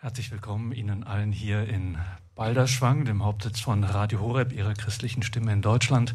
[0.00, 1.98] Herzlich willkommen Ihnen allen hier in
[2.36, 6.14] Balderschwang, dem Hauptsitz von Radio Horeb, Ihrer christlichen Stimme in Deutschland.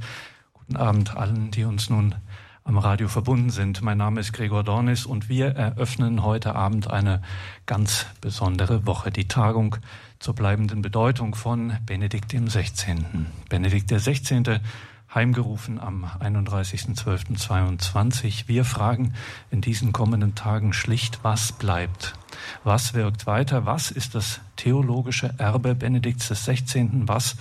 [0.53, 2.15] Guten Abend allen, die uns nun
[2.63, 3.81] am Radio verbunden sind.
[3.81, 7.21] Mein Name ist Gregor Dornis und wir eröffnen heute Abend eine
[7.65, 9.75] ganz besondere Woche, die Tagung
[10.17, 12.95] zur bleibenden Bedeutung von Benedikt XVI.
[13.49, 14.61] Benedikt XVI
[15.13, 18.47] heimgerufen am 31.12.22.
[18.47, 19.13] Wir fragen
[19.51, 22.15] in diesen kommenden Tagen schlicht, was bleibt?
[22.63, 23.65] Was wirkt weiter?
[23.65, 26.89] Was ist das theologische Erbe Benedikts XVI.?
[27.05, 27.35] Was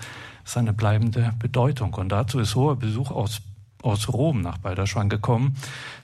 [0.44, 1.94] seine bleibende Bedeutung?
[1.94, 3.40] Und dazu ist hoher Besuch aus
[3.82, 5.56] aus Rom nach Balderschwang gekommen.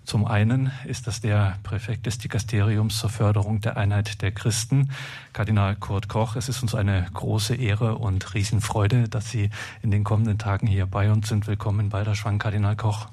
[0.05, 4.91] Zum einen ist das der Präfekt des Dikasteriums zur Förderung der Einheit der Christen,
[5.33, 6.37] Kardinal Kurt Koch.
[6.37, 9.51] Es ist uns eine große Ehre und Riesenfreude, dass Sie
[9.83, 11.47] in den kommenden Tagen hier bei uns sind.
[11.47, 13.09] Willkommen in Balderschwang, Kardinal Koch.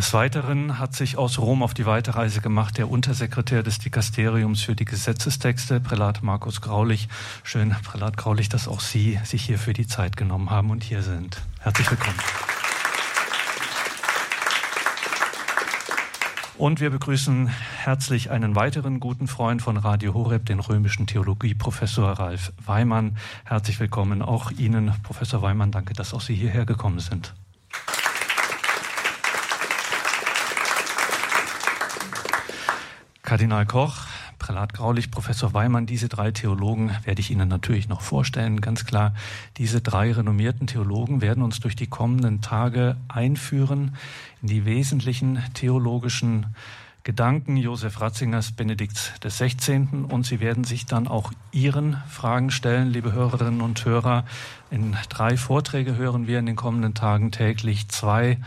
[0.00, 4.74] Des Weiteren hat sich aus Rom auf die Weiterreise gemacht der Untersekretär des Dikasteriums für
[4.74, 7.06] die Gesetzestexte, Prälat Markus Graulich.
[7.42, 11.02] Schön, Prälat Graulich, dass auch Sie sich hier für die Zeit genommen haben und hier
[11.02, 11.42] sind.
[11.58, 12.16] Herzlich willkommen.
[16.56, 22.54] Und wir begrüßen herzlich einen weiteren guten Freund von Radio Horeb, den römischen Theologieprofessor Ralf
[22.64, 23.18] Weimann.
[23.44, 25.72] Herzlich willkommen auch Ihnen, Professor Weimann.
[25.72, 27.34] Danke, dass auch Sie hierher gekommen sind.
[33.30, 34.08] Kardinal Koch,
[34.40, 38.60] Prälat Graulich, Professor Weimann, diese drei Theologen werde ich Ihnen natürlich noch vorstellen.
[38.60, 39.14] Ganz klar,
[39.56, 43.94] diese drei renommierten Theologen werden uns durch die kommenden Tage einführen
[44.42, 46.46] in die wesentlichen theologischen
[47.04, 50.06] Gedanken Josef Ratzingers Benedikts des 16.
[50.06, 54.24] Und sie werden sich dann auch Ihren Fragen stellen, liebe Hörerinnen und Hörer.
[54.72, 58.38] In drei Vorträge hören wir in den kommenden Tagen täglich zwei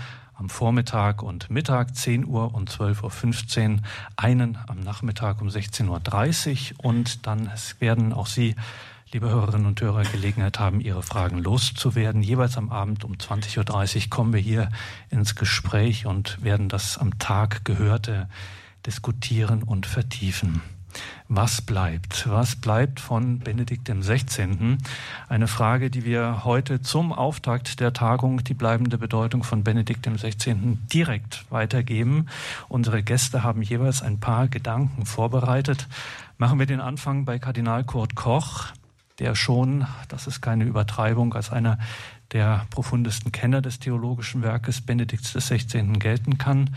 [0.43, 3.79] am Vormittag und Mittag 10 Uhr und 12.15 Uhr,
[4.17, 7.49] einen am Nachmittag um 16.30 Uhr und dann
[7.79, 8.55] werden auch Sie,
[9.13, 12.21] liebe Hörerinnen und Hörer, Gelegenheit haben, Ihre Fragen loszuwerden.
[12.21, 14.69] Jeweils am Abend um 20.30 Uhr kommen wir hier
[15.09, 18.27] ins Gespräch und werden das am Tag Gehörte
[18.85, 20.61] diskutieren und vertiefen.
[21.27, 22.29] Was bleibt?
[22.29, 24.77] Was bleibt von Benedikt XVI.?
[25.29, 30.77] Eine Frage, die wir heute zum Auftakt der Tagung, die bleibende Bedeutung von Benedikt XVI.
[30.93, 32.27] direkt weitergeben.
[32.69, 35.87] Unsere Gäste haben jeweils ein paar Gedanken vorbereitet.
[36.37, 38.67] Machen wir den Anfang bei Kardinal Kurt Koch,
[39.19, 41.77] der schon, das ist keine Übertreibung, als einer
[42.31, 45.83] der profundesten Kenner des theologischen Werkes Benedikts XVI.
[45.99, 46.71] gelten kann.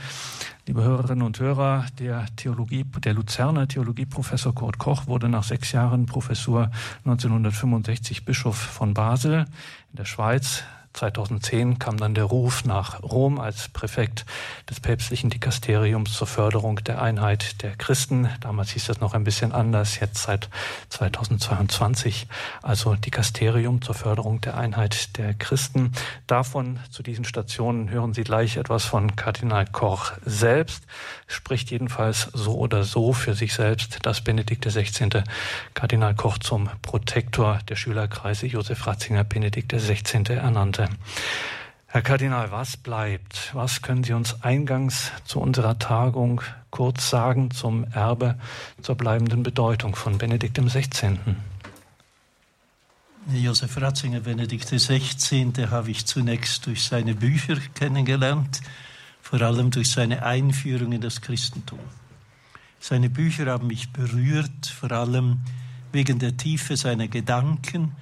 [0.66, 6.06] Liebe Hörerinnen und Hörer, der Theologie, der Luzerner Theologieprofessor Kurt Koch wurde nach sechs Jahren
[6.06, 6.70] Professur
[7.04, 9.46] 1965 Bischof von Basel
[9.90, 10.64] in der Schweiz.
[10.96, 14.24] 2010 kam dann der Ruf nach Rom als Präfekt
[14.68, 18.28] des päpstlichen Dikasteriums zur Förderung der Einheit der Christen.
[18.40, 20.48] Damals hieß das noch ein bisschen anders, jetzt seit
[20.88, 22.26] 2022.
[22.62, 25.92] Also Dikasterium zur Förderung der Einheit der Christen.
[26.26, 30.84] Davon zu diesen Stationen hören Sie gleich etwas von Kardinal Koch selbst.
[31.26, 35.22] Spricht jedenfalls so oder so für sich selbst, dass Benedikt XVI.
[35.74, 40.34] Kardinal Koch zum Protektor der Schülerkreise Josef Ratzinger Benedikt XVI.
[40.34, 40.85] ernannte.
[41.86, 43.50] Herr Kardinal, was bleibt?
[43.54, 48.38] Was können Sie uns eingangs zu unserer Tagung kurz sagen zum Erbe,
[48.82, 51.18] zur bleibenden Bedeutung von Benedikt XVI.?
[53.32, 58.60] Josef Ratzinger, Benedikt XVI., habe ich zunächst durch seine Bücher kennengelernt,
[59.22, 61.80] vor allem durch seine Einführung in das Christentum.
[62.78, 65.40] Seine Bücher haben mich berührt, vor allem
[65.92, 67.92] wegen der Tiefe seiner Gedanken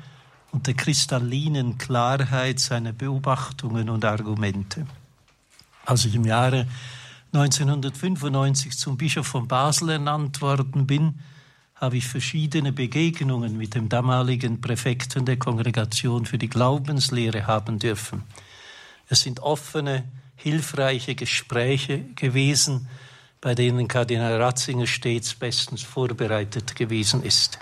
[0.54, 4.86] und der kristallinen Klarheit seiner Beobachtungen und Argumente.
[5.84, 6.68] Als ich im Jahre
[7.32, 11.18] 1995 zum Bischof von Basel ernannt worden bin,
[11.74, 18.22] habe ich verschiedene Begegnungen mit dem damaligen Präfekten der Kongregation für die Glaubenslehre haben dürfen.
[19.08, 20.04] Es sind offene,
[20.36, 22.88] hilfreiche Gespräche gewesen,
[23.40, 27.58] bei denen Kardinal Ratzinger stets bestens vorbereitet gewesen ist.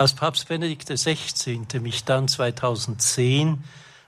[0.00, 1.60] Als Papst Benedikt XVI.
[1.78, 3.62] mich dann 2010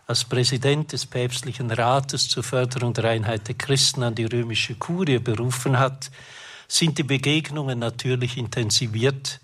[0.07, 5.19] als Präsident des päpstlichen Rates zur Förderung der Einheit der Christen an die römische Kurie
[5.19, 6.11] berufen hat,
[6.67, 9.41] sind die Begegnungen natürlich intensiviert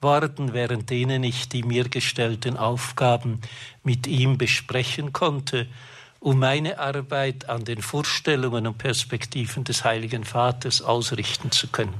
[0.00, 3.40] worden, während denen ich die mir gestellten Aufgaben
[3.84, 5.68] mit ihm besprechen konnte,
[6.18, 11.94] um meine Arbeit an den Vorstellungen und Perspektiven des Heiligen Vaters ausrichten zu können.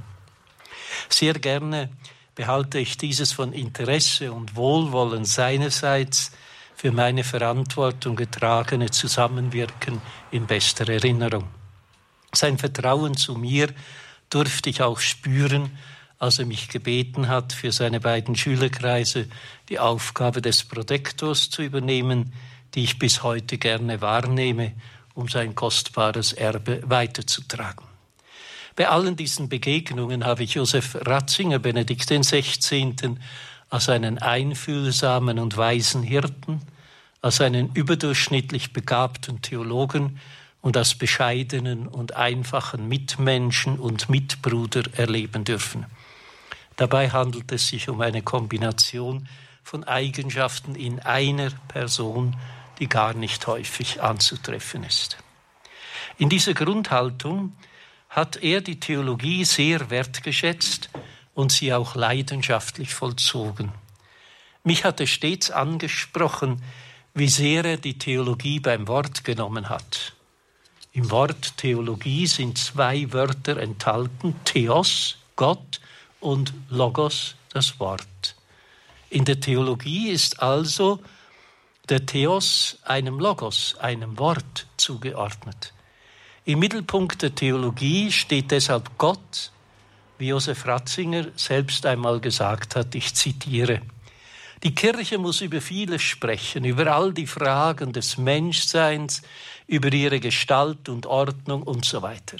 [1.08, 1.88] Sehr gerne
[2.34, 6.32] behalte ich dieses von Interesse und Wohlwollen seinerseits
[6.74, 10.00] für meine Verantwortung getragene Zusammenwirken
[10.30, 11.48] in bester Erinnerung.
[12.34, 13.68] Sein Vertrauen zu mir
[14.30, 15.70] durfte ich auch spüren,
[16.18, 19.28] als er mich gebeten hat, für seine beiden Schülerkreise
[19.68, 22.32] die Aufgabe des Protektors zu übernehmen,
[22.74, 24.72] die ich bis heute gerne wahrnehme,
[25.14, 27.91] um sein kostbares Erbe weiterzutragen.
[28.74, 32.94] Bei allen diesen Begegnungen habe ich Josef Ratzinger, Benedikt XVI.,
[33.68, 36.62] als einen einfühlsamen und weisen Hirten,
[37.20, 40.18] als einen überdurchschnittlich begabten Theologen
[40.62, 45.86] und als bescheidenen und einfachen Mitmenschen und Mitbruder erleben dürfen.
[46.76, 49.28] Dabei handelt es sich um eine Kombination
[49.62, 52.36] von Eigenschaften in einer Person,
[52.78, 55.18] die gar nicht häufig anzutreffen ist.
[56.18, 57.52] In dieser Grundhaltung
[58.12, 60.90] hat er die Theologie sehr wertgeschätzt
[61.32, 63.72] und sie auch leidenschaftlich vollzogen.
[64.64, 66.62] Mich hat er stets angesprochen,
[67.14, 70.12] wie sehr er die Theologie beim Wort genommen hat.
[70.92, 75.80] Im Wort Theologie sind zwei Wörter enthalten, Theos, Gott,
[76.20, 78.36] und Logos, das Wort.
[79.08, 81.00] In der Theologie ist also
[81.88, 85.72] der Theos einem Logos, einem Wort zugeordnet.
[86.44, 89.52] Im Mittelpunkt der Theologie steht deshalb Gott,
[90.18, 93.80] wie Josef Ratzinger selbst einmal gesagt hat, ich zitiere,
[94.64, 99.22] die Kirche muss über vieles sprechen, über all die Fragen des Menschseins,
[99.68, 102.38] über ihre Gestalt und Ordnung und so weiter.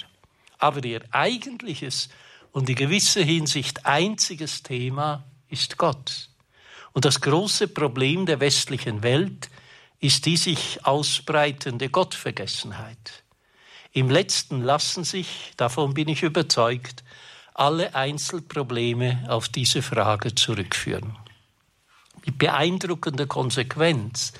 [0.57, 2.09] Aber ihr eigentliches
[2.51, 6.27] und in gewisser Hinsicht einziges Thema ist Gott.
[6.91, 9.49] Und das große Problem der westlichen Welt
[10.01, 13.22] ist die sich ausbreitende Gottvergessenheit.
[13.95, 17.03] Im letzten lassen sich, davon bin ich überzeugt,
[17.53, 21.15] alle Einzelprobleme auf diese Frage zurückführen.
[22.25, 24.33] Mit beeindruckender Konsequenz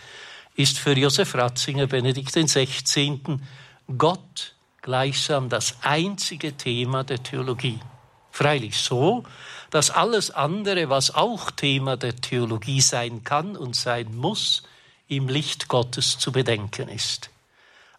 [0.56, 3.22] ist für Josef Ratzinger Benedikt XVI.
[3.96, 7.80] Gott gleichsam das einzige Thema der Theologie.
[8.32, 9.24] Freilich so,
[9.70, 14.64] dass alles andere, was auch Thema der Theologie sein kann und sein muss,
[15.08, 17.30] im Licht Gottes zu bedenken ist.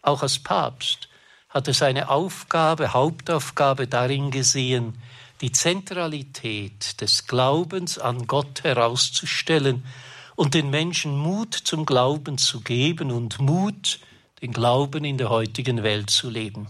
[0.01, 1.07] Auch als Papst
[1.55, 5.01] hat er seine Aufgabe, Hauptaufgabe darin gesehen,
[5.39, 9.85] die Zentralität des Glaubens an Gott herauszustellen
[10.35, 14.01] und den Menschen Mut zum Glauben zu geben und Mut,
[14.41, 16.67] den Glauben in der heutigen Welt zu leben.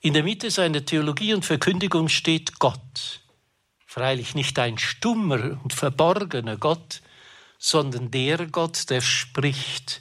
[0.00, 3.20] In der Mitte seiner Theologie und Verkündigung steht Gott.
[3.84, 7.02] Freilich nicht ein stummer und verborgener Gott,
[7.58, 10.00] sondern der Gott, der spricht,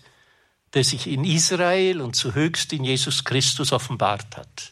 [0.74, 4.72] der sich in Israel und zuhöchst in Jesus Christus offenbart hat.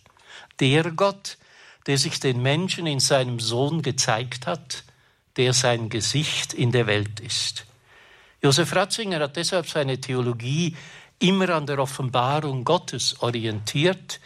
[0.60, 1.38] Der Gott,
[1.88, 4.84] der sich den Menschen in seinem Sohn gezeigt hat,
[5.38, 7.66] der sein Gesicht in der Welt ist.
[8.42, 10.76] Josef Ratzinger hat deshalb seine Theologie
[11.20, 14.20] immer an der Offenbarung Gottes orientiert,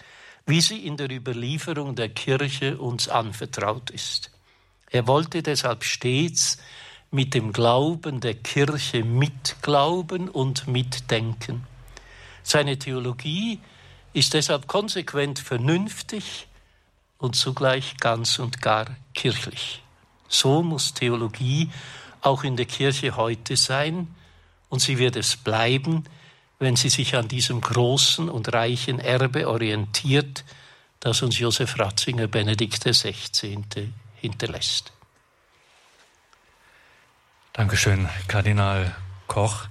[0.45, 4.31] wie sie in der Überlieferung der Kirche uns anvertraut ist.
[4.89, 6.57] Er wollte deshalb stets
[7.11, 11.67] mit dem Glauben der Kirche mitglauben und mitdenken.
[12.41, 13.59] Seine Theologie
[14.13, 16.47] ist deshalb konsequent vernünftig
[17.17, 19.83] und zugleich ganz und gar kirchlich.
[20.27, 21.69] So muss Theologie
[22.21, 24.07] auch in der Kirche heute sein
[24.69, 26.05] und sie wird es bleiben,
[26.59, 30.45] wenn sie sich an diesem großen und reichen Erbe orientiert,
[31.00, 33.63] das uns Josef Ratzinger Benedikt XVI.
[34.15, 34.93] hinterlässt.
[37.53, 38.96] Dankeschön, Kardinal
[39.27, 39.65] Koch.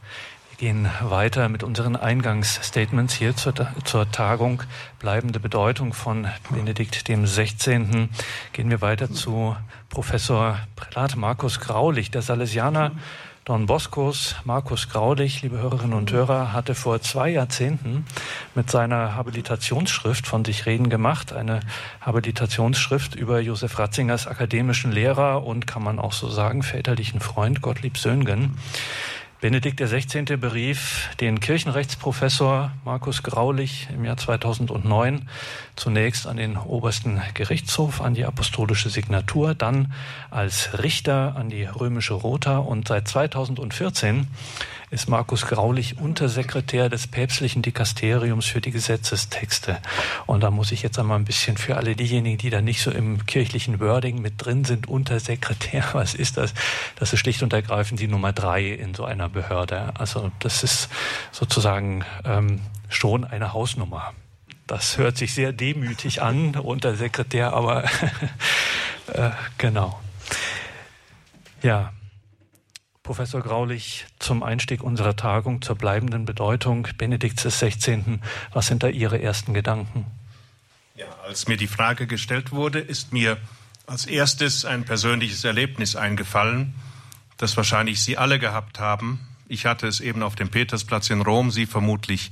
[0.51, 4.63] Wir gehen weiter mit unseren Eingangsstatements hier zur, zur Tagung
[4.99, 8.11] bleibende Bedeutung von Benedikt dem 16.
[8.53, 9.57] Gehen wir weiter zu
[9.89, 12.93] Professor Prälat Markus Graulich, der Salesianer
[13.47, 18.05] Don Boscos Markus Graulich, liebe Hörerinnen und Hörer, hatte vor zwei Jahrzehnten
[18.55, 21.33] mit seiner Habilitationsschrift von sich reden gemacht.
[21.33, 21.61] Eine
[22.03, 27.97] Habilitationsschrift über Josef Ratzingers akademischen Lehrer und kann man auch so sagen, väterlichen Freund Gottlieb
[27.97, 28.59] Söhngen.
[29.41, 30.37] Benedikt XVI.
[30.37, 35.31] berief den Kirchenrechtsprofessor Markus Graulich im Jahr 2009
[35.77, 39.95] zunächst an den obersten Gerichtshof, an die apostolische Signatur, dann
[40.31, 44.27] als Richter an die römische Rota und seit 2014
[44.91, 49.79] ist Markus Graulich Untersekretär des päpstlichen Dikasteriums für die Gesetzestexte.
[50.27, 52.91] Und da muss ich jetzt einmal ein bisschen für alle diejenigen, die da nicht so
[52.91, 56.55] im kirchlichen Wording mit drin sind, Untersekretär, was ist das?
[56.97, 59.93] Das ist schlicht und ergreifend die Nummer drei in so einer Behörde.
[59.97, 60.89] Also das ist
[61.31, 64.13] sozusagen ähm, schon eine Hausnummer.
[64.67, 67.85] Das hört sich sehr demütig an, Untersekretär, aber
[69.13, 70.01] äh, genau.
[71.63, 71.93] Ja,
[73.11, 78.21] Professor Graulich, zum Einstieg unserer Tagung zur bleibenden Bedeutung Benedikts XVI.
[78.53, 80.07] Was sind da Ihre ersten Gedanken?
[80.95, 83.37] Ja, als mir die Frage gestellt wurde, ist mir
[83.89, 86.73] als erstes ein persönliches Erlebnis eingefallen,
[87.37, 89.19] das wahrscheinlich Sie alle gehabt haben.
[89.49, 92.31] Ich hatte es eben auf dem Petersplatz in Rom, Sie vermutlich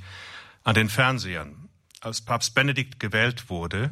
[0.63, 1.57] an den Fernsehern.
[2.03, 3.91] Als Papst Benedikt gewählt wurde,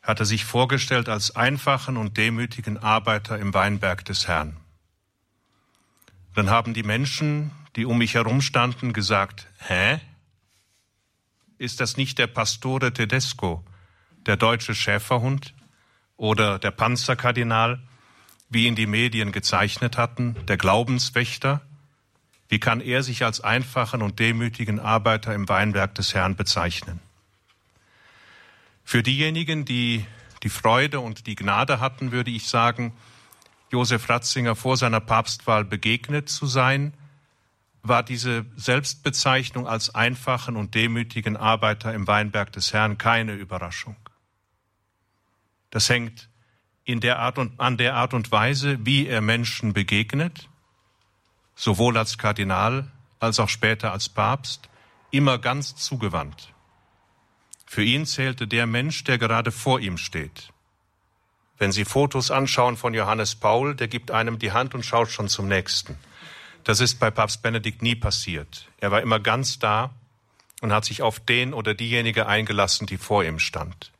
[0.00, 4.56] hat er sich vorgestellt als einfachen und demütigen Arbeiter im Weinberg des Herrn.
[6.38, 10.00] Dann haben die Menschen, die um mich herum standen, gesagt, hä?
[11.58, 13.64] Ist das nicht der Pastore Tedesco,
[14.24, 15.52] der deutsche Schäferhund?
[16.18, 17.80] oder der Panzerkardinal,
[18.50, 21.62] wie ihn die Medien gezeichnet hatten, der Glaubenswächter,
[22.50, 27.00] wie kann er sich als einfachen und demütigen Arbeiter im Weinberg des Herrn bezeichnen?
[28.84, 30.04] Für diejenigen, die
[30.42, 32.92] die Freude und die Gnade hatten, würde ich sagen,
[33.70, 36.94] Josef Ratzinger vor seiner Papstwahl begegnet zu sein,
[37.82, 43.96] war diese Selbstbezeichnung als einfachen und demütigen Arbeiter im Weinberg des Herrn keine Überraschung.
[45.70, 46.28] Das hängt
[46.84, 50.48] in der Art und, an der Art und Weise, wie er Menschen begegnet,
[51.54, 54.68] sowohl als Kardinal als auch später als Papst,
[55.10, 56.52] immer ganz zugewandt.
[57.66, 60.52] Für ihn zählte der Mensch, der gerade vor ihm steht.
[61.58, 65.28] Wenn Sie Fotos anschauen von Johannes Paul, der gibt einem die Hand und schaut schon
[65.28, 65.98] zum nächsten.
[66.64, 68.68] Das ist bei Papst Benedikt nie passiert.
[68.78, 69.90] Er war immer ganz da
[70.60, 73.90] und hat sich auf den oder diejenige eingelassen, die vor ihm stand.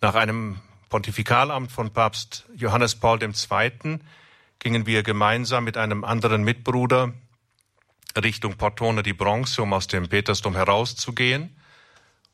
[0.00, 3.98] Nach einem Pontifikalamt von Papst Johannes Paul II.
[4.58, 7.12] gingen wir gemeinsam mit einem anderen Mitbruder
[8.16, 11.56] Richtung Portone di Bronze, um aus dem Petersdom herauszugehen.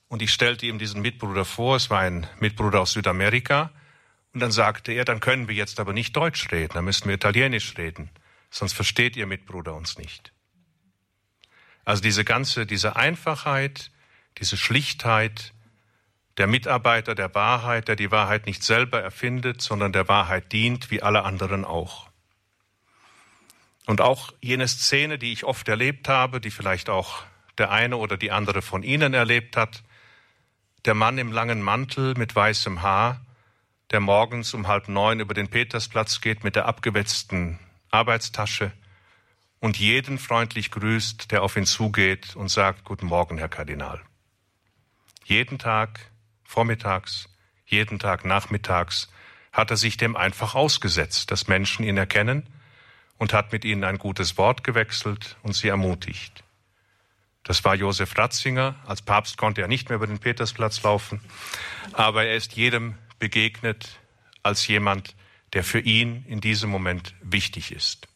[0.08, 3.70] Und ich stellte ihm diesen Mitbruder vor, es war ein Mitbruder aus Südamerika.
[4.34, 7.14] Und dann sagte er, dann können wir jetzt aber nicht Deutsch reden, dann müssen wir
[7.14, 8.10] Italienisch reden,
[8.50, 10.32] sonst versteht Ihr Mitbruder uns nicht.
[11.84, 13.90] Also diese ganze, diese Einfachheit,
[14.38, 15.52] diese Schlichtheit,
[16.38, 21.02] der Mitarbeiter der Wahrheit, der die Wahrheit nicht selber erfindet, sondern der Wahrheit dient, wie
[21.02, 22.08] alle anderen auch.
[23.86, 27.24] Und auch jene Szene, die ich oft erlebt habe, die vielleicht auch
[27.58, 29.82] der eine oder die andere von Ihnen erlebt hat,
[30.84, 33.20] der Mann im langen Mantel mit weißem Haar,
[33.92, 37.58] der morgens um halb neun über den Petersplatz geht mit der abgewetzten
[37.90, 38.72] Arbeitstasche
[39.60, 44.00] und jeden freundlich grüßt, der auf ihn zugeht und sagt, Guten Morgen, Herr Kardinal.
[45.24, 46.00] Jeden Tag
[46.42, 47.28] vormittags,
[47.66, 49.10] jeden Tag nachmittags
[49.52, 52.48] hat er sich dem einfach ausgesetzt, dass Menschen ihn erkennen
[53.18, 56.42] und hat mit ihnen ein gutes Wort gewechselt und sie ermutigt.
[57.44, 58.76] Das war Josef Ratzinger.
[58.86, 61.20] Als Papst konnte er nicht mehr über den Petersplatz laufen,
[61.92, 64.00] aber er ist jedem begegnet
[64.42, 65.14] als jemand,
[65.52, 68.08] der für ihn in diesem Moment wichtig ist.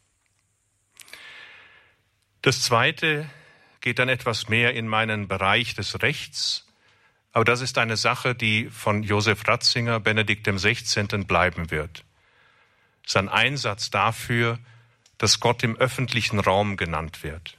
[2.43, 3.31] Das Zweite
[3.81, 6.67] geht dann etwas mehr in meinen Bereich des Rechts
[7.37, 11.03] aber das ist eine Sache, die von Josef Ratzinger, Benedikt XVI.
[11.25, 12.03] bleiben wird.
[13.07, 14.59] Sein Einsatz dafür,
[15.19, 17.59] dass Gott im öffentlichen Raum genannt wird.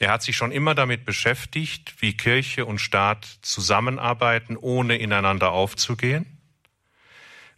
[0.00, 6.38] Er hat sich schon immer damit beschäftigt, wie Kirche und Staat zusammenarbeiten, ohne ineinander aufzugehen,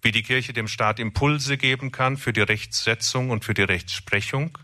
[0.00, 4.56] wie die Kirche dem Staat Impulse geben kann für die Rechtssetzung und für die Rechtsprechung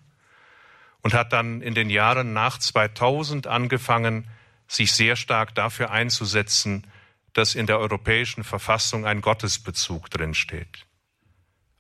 [1.02, 4.28] und hat dann in den Jahren nach 2000 angefangen,
[4.66, 6.86] sich sehr stark dafür einzusetzen,
[7.34, 10.86] dass in der europäischen Verfassung ein Gottesbezug drinsteht.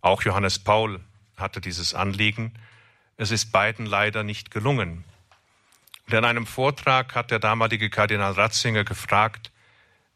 [0.02, 1.00] Auch Johannes Paul
[1.36, 2.52] hatte dieses Anliegen.
[3.16, 5.04] Es ist beiden leider nicht gelungen.
[6.06, 9.50] Und in einem Vortrag hat der damalige Kardinal Ratzinger gefragt,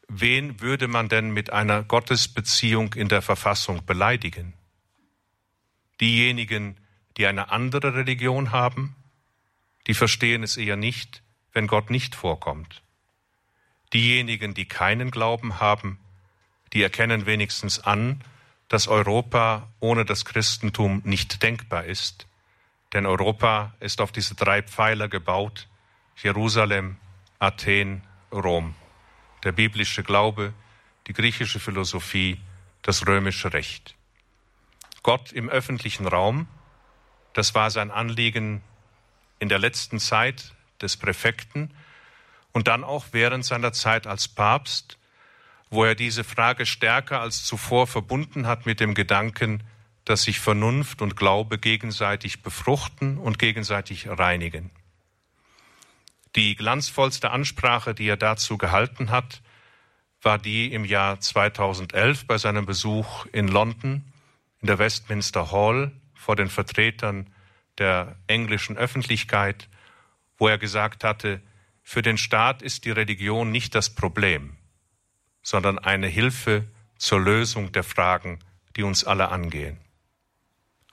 [0.07, 4.55] wen würde man denn mit einer Gottesbeziehung in der Verfassung beleidigen?
[6.01, 6.77] Diejenigen,
[7.17, 8.95] die eine andere Religion haben,
[9.89, 12.83] die verstehen es eher nicht, wenn Gott nicht vorkommt.
[13.93, 15.99] Diejenigen, die keinen Glauben haben,
[16.73, 18.23] die erkennen wenigstens an,
[18.69, 22.29] dass Europa ohne das Christentum nicht denkbar ist.
[22.93, 25.67] Denn Europa ist auf diese drei Pfeiler gebaut,
[26.23, 26.97] Jerusalem,
[27.39, 28.75] Athen, Rom.
[29.43, 30.53] Der biblische Glaube,
[31.07, 32.39] die griechische Philosophie,
[32.83, 33.95] das römische Recht.
[35.03, 36.47] Gott im öffentlichen Raum,
[37.33, 38.61] das war sein Anliegen
[39.39, 41.73] in der letzten Zeit des Präfekten
[42.53, 44.99] und dann auch während seiner Zeit als Papst,
[45.71, 49.63] wo er diese Frage stärker als zuvor verbunden hat mit dem Gedanken,
[50.05, 54.71] dass sich Vernunft und Glaube gegenseitig befruchten und gegenseitig reinigen.
[56.37, 59.43] Die glanzvollste Ansprache, die er dazu gehalten hat,
[60.23, 64.05] war die im Jahr 2011 bei seinem Besuch in London
[64.61, 67.33] in der Westminster Hall vor den Vertretern
[67.79, 69.69] der englischen Öffentlichkeit,
[70.37, 71.41] wo er gesagt hatte,
[71.83, 74.57] für den Staat ist die Religion nicht das Problem,
[75.43, 76.67] sondern eine Hilfe
[76.99, 78.39] zur Lösung der Fragen,
[78.77, 79.79] die uns alle angehen.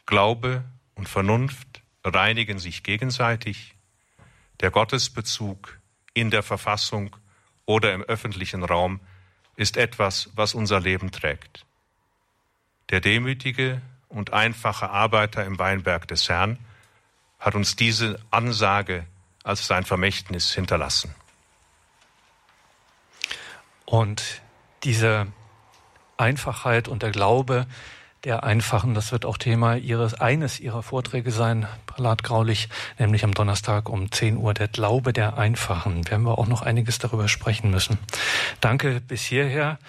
[0.05, 0.63] Glaube
[0.95, 3.75] und Vernunft reinigen sich gegenseitig.
[4.59, 5.79] Der Gottesbezug
[6.13, 7.15] in der Verfassung
[7.65, 8.99] oder im öffentlichen Raum
[9.55, 11.65] ist etwas, was unser Leben trägt.
[12.89, 16.57] Der demütige und einfache Arbeiter im Weinberg des Herrn
[17.39, 19.05] hat uns diese Ansage
[19.43, 21.13] als sein Vermächtnis hinterlassen.
[23.85, 24.41] Und
[24.83, 25.27] diese
[26.17, 27.67] Einfachheit und der Glaube
[28.23, 32.69] der Einfachen, das wird auch Thema ihres, eines ihrer Vorträge sein, Prälat Graulich,
[32.99, 36.09] nämlich am Donnerstag um 10 Uhr, der Glaube der Einfachen.
[36.09, 37.97] Werden wir auch noch einiges darüber sprechen müssen.
[38.61, 39.79] Danke bis hierher.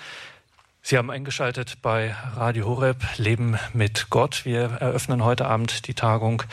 [0.82, 4.44] Sie haben eingeschaltet bei Radio Horeb Leben mit Gott.
[4.44, 6.44] Wir eröffnen heute Abend die Tagung.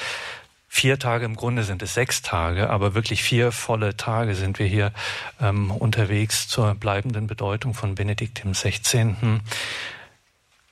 [0.68, 4.66] Vier Tage, im Grunde sind es sechs Tage, aber wirklich vier volle Tage sind wir
[4.66, 4.92] hier
[5.40, 9.16] ähm, unterwegs zur bleibenden Bedeutung von Benedikt XVI.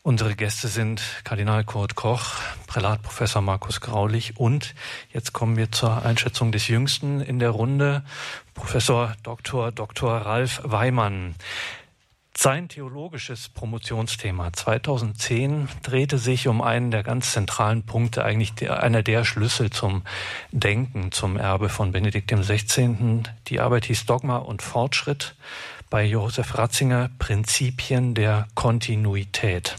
[0.05, 2.33] Unsere Gäste sind Kardinal Kurt Koch,
[2.67, 4.75] Prälat Professor Markus Graulich und
[5.13, 8.03] jetzt kommen wir zur Einschätzung des Jüngsten in der Runde,
[8.53, 9.71] Professor Dr.
[9.71, 10.11] Dr.
[10.11, 11.35] Ralf Weimann.
[12.35, 19.03] Sein theologisches Promotionsthema 2010 drehte sich um einen der ganz zentralen Punkte, eigentlich der, einer
[19.03, 20.03] der Schlüssel zum
[20.51, 23.23] Denken, zum Erbe von Benedikt XVI.
[23.47, 25.35] Die Arbeit hieß Dogma und Fortschritt
[25.89, 29.77] bei Josef Ratzinger Prinzipien der Kontinuität.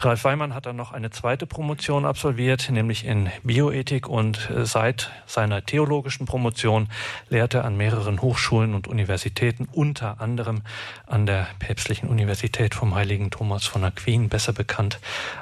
[0.00, 5.10] Ralf Weimann hat dann noch eine zweite Promotion absolviert, nämlich in Bioethik und äh, seit
[5.26, 6.88] seiner theologischen Promotion
[7.28, 10.62] lehrt er an mehreren Hochschulen und Universitäten, unter anderem
[11.06, 15.00] an der Päpstlichen Universität vom Heiligen Thomas von Aquin, besser bekannt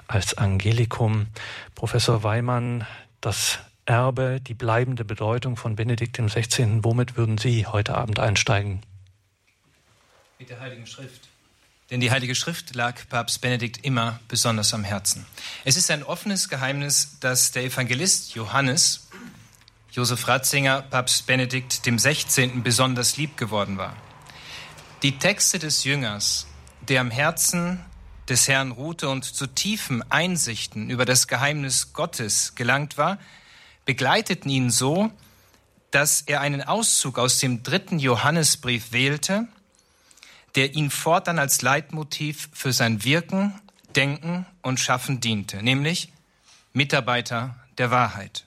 [0.08, 1.26] als Angelikum.
[1.74, 2.86] Professor Weimann,
[3.20, 6.78] das Erbe, die bleibende Bedeutung von Benedikt XVI.
[6.82, 8.80] Womit würden Sie heute Abend einsteigen?
[10.38, 11.25] Mit der Heiligen Schrift.
[11.90, 15.24] Denn die Heilige Schrift lag Papst Benedikt immer besonders am Herzen.
[15.64, 19.06] Es ist ein offenes Geheimnis, dass der Evangelist Johannes,
[19.92, 22.64] Josef Ratzinger, Papst Benedikt dem 16.
[22.64, 23.96] besonders lieb geworden war.
[25.04, 26.48] Die Texte des Jüngers,
[26.88, 27.84] der am Herzen
[28.28, 33.18] des Herrn ruhte und zu tiefen Einsichten über das Geheimnis Gottes gelangt war,
[33.84, 35.12] begleiteten ihn so,
[35.92, 39.46] dass er einen Auszug aus dem dritten Johannesbrief wählte,
[40.56, 43.54] der ihn fortan als Leitmotiv für sein Wirken,
[43.94, 46.12] Denken und Schaffen diente, nämlich
[46.72, 48.46] Mitarbeiter der Wahrheit.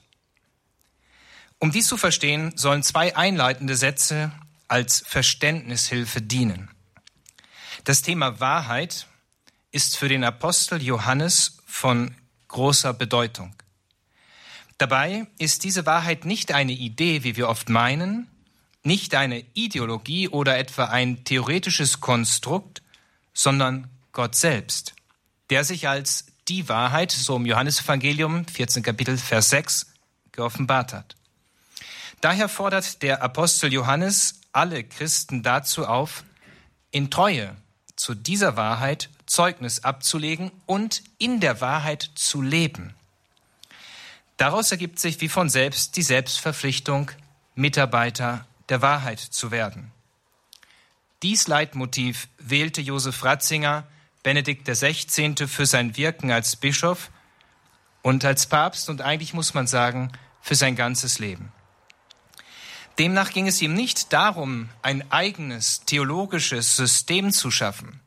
[1.58, 4.32] Um dies zu verstehen, sollen zwei einleitende Sätze
[4.66, 6.70] als Verständnishilfe dienen.
[7.84, 9.06] Das Thema Wahrheit
[9.72, 12.14] ist für den Apostel Johannes von
[12.48, 13.54] großer Bedeutung.
[14.78, 18.29] Dabei ist diese Wahrheit nicht eine Idee, wie wir oft meinen,
[18.82, 22.82] nicht eine Ideologie oder etwa ein theoretisches Konstrukt,
[23.34, 24.94] sondern Gott selbst,
[25.50, 29.86] der sich als die Wahrheit, so im Johannesevangelium 14 Kapitel Vers 6,
[30.32, 31.16] geoffenbart hat.
[32.20, 36.24] Daher fordert der Apostel Johannes alle Christen dazu auf,
[36.90, 37.56] in Treue
[37.96, 42.94] zu dieser Wahrheit Zeugnis abzulegen und in der Wahrheit zu leben.
[44.36, 47.10] Daraus ergibt sich wie von selbst die Selbstverpflichtung,
[47.54, 49.92] Mitarbeiter der Wahrheit zu werden.
[51.22, 53.86] Dies Leitmotiv wählte Josef Ratzinger,
[54.22, 57.10] Benedikt XVI., für sein Wirken als Bischof
[58.02, 61.52] und als Papst und eigentlich muss man sagen, für sein ganzes Leben.
[62.98, 68.00] Demnach ging es ihm nicht darum, ein eigenes theologisches System zu schaffen,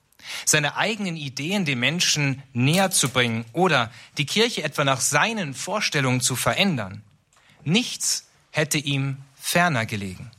[0.45, 6.21] seine eigenen Ideen den Menschen näher zu bringen oder die Kirche etwa nach seinen Vorstellungen
[6.21, 7.04] zu verändern.
[7.63, 10.32] Nichts hätte ihm ferner gelegen.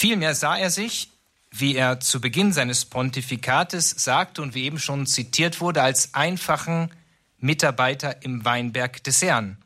[0.00, 1.10] Vielmehr sah er sich,
[1.50, 6.94] wie er zu Beginn seines Pontifikates sagte und wie eben schon zitiert wurde, als einfachen
[7.38, 9.58] Mitarbeiter im Weinberg des Herrn.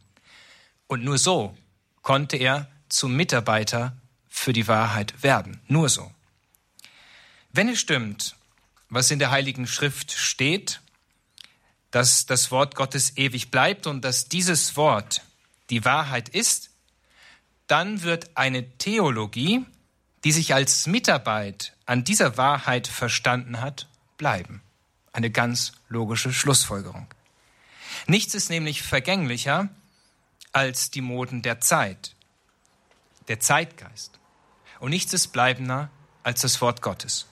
[0.87, 1.55] Und nur so
[2.01, 3.95] konnte er zum Mitarbeiter
[4.27, 5.61] für die Wahrheit werden.
[5.69, 6.11] Nur so.
[7.53, 8.35] Wenn es stimmt,
[8.89, 10.81] was in der Heiligen Schrift steht,
[11.91, 15.21] dass das Wort Gottes ewig bleibt und dass dieses Wort
[15.69, 16.71] die Wahrheit ist,
[17.67, 19.67] dann wird eine Theologie,
[20.25, 24.63] die sich als Mitarbeit an dieser Wahrheit verstanden hat, bleiben.
[25.13, 27.07] Eine ganz logische Schlussfolgerung.
[28.07, 29.69] Nichts ist nämlich vergänglicher
[30.53, 32.15] als die Moden der Zeit,
[33.29, 34.19] der Zeitgeist.
[34.81, 35.91] Und nichts ist bleibender
[36.23, 37.27] als das Wort Gottes.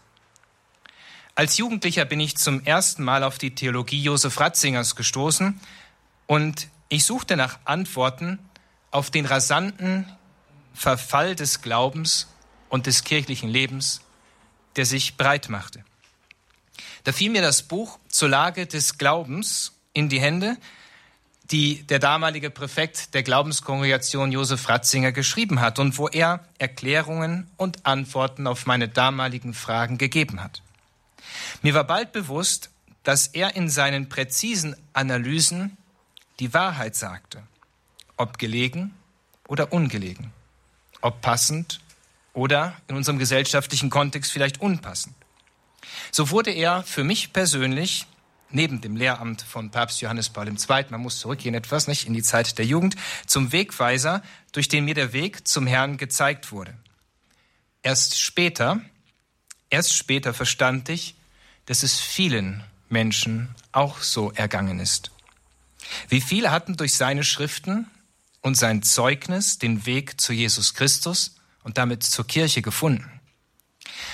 [1.35, 5.61] Als Jugendlicher bin ich zum ersten Mal auf die Theologie Josef Ratzingers gestoßen
[6.27, 8.39] und Ich suchte nach Antworten
[8.91, 10.11] auf den rasanten
[10.75, 12.27] Verfall des Glaubens
[12.71, 14.01] und des kirchlichen Lebens,
[14.77, 15.85] der sich breit machte.
[17.05, 20.57] Da fiel mir das Buch zur Lage des Glaubens in die Hände,
[21.51, 27.85] die der damalige Präfekt der Glaubenskongregation Josef Ratzinger geschrieben hat und wo er Erklärungen und
[27.85, 30.63] Antworten auf meine damaligen Fragen gegeben hat.
[31.63, 32.71] Mir war bald bewusst,
[33.03, 35.77] dass er in seinen präzisen Analysen
[36.39, 37.43] die Wahrheit sagte,
[38.17, 38.95] ob gelegen
[39.49, 40.33] oder ungelegen,
[41.01, 41.81] ob passend
[42.33, 45.15] oder in unserem gesellschaftlichen Kontext vielleicht unpassend.
[46.13, 48.07] So wurde er für mich persönlich
[48.51, 52.23] neben dem Lehramt von Papst Johannes Paul II., man muss zurückgehen etwas, nicht, in die
[52.23, 56.75] Zeit der Jugend, zum Wegweiser, durch den mir der Weg zum Herrn gezeigt wurde.
[57.83, 58.81] Erst später,
[59.71, 61.15] erst später verstand ich,
[61.67, 65.13] dass es vielen Menschen auch so ergangen ist.
[66.09, 67.87] Wie viele hatten durch seine Schriften
[68.43, 73.21] und sein Zeugnis den Weg zu Jesus Christus und damit zur Kirche gefunden.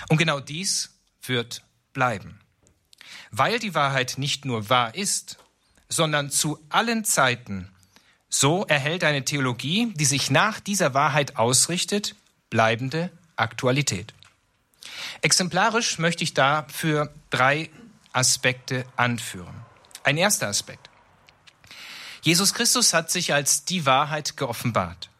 [0.09, 2.41] Und genau dies wird bleiben.
[3.31, 5.39] Weil die Wahrheit nicht nur wahr ist,
[5.89, 7.71] sondern zu allen Zeiten,
[8.29, 12.17] so erhält eine Theologie, die sich nach dieser Wahrheit ausrichtet,
[12.51, 14.15] bleibende Aktualität.
[15.23, 17.71] Exemplarisch möchte ich dafür drei
[18.13, 19.55] Aspekte anführen.
[20.05, 20.91] Ein erster Aspekt.
[22.23, 25.11] Jesus Christus hat sich als die Wahrheit geoffenbart.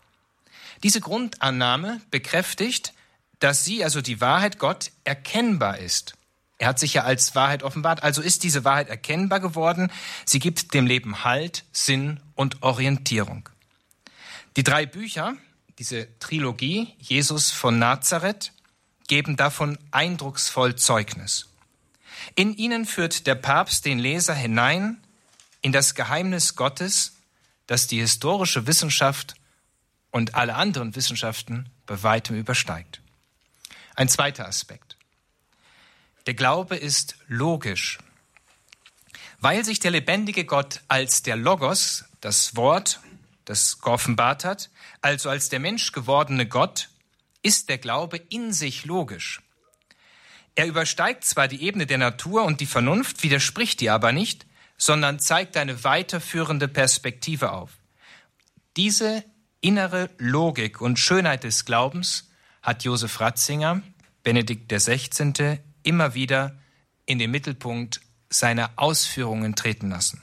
[0.87, 2.93] Diese Grundannahme bekräftigt,
[3.41, 6.15] dass sie, also die Wahrheit Gott, erkennbar ist.
[6.59, 9.91] Er hat sich ja als Wahrheit offenbart, also ist diese Wahrheit erkennbar geworden.
[10.25, 13.49] Sie gibt dem Leben Halt, Sinn und Orientierung.
[14.57, 15.35] Die drei Bücher,
[15.81, 18.53] diese Trilogie Jesus von Nazareth,
[19.09, 21.49] geben davon eindrucksvoll Zeugnis.
[22.37, 25.03] In ihnen führt der Papst den Leser hinein
[25.63, 27.17] in das Geheimnis Gottes,
[27.67, 29.35] das die historische Wissenschaft
[30.17, 33.03] und alle anderen Wissenschaften bei weitem übersteigt.
[33.97, 34.97] Ein zweiter Aspekt.
[36.25, 37.99] Der Glaube ist logisch.
[39.41, 43.01] Weil sich der lebendige Gott als der Logos, das Wort,
[43.45, 44.71] das geoffenbart hat,
[45.03, 46.89] also als der Mensch gewordene Gott,
[47.43, 49.43] ist der Glaube in sich logisch.
[50.55, 54.47] Er übersteigt zwar die Ebene der Natur und die Vernunft, widerspricht die aber nicht,
[54.79, 57.73] sondern zeigt eine weiterführende Perspektive auf.
[58.79, 59.23] Diese
[59.61, 62.31] innere Logik und Schönheit des Glaubens
[62.63, 63.83] hat Josef Ratzinger,
[64.23, 66.57] Benedikt XVI., immer wieder
[67.07, 70.21] in den Mittelpunkt seiner Ausführungen treten lassen.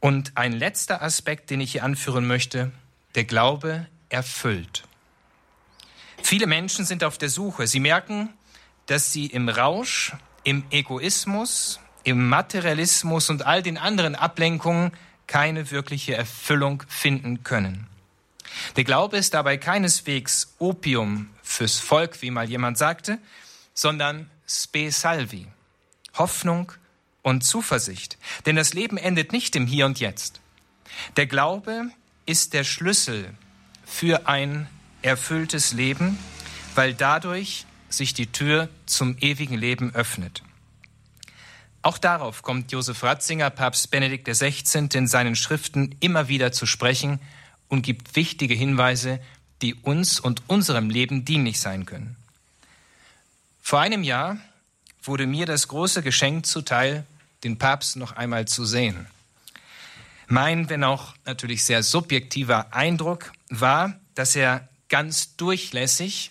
[0.00, 2.72] Und ein letzter Aspekt, den ich hier anführen möchte,
[3.14, 4.84] der Glaube erfüllt.
[6.22, 7.66] Viele Menschen sind auf der Suche.
[7.66, 8.30] Sie merken,
[8.86, 10.12] dass sie im Rausch,
[10.44, 14.92] im Egoismus, im Materialismus und all den anderen Ablenkungen
[15.32, 17.86] keine wirkliche Erfüllung finden können.
[18.76, 23.18] Der Glaube ist dabei keineswegs Opium fürs Volk, wie mal jemand sagte,
[23.72, 25.46] sondern spe salvi,
[26.18, 26.72] Hoffnung
[27.22, 28.18] und Zuversicht.
[28.44, 30.42] Denn das Leben endet nicht im Hier und Jetzt.
[31.16, 31.86] Der Glaube
[32.26, 33.32] ist der Schlüssel
[33.86, 34.68] für ein
[35.00, 36.18] erfülltes Leben,
[36.74, 40.42] weil dadurch sich die Tür zum ewigen Leben öffnet.
[41.82, 44.88] Auch darauf kommt Josef Ratzinger, Papst Benedikt XVI.
[44.94, 47.20] in seinen Schriften immer wieder zu sprechen
[47.68, 49.20] und gibt wichtige Hinweise,
[49.62, 52.16] die uns und unserem Leben dienlich sein können.
[53.60, 54.36] Vor einem Jahr
[55.02, 57.04] wurde mir das große Geschenk zuteil,
[57.42, 59.06] den Papst noch einmal zu sehen.
[60.28, 66.30] Mein, wenn auch natürlich sehr subjektiver Eindruck war, dass er ganz durchlässig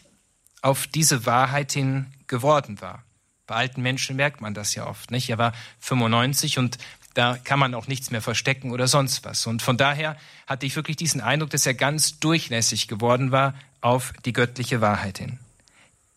[0.61, 3.03] auf diese Wahrheit hin geworden war.
[3.51, 5.29] Bei alten Menschen merkt man das ja oft, nicht?
[5.29, 6.77] Er war 95 und
[7.15, 9.45] da kann man auch nichts mehr verstecken oder sonst was.
[9.45, 10.15] Und von daher
[10.47, 15.17] hatte ich wirklich diesen Eindruck, dass er ganz durchlässig geworden war auf die göttliche Wahrheit
[15.17, 15.37] hin.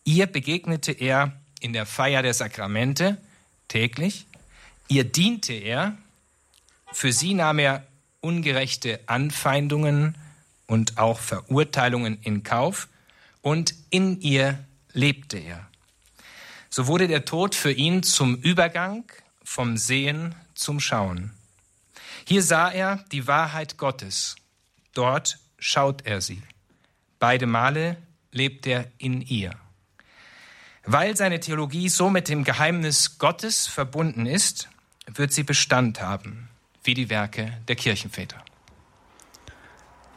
[0.05, 3.17] Ihr begegnete er in der Feier der Sakramente
[3.67, 4.27] täglich.
[4.87, 5.97] Ihr diente er.
[6.93, 7.85] Für sie nahm er
[8.21, 10.15] ungerechte Anfeindungen
[10.67, 12.87] und auch Verurteilungen in Kauf.
[13.41, 14.57] Und in ihr
[14.93, 15.67] lebte er.
[16.75, 19.05] So wurde der Tod für ihn zum Übergang
[19.45, 21.31] vom Sehen zum Schauen.
[22.25, 24.35] Hier sah er die Wahrheit Gottes.
[24.93, 26.41] Dort schaut er sie.
[27.17, 27.95] Beide Male
[28.33, 29.51] lebt er in ihr.
[30.83, 34.67] Weil seine Theologie so mit dem Geheimnis Gottes verbunden ist,
[35.05, 36.49] wird sie Bestand haben,
[36.83, 38.43] wie die Werke der Kirchenväter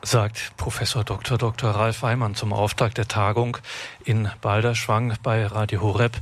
[0.02, 1.38] sagt Professor Dr.
[1.38, 1.70] Dr.
[1.70, 3.58] Ralf Weimann zum Auftakt der Tagung
[4.04, 6.16] in Balderschwang bei Radio Horeb.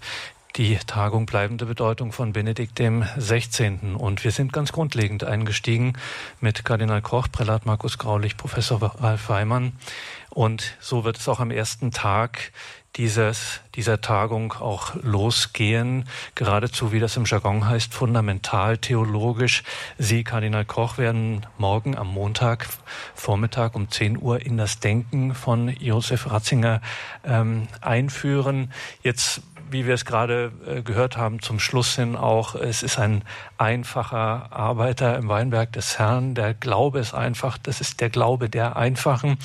[0.56, 3.94] Die Tagung bleibende Bedeutung von Benedikt dem 16.
[3.94, 5.92] Und wir sind ganz grundlegend eingestiegen
[6.40, 9.72] mit Kardinal Koch, Prälat Markus Graulich, Professor Ralf Weimann.
[10.30, 12.52] Und so wird es auch am ersten Tag
[12.96, 19.62] dieses, dieser Tagung auch losgehen, geradezu wie das im Jargon heißt, fundamental theologisch.
[19.98, 22.66] Sie, Kardinal Koch, werden morgen am Montag
[23.14, 26.80] Vormittag um 10 Uhr in das Denken von Josef Ratzinger
[27.24, 28.72] ähm, einführen.
[29.02, 33.22] Jetzt wie wir es gerade äh, gehört haben, zum Schluss hin auch, es ist ein
[33.58, 36.34] einfacher Arbeiter im Weinberg des Herrn.
[36.34, 39.38] Der Glaube ist einfach, das ist der Glaube der Einfachen.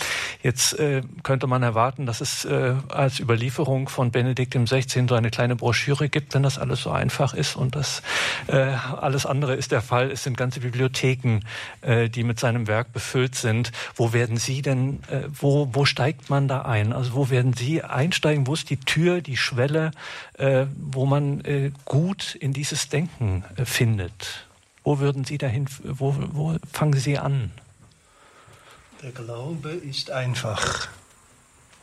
[0.44, 5.08] Jetzt äh, könnte man erwarten, dass es äh, als Überlieferung von Benedikt im 16.
[5.08, 8.02] so eine kleine Broschüre gibt, wenn das alles so einfach ist und das
[8.48, 8.58] äh,
[9.00, 10.12] alles andere ist der Fall.
[10.12, 11.40] Es sind ganze Bibliotheken,
[11.82, 13.72] äh, die mit seinem Werk befüllt sind.
[13.96, 16.94] Wo werden Sie denn, äh, wo, wo steigt man da ein?
[16.94, 18.48] Also wo werden Sie einsteigen?
[18.48, 19.92] Wo ist die Tür, die Schwelle?
[20.34, 24.46] Äh, wo man äh, gut in dieses Denken äh, findet.
[24.84, 27.52] Wo würden Sie dahin, wo, wo fangen Sie an?
[29.04, 30.88] Der Glaube ist einfach.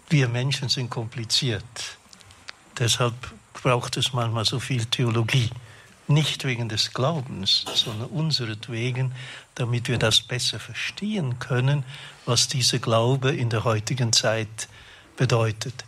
[0.09, 1.99] Wir Menschen sind kompliziert.
[2.79, 3.15] Deshalb
[3.53, 5.51] braucht es manchmal so viel Theologie.
[6.07, 9.13] Nicht wegen des Glaubens, sondern unseretwegen,
[9.57, 11.85] damit wir das besser verstehen können,
[12.25, 14.69] was dieser Glaube in der heutigen Zeit
[15.17, 15.85] bedeutet.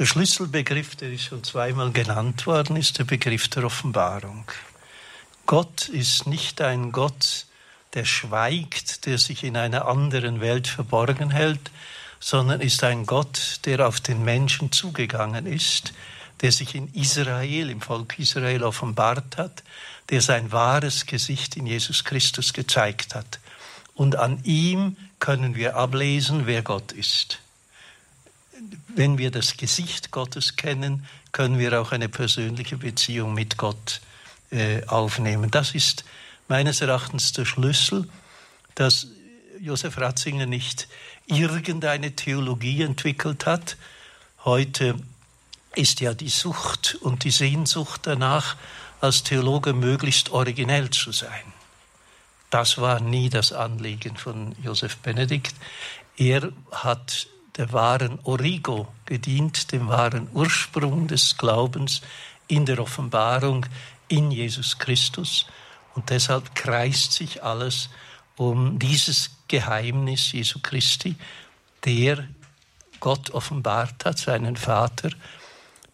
[0.00, 4.50] Der Schlüsselbegriff, der ist schon zweimal genannt worden, ist der Begriff der Offenbarung.
[5.44, 7.44] Gott ist nicht ein Gott,
[7.92, 11.70] der schweigt, der sich in einer anderen Welt verborgen hält,
[12.18, 15.92] sondern ist ein Gott, der auf den Menschen zugegangen ist,
[16.40, 19.62] der sich in Israel, im Volk Israel offenbart hat,
[20.08, 23.38] der sein wahres Gesicht in Jesus Christus gezeigt hat.
[23.94, 27.38] Und an ihm können wir ablesen, wer Gott ist
[28.88, 34.00] wenn wir das Gesicht Gottes kennen, können wir auch eine persönliche Beziehung mit Gott
[34.50, 35.50] äh, aufnehmen.
[35.50, 36.04] Das ist
[36.48, 38.08] meines Erachtens der Schlüssel,
[38.74, 39.06] dass
[39.60, 40.88] Josef Ratzinger nicht
[41.26, 43.76] irgendeine Theologie entwickelt hat.
[44.44, 44.96] Heute
[45.76, 48.56] ist ja die Sucht und die Sehnsucht danach,
[49.00, 51.52] als Theologe möglichst originell zu sein.
[52.50, 55.54] Das war nie das Anliegen von Josef Benedikt.
[56.16, 62.02] Er hat der wahren Origo gedient, dem wahren Ursprung des Glaubens
[62.48, 63.66] in der Offenbarung
[64.08, 65.46] in Jesus Christus.
[65.94, 67.90] Und deshalb kreist sich alles
[68.36, 71.16] um dieses Geheimnis Jesu Christi,
[71.84, 72.26] der
[73.00, 75.10] Gott offenbart hat, seinen Vater,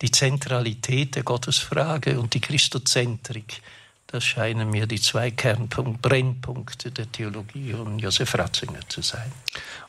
[0.03, 3.62] die Zentralität der Gottesfrage und die Christozentrik
[4.09, 9.33] das scheinen mir die zwei Kernpunkte, Brennpunkte der Theologie von Josef Ratzinger zu sein.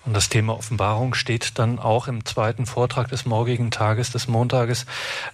[0.07, 4.85] Und das Thema Offenbarung steht dann auch im zweiten Vortrag des morgigen Tages, des Montages,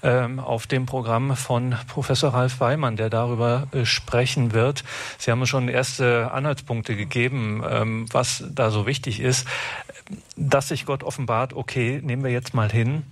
[0.01, 4.83] ähm, auf dem Programm von Professor Ralf Weimann, der darüber äh, sprechen wird.
[5.19, 9.47] Sie haben schon erste Anhaltspunkte gegeben, ähm, was da so wichtig ist
[10.35, 13.03] dass sich Gott offenbart, okay, nehmen wir jetzt mal hin,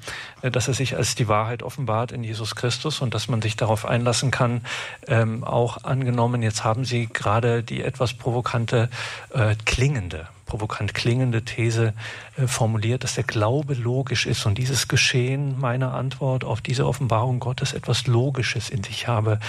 [0.42, 3.56] äh, dass er sich als die Wahrheit offenbart in Jesus Christus und dass man sich
[3.56, 4.62] darauf einlassen kann,
[5.08, 8.90] ähm, auch angenommen, jetzt haben Sie gerade die etwas provokante,
[9.34, 11.94] äh, klingende, provokant klingende These
[12.36, 17.40] äh, formuliert, dass der Glaube logisch ist und dieses Geschehen meiner Antwort auf diese Offenbarung
[17.40, 19.40] Gottes etwas Logisches in sich habe.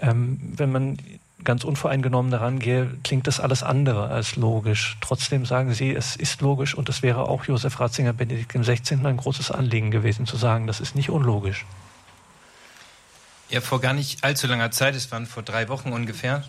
[0.00, 0.98] Ähm, wenn man
[1.42, 4.96] ganz unvoreingenommen daran gehe, klingt das alles andere als logisch.
[5.00, 9.04] Trotzdem sagen Sie, es ist logisch und es wäre auch Josef Ratzinger Benedikt 16.
[9.04, 11.66] ein großes Anliegen gewesen zu sagen, das ist nicht unlogisch.
[13.48, 16.44] Ja, vor gar nicht allzu langer Zeit, es waren vor drei Wochen ungefähr,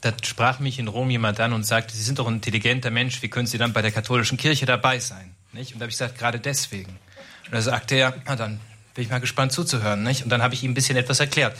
[0.00, 3.20] da sprach mich in Rom jemand an und sagte, Sie sind doch ein intelligenter Mensch,
[3.22, 5.34] wie können Sie dann bei der katholischen Kirche dabei sein?
[5.52, 5.72] Nicht?
[5.72, 6.98] Und da habe ich gesagt, gerade deswegen.
[7.46, 8.60] Und da sagte er, na dann
[8.94, 10.02] bin ich mal gespannt zuzuhören.
[10.02, 10.22] Nicht?
[10.22, 11.58] Und dann habe ich ihm ein bisschen etwas erklärt.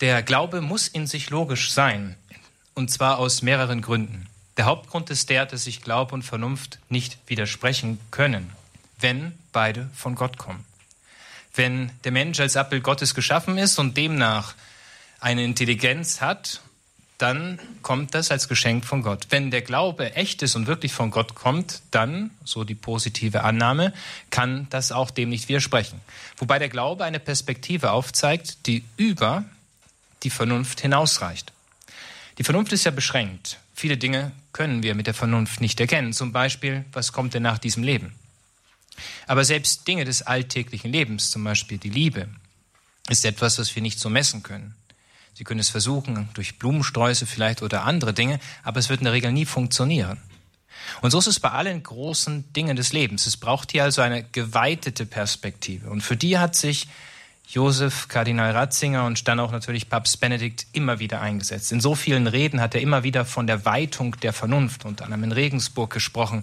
[0.00, 2.16] Der Glaube muss in sich logisch sein,
[2.74, 4.28] und zwar aus mehreren Gründen.
[4.56, 8.52] Der Hauptgrund ist der, dass sich Glaube und Vernunft nicht widersprechen können,
[9.00, 10.64] wenn beide von Gott kommen.
[11.54, 14.54] Wenn der Mensch als Abbild Gottes geschaffen ist und demnach
[15.20, 16.60] eine Intelligenz hat,
[17.18, 19.28] dann kommt das als Geschenk von Gott.
[19.30, 23.94] Wenn der Glaube echt ist und wirklich von Gott kommt, dann, so die positive Annahme,
[24.30, 26.00] kann das auch dem nicht widersprechen.
[26.36, 29.44] Wobei der Glaube eine Perspektive aufzeigt, die über
[30.22, 31.52] die Vernunft hinausreicht.
[32.38, 33.58] Die Vernunft ist ja beschränkt.
[33.74, 36.12] Viele Dinge können wir mit der Vernunft nicht erkennen.
[36.12, 38.14] Zum Beispiel, was kommt denn nach diesem Leben?
[39.26, 42.28] Aber selbst Dinge des alltäglichen Lebens, zum Beispiel die Liebe,
[43.08, 44.74] ist etwas, was wir nicht so messen können.
[45.36, 49.12] Sie können es versuchen, durch Blumensträuße vielleicht oder andere Dinge, aber es wird in der
[49.12, 50.18] Regel nie funktionieren.
[51.02, 53.26] Und so ist es bei allen großen Dingen des Lebens.
[53.26, 55.90] Es braucht hier also eine geweitete Perspektive.
[55.90, 56.88] Und für die hat sich
[57.48, 61.70] Josef, Kardinal Ratzinger und dann auch natürlich Papst Benedikt immer wieder eingesetzt.
[61.70, 65.22] In so vielen Reden hat er immer wieder von der Weitung der Vernunft, unter anderem
[65.22, 66.42] in Regensburg gesprochen,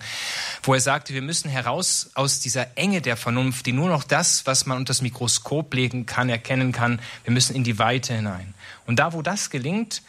[0.63, 4.46] wo er sagte, wir müssen heraus aus dieser Enge der Vernunft, die nur noch das,
[4.46, 8.54] was man unter das Mikroskop legen kann, erkennen kann, wir müssen in die Weite hinein.
[8.86, 10.04] Und da, wo das gelingt,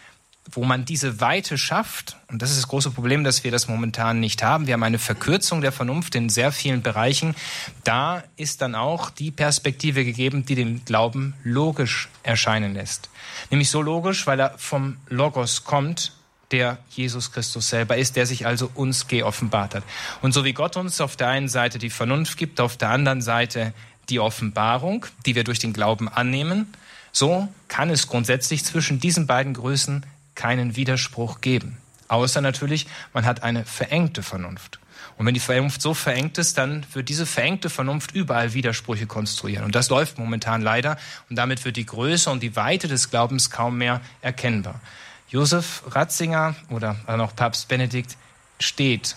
[0.51, 4.21] wo man diese Weite schafft, und das ist das große Problem, dass wir das momentan
[4.21, 7.35] nicht haben, wir haben eine Verkürzung der Vernunft in sehr vielen Bereichen,
[7.83, 13.09] da ist dann auch die Perspektive gegeben, die den Glauben logisch erscheinen lässt.
[13.51, 16.13] Nämlich so logisch, weil er vom Logos kommt,
[16.51, 19.85] der Jesus Christus selber ist, der sich also uns geoffenbart hat.
[20.23, 23.23] Und so wie Gott uns auf der einen Seite die Vernunft gibt, auf der anderen
[23.23, 23.73] Seite
[24.11, 26.73] die Offenbarung, die wir durch den Glauben annehmen,
[27.13, 31.79] so kann es grundsätzlich zwischen diesen beiden Größen keinen Widerspruch geben.
[32.09, 34.79] Außer natürlich, man hat eine verengte Vernunft.
[35.17, 39.65] Und wenn die Vernunft so verengt ist, dann wird diese verengte Vernunft überall Widersprüche konstruieren.
[39.65, 40.97] Und das läuft momentan leider.
[41.31, 44.81] Und damit wird die Größe und die Weite des Glaubens kaum mehr erkennbar.
[45.29, 48.17] Josef Ratzinger oder auch Papst Benedikt
[48.59, 49.17] steht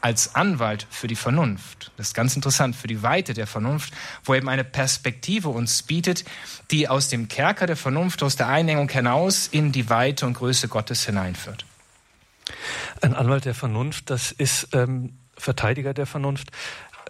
[0.00, 1.90] als Anwalt für die Vernunft.
[1.96, 3.92] Das ist ganz interessant, für die Weite der Vernunft,
[4.24, 6.24] wo eben eine Perspektive uns bietet,
[6.70, 10.68] die aus dem Kerker der Vernunft, aus der Einengung hinaus in die Weite und Größe
[10.68, 11.64] Gottes hineinführt.
[13.00, 16.50] Ein Anwalt der Vernunft, das ist ähm, Verteidiger der Vernunft.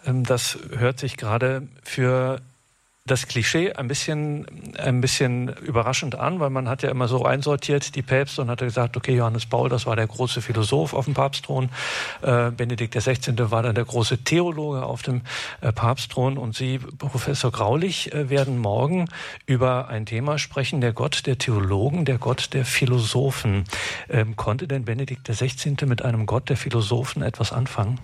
[0.05, 2.40] Ähm, das hört sich gerade für
[3.07, 4.47] das Klischee ein bisschen,
[4.79, 8.59] ein bisschen überraschend an, weil man hat ja immer so einsortiert, die Päpste, und hat
[8.59, 11.71] gesagt, okay, Johannes Paul, das war der große Philosoph auf dem Papstthron,
[12.23, 13.19] äh, Benedikt XVI.
[13.51, 15.23] war dann der große Theologe auf dem
[15.61, 19.09] äh, Papstthron und Sie, Professor Graulich, äh, werden morgen
[19.47, 23.64] über ein Thema sprechen, der Gott der Theologen, der Gott der Philosophen.
[24.09, 25.77] Ähm, konnte denn Benedikt XVI.
[25.87, 28.01] mit einem Gott der Philosophen etwas anfangen?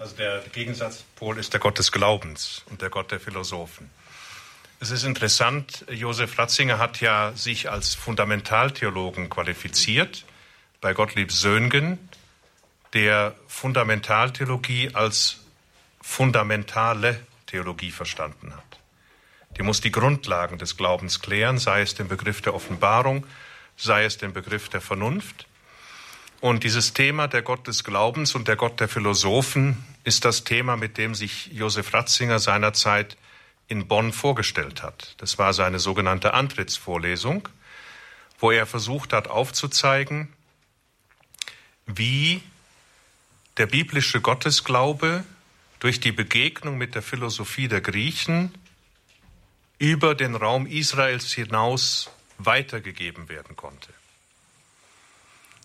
[0.00, 3.90] Also der Gegensatzpol ist der Gott des Glaubens und der Gott der Philosophen.
[4.80, 10.24] Es ist interessant, Josef Ratzinger hat ja sich als Fundamentaltheologen qualifiziert
[10.80, 11.98] bei Gottlieb Söhngen,
[12.94, 15.40] der Fundamentaltheologie als
[16.00, 18.80] fundamentale Theologie verstanden hat.
[19.58, 23.26] Die muss die Grundlagen des Glaubens klären, sei es den Begriff der Offenbarung,
[23.76, 25.46] sei es den Begriff der Vernunft.
[26.40, 30.76] Und dieses Thema der Gott des Glaubens und der Gott der Philosophen ist das Thema,
[30.76, 33.16] mit dem sich Josef Ratzinger seinerzeit
[33.68, 35.14] in Bonn vorgestellt hat.
[35.18, 37.48] Das war seine sogenannte Antrittsvorlesung,
[38.38, 40.32] wo er versucht hat aufzuzeigen,
[41.86, 42.42] wie
[43.56, 45.24] der biblische Gottesglaube
[45.80, 48.54] durch die Begegnung mit der Philosophie der Griechen
[49.78, 53.92] über den Raum Israels hinaus weitergegeben werden konnte.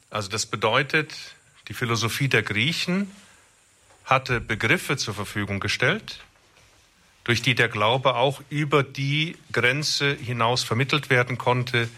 [0.09, 1.13] Also das bedeutet,
[1.67, 3.11] die Philosophie der Griechen
[4.05, 6.19] hatte Begriffe zur Verfügung gestellt,
[7.23, 11.89] durch die der Glaube auch über die Grenze hinaus vermittelt werden konnte,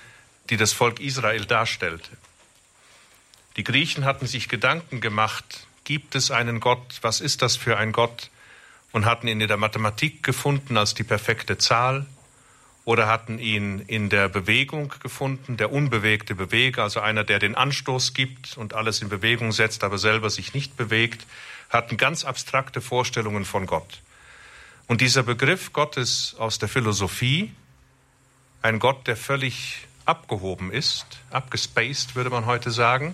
[0.49, 2.09] die das Volk Israel darstellte.
[3.57, 7.91] Die Griechen hatten sich Gedanken gemacht, gibt es einen Gott, was ist das für ein
[7.91, 8.29] Gott,
[8.93, 12.05] und hatten ihn in der Mathematik gefunden als die perfekte Zahl,
[12.85, 18.13] oder hatten ihn in der Bewegung gefunden, der unbewegte Beweger, also einer, der den Anstoß
[18.13, 21.25] gibt und alles in Bewegung setzt, aber selber sich nicht bewegt,
[21.69, 24.01] hatten ganz abstrakte Vorstellungen von Gott.
[24.87, 27.53] Und dieser Begriff Gottes aus der Philosophie,
[28.61, 33.13] ein Gott, der völlig abgehoben ist, abgespaced würde man heute sagen,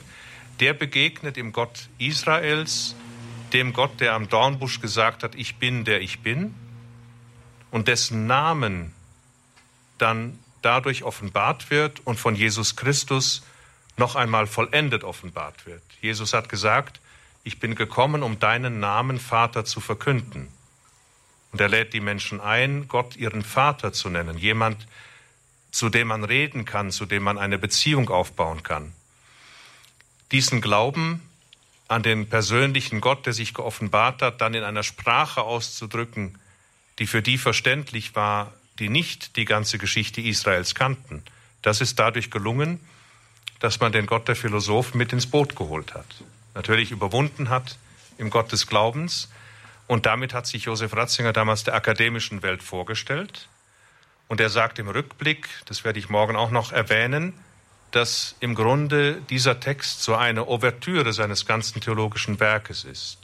[0.59, 2.95] der begegnet im Gott Israels,
[3.53, 6.53] dem Gott, der am Dornbusch gesagt hat, ich bin, der ich bin,
[7.71, 8.93] und dessen Namen
[9.97, 13.43] dann dadurch offenbart wird und von Jesus Christus
[13.97, 15.83] noch einmal vollendet offenbart wird.
[16.01, 16.99] Jesus hat gesagt,
[17.43, 20.47] ich bin gekommen, um deinen Namen Vater zu verkünden.
[21.51, 24.87] Und er lädt die Menschen ein, Gott ihren Vater zu nennen, jemand,
[25.71, 28.93] zu dem man reden kann, zu dem man eine Beziehung aufbauen kann.
[30.31, 31.21] Diesen Glauben
[31.87, 36.39] an den persönlichen Gott, der sich geoffenbart hat, dann in einer Sprache auszudrücken,
[36.99, 41.23] die für die verständlich war, die nicht die ganze Geschichte Israels kannten.
[41.61, 42.79] Das ist dadurch gelungen,
[43.59, 46.05] dass man den Gott der Philosophen mit ins Boot geholt hat.
[46.55, 47.77] Natürlich überwunden hat
[48.17, 49.29] im Gott des Glaubens.
[49.87, 53.47] Und damit hat sich Josef Ratzinger damals der akademischen Welt vorgestellt.
[54.27, 57.33] Und er sagt im Rückblick, das werde ich morgen auch noch erwähnen,
[57.91, 63.17] dass im Grunde dieser Text so eine Ouvertüre seines ganzen theologischen Werkes ist,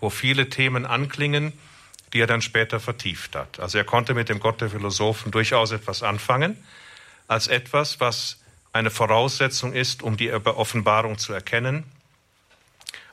[0.00, 1.52] wo viele Themen anklingen,
[2.12, 3.58] die er dann später vertieft hat.
[3.58, 6.56] Also er konnte mit dem Gott der Philosophen durchaus etwas anfangen,
[7.26, 8.38] als etwas, was
[8.72, 11.84] eine Voraussetzung ist, um die Offenbarung zu erkennen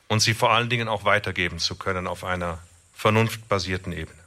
[0.08, 2.58] und sie vor allen Dingen auch weitergeben zu können auf einer
[2.94, 4.22] vernunftbasierten Ebene.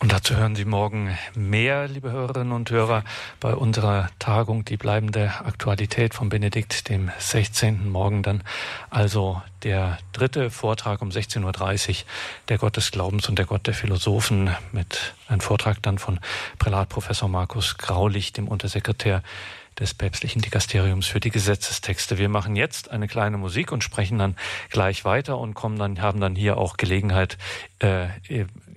[0.00, 3.02] Und dazu hören Sie morgen mehr, liebe Hörerinnen und Hörer,
[3.40, 7.88] bei unserer Tagung die bleibende Aktualität von Benedikt dem 16.
[7.88, 8.44] Morgen dann
[8.90, 11.96] also der dritte Vortrag um 16.30 Uhr,
[12.48, 16.20] der Gott des Glaubens und der Gott der Philosophen mit einem Vortrag dann von
[16.60, 19.24] Prälat Professor Markus Graulich, dem Untersekretär
[19.78, 22.18] des päpstlichen Dikasteriums für die Gesetzestexte.
[22.18, 24.36] Wir machen jetzt eine kleine Musik und sprechen dann
[24.70, 27.38] gleich weiter und kommen dann, haben dann hier auch Gelegenheit,
[27.78, 28.08] äh,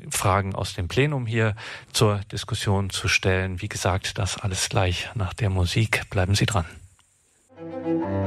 [0.10, 1.56] Fragen aus dem Plenum hier
[1.94, 3.62] zur Diskussion zu stellen.
[3.62, 6.10] Wie gesagt, das alles gleich nach der Musik.
[6.10, 6.66] Bleiben Sie dran.
[7.60, 8.21] Die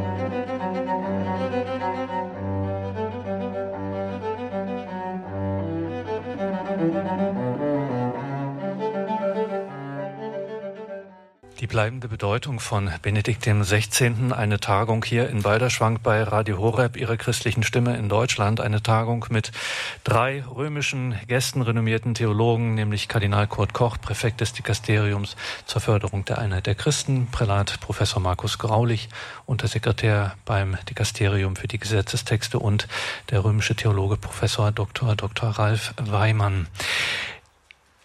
[11.74, 17.64] bleibende Bedeutung von Benedikt XVI., eine Tagung hier in Balderschwang bei Radio Horeb, ihrer christlichen
[17.64, 19.50] Stimme in Deutschland, eine Tagung mit
[20.04, 25.34] drei römischen Gästen, renommierten Theologen, nämlich Kardinal Kurt Koch, Präfekt des Dikasteriums
[25.66, 29.08] zur Förderung der Einheit der Christen, Prälat Professor Markus Graulich,
[29.44, 32.86] Untersekretär beim Dikasterium für die Gesetzestexte und
[33.30, 35.16] der römische Theologe Professor Dr.
[35.16, 35.50] Dr.
[35.50, 36.68] Ralf Weimann.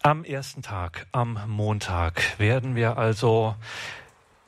[0.02, 3.56] Am ersten Tag, am Montag, werden wir also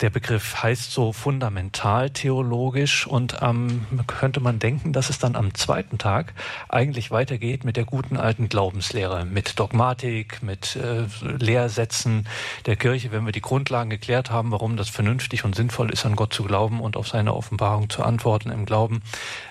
[0.01, 5.53] der Begriff heißt so fundamental theologisch und ähm, könnte man denken, dass es dann am
[5.53, 6.33] zweiten Tag
[6.69, 12.27] eigentlich weitergeht mit der guten alten Glaubenslehre, mit Dogmatik, mit äh, Lehrsätzen
[12.65, 16.15] der Kirche, wenn wir die Grundlagen geklärt haben, warum das vernünftig und sinnvoll ist, an
[16.15, 19.01] Gott zu glauben und auf seine Offenbarung zu antworten im Glauben,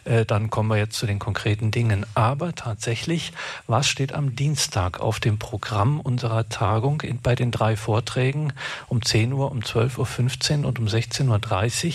[0.04, 2.04] äh, dann kommen wir jetzt zu den konkreten Dingen.
[2.14, 3.32] Aber tatsächlich,
[3.68, 8.52] was steht am Dienstag auf dem Programm unserer Tagung in, bei den drei Vorträgen
[8.88, 10.06] um 10 Uhr, um 12 Uhr,
[10.40, 11.92] 15 15 und um 16.30 Uhr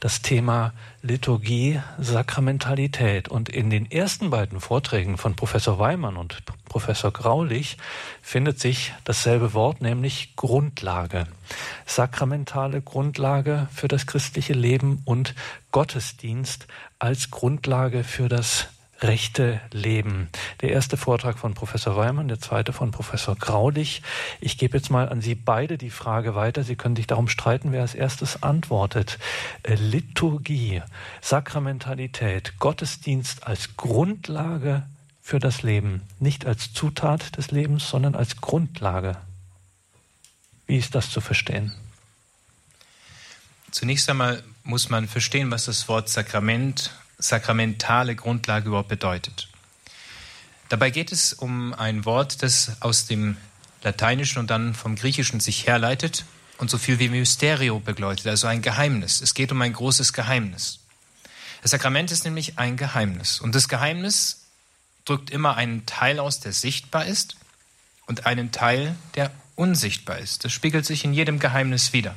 [0.00, 0.72] das Thema
[1.02, 3.28] Liturgie, Sakramentalität.
[3.28, 7.78] Und in den ersten beiden Vorträgen von Professor Weimann und Professor Graulich
[8.20, 11.26] findet sich dasselbe Wort, nämlich Grundlage.
[11.86, 15.34] Sakramentale Grundlage für das christliche Leben und
[15.72, 16.66] Gottesdienst
[16.98, 18.68] als Grundlage für das
[19.00, 20.28] rechte Leben.
[20.60, 24.02] Der erste Vortrag von Professor Weimann, der zweite von Professor Graulich.
[24.40, 26.64] Ich gebe jetzt mal an Sie beide die Frage weiter.
[26.64, 29.18] Sie können sich darum streiten, wer als erstes antwortet.
[29.62, 30.82] Äh, Liturgie,
[31.20, 34.84] Sakramentalität, Gottesdienst als Grundlage
[35.20, 39.16] für das Leben, nicht als Zutat des Lebens, sondern als Grundlage.
[40.66, 41.74] Wie ist das zu verstehen?
[43.70, 49.48] Zunächst einmal muss man verstehen, was das Wort Sakrament sakramentale Grundlage überhaupt bedeutet.
[50.68, 53.36] Dabei geht es um ein Wort, das aus dem
[53.82, 56.24] Lateinischen und dann vom Griechischen sich herleitet
[56.58, 59.20] und so viel wie Mysterio begleitet, also ein Geheimnis.
[59.20, 60.80] Es geht um ein großes Geheimnis.
[61.62, 63.40] Das Sakrament ist nämlich ein Geheimnis.
[63.40, 64.46] Und das Geheimnis
[65.04, 67.36] drückt immer einen Teil aus, der sichtbar ist
[68.06, 70.44] und einen Teil, der unsichtbar ist.
[70.44, 72.14] Das spiegelt sich in jedem Geheimnis wieder.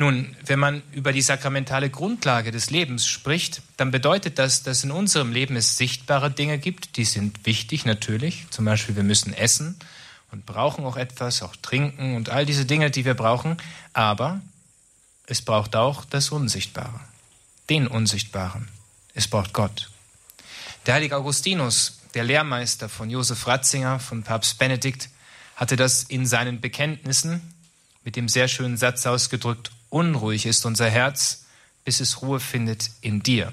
[0.00, 4.92] Nun, wenn man über die sakramentale Grundlage des Lebens spricht, dann bedeutet das, dass in
[4.92, 8.46] unserem Leben es sichtbare Dinge gibt, die sind wichtig natürlich.
[8.48, 9.76] Zum Beispiel, wir müssen essen
[10.32, 13.58] und brauchen auch etwas, auch trinken und all diese Dinge, die wir brauchen.
[13.92, 14.40] Aber
[15.26, 16.98] es braucht auch das Unsichtbare,
[17.68, 18.68] den Unsichtbaren.
[19.12, 19.90] Es braucht Gott.
[20.86, 25.10] Der heilige Augustinus, der Lehrmeister von Josef Ratzinger, von Papst Benedikt,
[25.56, 27.42] hatte das in seinen Bekenntnissen
[28.02, 31.44] mit dem sehr schönen Satz ausgedrückt, unruhig ist unser Herz,
[31.84, 33.52] bis es Ruhe findet in dir.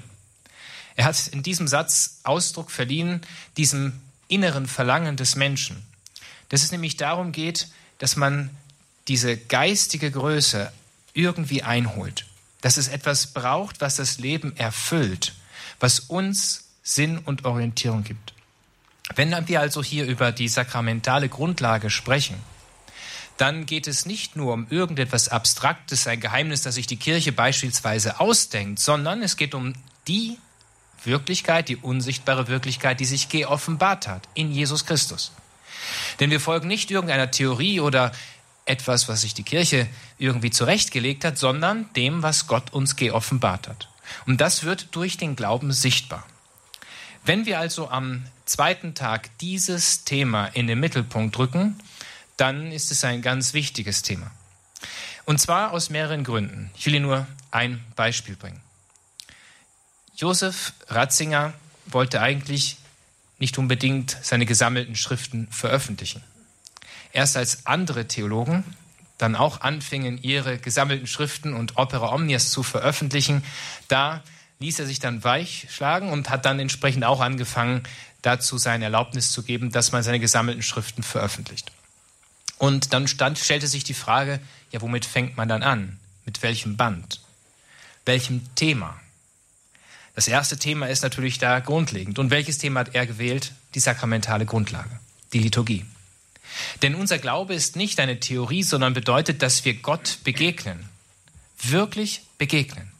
[0.96, 3.20] Er hat in diesem Satz Ausdruck verliehen,
[3.56, 3.92] diesem
[4.28, 5.82] inneren Verlangen des Menschen,
[6.48, 7.68] dass es nämlich darum geht,
[7.98, 8.50] dass man
[9.06, 10.72] diese geistige Größe
[11.14, 12.26] irgendwie einholt,
[12.60, 15.34] dass es etwas braucht, was das Leben erfüllt,
[15.80, 18.34] was uns Sinn und Orientierung gibt.
[19.14, 22.36] Wenn wir also hier über die sakramentale Grundlage sprechen,
[23.38, 28.20] dann geht es nicht nur um irgendetwas Abstraktes, ein Geheimnis, das sich die Kirche beispielsweise
[28.20, 29.74] ausdenkt, sondern es geht um
[30.08, 30.38] die
[31.04, 35.32] Wirklichkeit, die unsichtbare Wirklichkeit, die sich geoffenbart hat in Jesus Christus.
[36.18, 38.12] Denn wir folgen nicht irgendeiner Theorie oder
[38.64, 39.86] etwas, was sich die Kirche
[40.18, 43.88] irgendwie zurechtgelegt hat, sondern dem, was Gott uns geoffenbart hat.
[44.26, 46.26] Und das wird durch den Glauben sichtbar.
[47.24, 51.78] Wenn wir also am zweiten Tag dieses Thema in den Mittelpunkt rücken,
[52.38, 54.30] dann ist es ein ganz wichtiges Thema.
[55.26, 56.70] Und zwar aus mehreren Gründen.
[56.76, 58.60] Ich will Ihnen nur ein Beispiel bringen.
[60.16, 61.52] Josef Ratzinger
[61.86, 62.78] wollte eigentlich
[63.38, 66.24] nicht unbedingt seine gesammelten Schriften veröffentlichen.
[67.12, 68.64] Erst als andere Theologen
[69.16, 73.44] dann auch anfingen, ihre gesammelten Schriften und Opera Omnias zu veröffentlichen,
[73.88, 74.22] da
[74.60, 77.82] ließ er sich dann weichschlagen und hat dann entsprechend auch angefangen,
[78.22, 81.70] dazu seine Erlaubnis zu geben, dass man seine gesammelten Schriften veröffentlicht.
[82.58, 84.40] Und dann stand, stellte sich die Frage,
[84.70, 85.98] ja, womit fängt man dann an?
[86.26, 87.20] Mit welchem Band?
[88.04, 88.98] Welchem Thema?
[90.14, 92.18] Das erste Thema ist natürlich da grundlegend.
[92.18, 93.52] Und welches Thema hat er gewählt?
[93.74, 94.98] Die sakramentale Grundlage,
[95.32, 95.84] die Liturgie.
[96.82, 100.88] Denn unser Glaube ist nicht eine Theorie, sondern bedeutet, dass wir Gott begegnen.
[101.62, 102.90] Wirklich begegnen.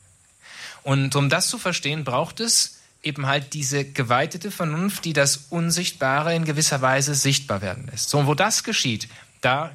[0.83, 6.35] Und um das zu verstehen, braucht es eben halt diese geweitete Vernunft, die das Unsichtbare
[6.35, 8.11] in gewisser Weise sichtbar werden lässt.
[8.11, 9.09] So, und wo das geschieht,
[9.41, 9.71] da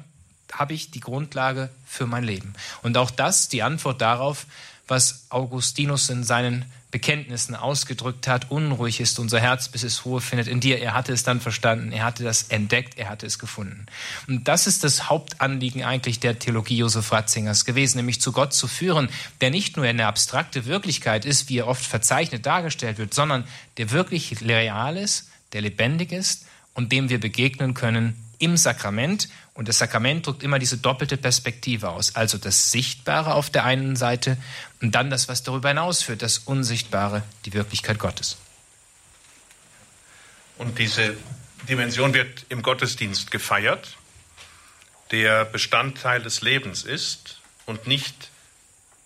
[0.52, 2.54] habe ich die Grundlage für mein Leben.
[2.82, 4.46] Und auch das, die Antwort darauf,
[4.86, 10.46] was Augustinus in seinen Bekenntnissen ausgedrückt hat, unruhig ist unser Herz, bis es Ruhe findet
[10.46, 10.80] in dir.
[10.80, 13.86] Er hatte es dann verstanden, er hatte das entdeckt, er hatte es gefunden.
[14.28, 18.68] Und das ist das Hauptanliegen eigentlich der Theologie Josef Ratzingers gewesen, nämlich zu Gott zu
[18.68, 19.08] führen,
[19.40, 23.42] der nicht nur eine abstrakte Wirklichkeit ist, wie er oft verzeichnet dargestellt wird, sondern
[23.76, 29.28] der wirklich real ist, der lebendig ist und dem wir begegnen können im Sakrament.
[29.54, 32.14] Und das Sakrament drückt immer diese doppelte Perspektive aus.
[32.14, 34.36] Also das Sichtbare auf der einen Seite
[34.82, 38.36] und dann das, was darüber hinausführt, das Unsichtbare, die Wirklichkeit Gottes.
[40.58, 41.16] Und diese
[41.68, 43.96] Dimension wird im Gottesdienst gefeiert,
[45.10, 48.30] der Bestandteil des Lebens ist und nicht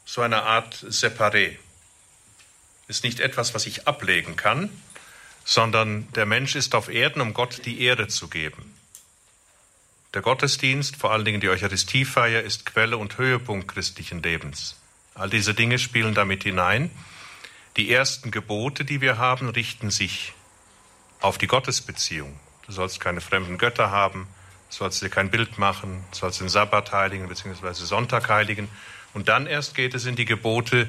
[0.05, 1.57] so eine Art Separé.
[2.89, 4.71] Ist nicht etwas, was ich ablegen kann,
[5.45, 8.78] sondern der Mensch ist auf Erden, um Gott die Ehre zu geben.
[10.15, 14.81] Der Gottesdienst, vor allen Dingen die Eucharistiefeier, ist Quelle und Höhepunkt christlichen Lebens.
[15.15, 16.91] All diese Dinge spielen damit hinein.
[17.77, 20.33] Die ersten Gebote, die wir haben, richten sich
[21.21, 22.39] auf die Gottesbeziehung.
[22.67, 24.29] Du sollst keine fremden Götter haben,
[24.71, 27.73] sollst dir kein Bild machen, sollst den Sabbat heiligen bzw.
[27.73, 28.69] Sonntag heiligen.
[29.13, 30.89] Und dann erst geht es in die Gebote,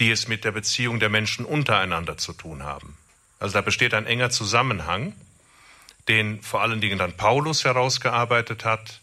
[0.00, 2.96] die es mit der Beziehung der Menschen untereinander zu tun haben.
[3.38, 5.12] Also da besteht ein enger Zusammenhang
[6.08, 9.00] den vor allen Dingen dann Paulus herausgearbeitet hat.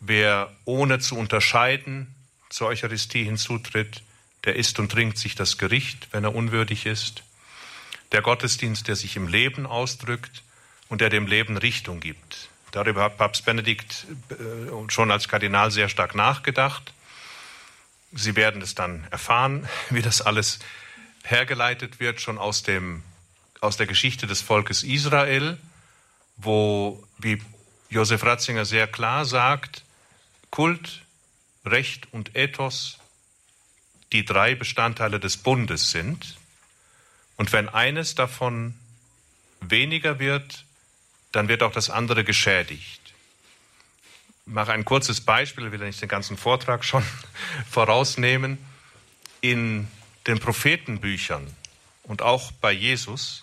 [0.00, 2.14] Wer ohne zu unterscheiden
[2.48, 4.02] zur Eucharistie hinzutritt,
[4.44, 7.22] der isst und trinkt sich das Gericht, wenn er unwürdig ist.
[8.12, 10.42] Der Gottesdienst, der sich im Leben ausdrückt
[10.88, 12.48] und der dem Leben Richtung gibt.
[12.70, 14.34] Darüber hat Papst Benedikt äh,
[14.90, 16.92] schon als Kardinal sehr stark nachgedacht.
[18.12, 20.58] Sie werden es dann erfahren, wie das alles
[21.22, 23.02] hergeleitet wird, schon aus, dem,
[23.60, 25.58] aus der Geschichte des Volkes Israel
[26.36, 27.40] wo, wie
[27.90, 29.84] Josef Ratzinger sehr klar sagt,
[30.50, 31.02] Kult,
[31.64, 32.98] Recht und Ethos
[34.12, 36.36] die drei Bestandteile des Bundes sind.
[37.36, 38.74] Und wenn eines davon
[39.60, 40.64] weniger wird,
[41.32, 43.00] dann wird auch das andere geschädigt.
[44.46, 47.04] Ich mache ein kurzes Beispiel, will nicht den ganzen Vortrag schon
[47.70, 48.58] vorausnehmen.
[49.40, 49.88] In
[50.26, 51.46] den Prophetenbüchern
[52.04, 53.42] und auch bei Jesus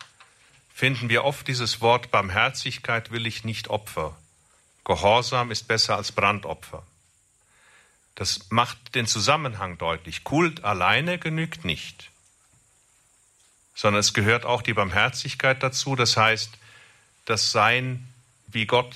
[0.74, 4.17] finden wir oft dieses Wort Barmherzigkeit will ich nicht Opfer.
[4.84, 6.84] Gehorsam ist besser als Brandopfer.
[8.15, 10.24] Das macht den Zusammenhang deutlich.
[10.24, 12.09] Kult alleine genügt nicht,
[13.76, 15.95] sondern es gehört auch die Barmherzigkeit dazu.
[15.95, 16.51] Das heißt,
[17.26, 18.07] das Sein
[18.47, 18.95] wie Gott.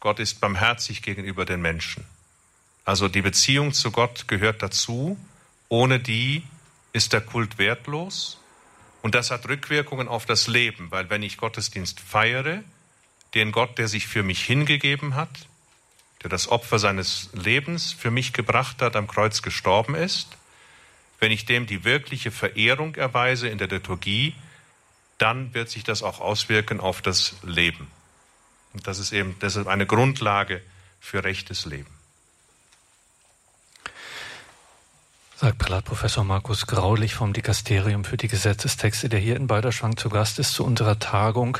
[0.00, 2.04] Gott ist barmherzig gegenüber den Menschen.
[2.84, 5.18] Also die Beziehung zu Gott gehört dazu.
[5.68, 6.44] Ohne die
[6.92, 8.38] ist der Kult wertlos
[9.06, 12.64] und das hat Rückwirkungen auf das Leben, weil wenn ich Gottesdienst feiere,
[13.34, 15.28] den Gott, der sich für mich hingegeben hat,
[16.24, 20.36] der das Opfer seines Lebens für mich gebracht hat, am Kreuz gestorben ist,
[21.20, 24.34] wenn ich dem die wirkliche Verehrung erweise in der Liturgie,
[25.18, 27.86] dann wird sich das auch auswirken auf das Leben.
[28.72, 30.62] Und das ist eben deshalb eine Grundlage
[30.98, 31.95] für rechtes Leben.
[35.38, 40.38] Sagt Prälatprofessor Markus Graulich vom Dikasterium für die Gesetzestexte, der hier in Balderschwang zu Gast
[40.38, 41.58] ist, zu unserer Tagung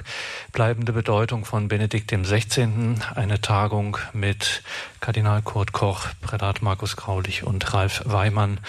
[0.50, 2.94] Bleibende Bedeutung von Benedikt XVI.
[3.14, 4.62] Eine Tagung mit
[5.00, 8.60] Kardinal Kurt Koch, Prälat Markus Graulich und Ralf Weimann.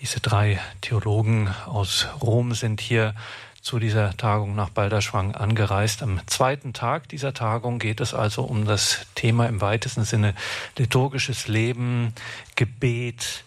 [0.00, 3.16] Diese drei Theologen aus Rom sind hier
[3.60, 6.00] zu dieser Tagung nach Balderschwang angereist.
[6.00, 10.32] Am zweiten Tag dieser Tagung geht es also um das Thema im weitesten Sinne
[10.76, 12.12] liturgisches Leben,
[12.54, 13.42] Gebet,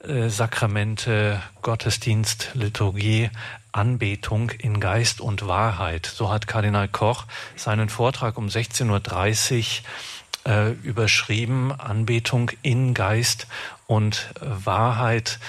[0.00, 3.30] Sakramente, Gottesdienst, Liturgie,
[3.72, 6.06] Anbetung in Geist und Wahrheit.
[6.06, 7.26] So hat Kardinal Koch
[7.56, 9.80] seinen Vortrag um 16.30
[10.46, 13.48] Uhr äh, überschrieben, Anbetung in Geist
[13.86, 15.40] und Wahrheit.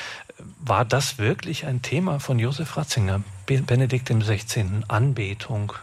[0.60, 5.74] War das wirklich ein Thema von Josef Ratzinger, Benedikt XVI., Anbetung?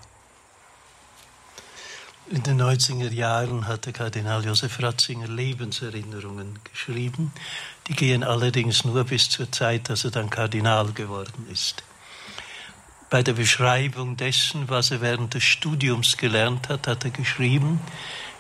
[2.28, 7.32] In den 90er Jahren hatte Kardinal Josef Ratzinger Lebenserinnerungen geschrieben.
[7.88, 11.84] Die gehen allerdings nur bis zur Zeit, dass er dann Kardinal geworden ist.
[13.08, 17.80] Bei der Beschreibung dessen, was er während des Studiums gelernt hat, hat er geschrieben,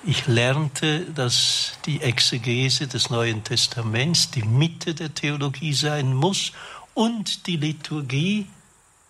[0.04, 6.52] ich lernte, dass die Exegese des Neuen Testaments die Mitte der Theologie sein muss
[6.94, 8.46] und die Liturgie,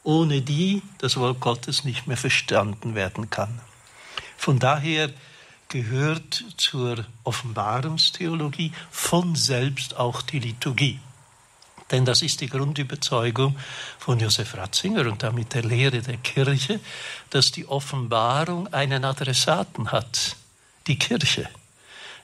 [0.02, 3.60] ohne die das Wort Gottes nicht mehr verstanden werden kann.
[4.36, 5.10] Von daher
[5.68, 11.00] gehört zur Offenbarungstheologie von selbst auch die Liturgie.
[11.90, 13.56] Denn das ist die Grundüberzeugung
[13.98, 16.80] von Josef Ratzinger und damit der Lehre der Kirche,
[17.30, 20.36] dass die Offenbarung einen Adressaten hat
[20.86, 21.48] die Kirche.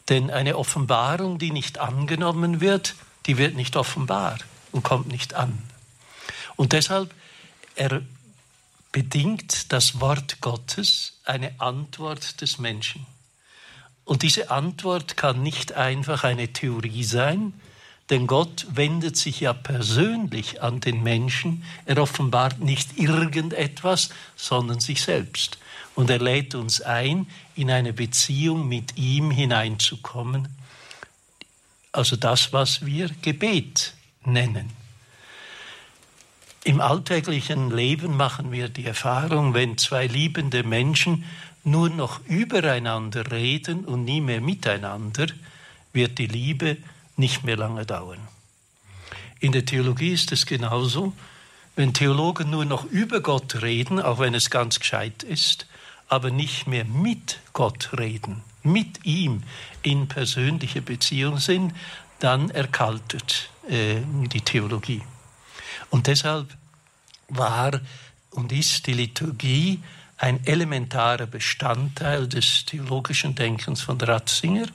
[0.08, 4.38] Denn eine Offenbarung, die nicht angenommen wird, die wird nicht offenbar
[4.72, 5.62] und kommt nicht an.
[6.56, 7.14] Und deshalb
[8.90, 13.06] bedingt das Wort Gottes eine Antwort des Menschen.
[14.12, 17.54] Und diese Antwort kann nicht einfach eine Theorie sein,
[18.10, 21.64] denn Gott wendet sich ja persönlich an den Menschen.
[21.86, 25.56] Er offenbart nicht irgendetwas, sondern sich selbst.
[25.94, 30.46] Und er lädt uns ein, in eine Beziehung mit ihm hineinzukommen.
[31.92, 33.94] Also das, was wir Gebet
[34.26, 34.68] nennen.
[36.64, 41.24] Im alltäglichen Leben machen wir die Erfahrung, wenn zwei liebende Menschen
[41.64, 45.26] nur noch übereinander reden und nie mehr miteinander,
[45.92, 46.78] wird die Liebe
[47.16, 48.18] nicht mehr lange dauern.
[49.40, 51.12] In der Theologie ist es genauso.
[51.74, 55.66] Wenn Theologen nur noch über Gott reden, auch wenn es ganz gescheit ist,
[56.08, 59.42] aber nicht mehr mit Gott reden, mit ihm
[59.82, 61.72] in persönliche Beziehung sind,
[62.18, 65.02] dann erkaltet äh, die Theologie.
[65.90, 66.54] Und deshalb
[67.28, 67.80] war
[68.30, 69.80] und ist die Liturgie
[70.22, 74.66] ein elementarer Bestandteil des theologischen Denkens von Ratzinger.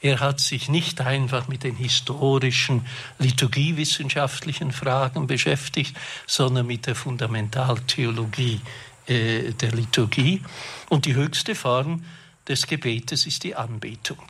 [0.00, 2.86] Er hat sich nicht einfach mit den historischen,
[3.18, 5.96] liturgiewissenschaftlichen Fragen beschäftigt,
[6.28, 8.60] sondern mit der Fundamentaltheologie
[9.08, 10.40] äh, der Liturgie.
[10.88, 12.04] Und die höchste Form
[12.46, 14.22] des Gebetes ist die Anbetung.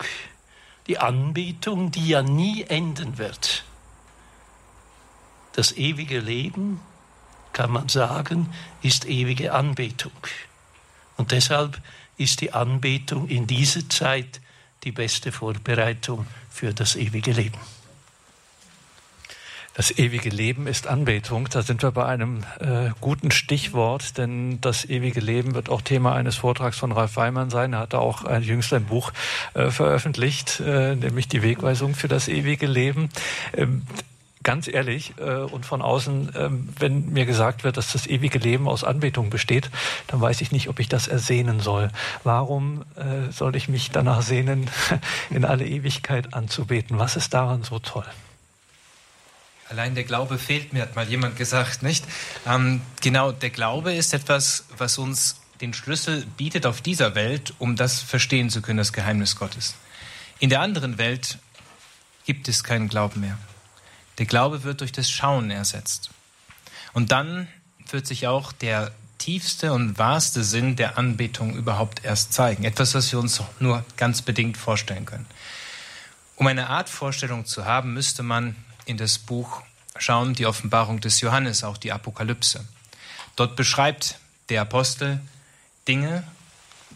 [0.86, 3.64] Die Anbetung, die ja nie enden wird.
[5.52, 6.80] Das ewige Leben,
[7.52, 8.48] kann man sagen,
[8.80, 10.12] ist ewige Anbetung.
[11.16, 11.80] Und deshalb
[12.16, 14.40] ist die Anbetung in dieser Zeit
[14.84, 17.58] die beste Vorbereitung für das ewige Leben.
[19.74, 21.48] Das ewige Leben ist Anbetung.
[21.48, 26.14] Da sind wir bei einem äh, guten Stichwort, denn das ewige Leben wird auch Thema
[26.14, 27.72] eines Vortrags von Ralf Weimann sein.
[27.72, 29.12] Er hat da auch ein, jüngst ein Buch
[29.54, 33.08] äh, veröffentlicht, äh, nämlich die Wegweisung für das ewige Leben.
[33.54, 33.86] Ähm,
[34.42, 38.68] ganz ehrlich äh, und von außen, ähm, wenn mir gesagt wird, dass das ewige Leben
[38.68, 39.70] aus Anbetung besteht,
[40.06, 41.90] dann weiß ich nicht, ob ich das ersehnen soll.
[42.24, 44.70] Warum äh, soll ich mich danach sehnen,
[45.30, 46.98] in alle Ewigkeit anzubeten?
[46.98, 48.06] Was ist daran so toll?
[49.68, 52.04] Allein der Glaube fehlt mir, hat mal jemand gesagt, nicht?
[52.46, 57.76] Ähm, genau, der Glaube ist etwas, was uns den Schlüssel bietet auf dieser Welt, um
[57.76, 59.76] das verstehen zu können, das Geheimnis Gottes.
[60.40, 61.38] In der anderen Welt
[62.26, 63.38] gibt es keinen Glauben mehr.
[64.18, 66.10] Der Glaube wird durch das Schauen ersetzt.
[66.92, 67.48] Und dann
[67.90, 72.64] wird sich auch der tiefste und wahrste Sinn der Anbetung überhaupt erst zeigen.
[72.64, 75.26] Etwas, was wir uns nur ganz bedingt vorstellen können.
[76.36, 79.62] Um eine Art Vorstellung zu haben, müsste man in das Buch
[79.96, 82.64] schauen, die Offenbarung des Johannes, auch die Apokalypse.
[83.36, 85.20] Dort beschreibt der Apostel
[85.86, 86.24] Dinge,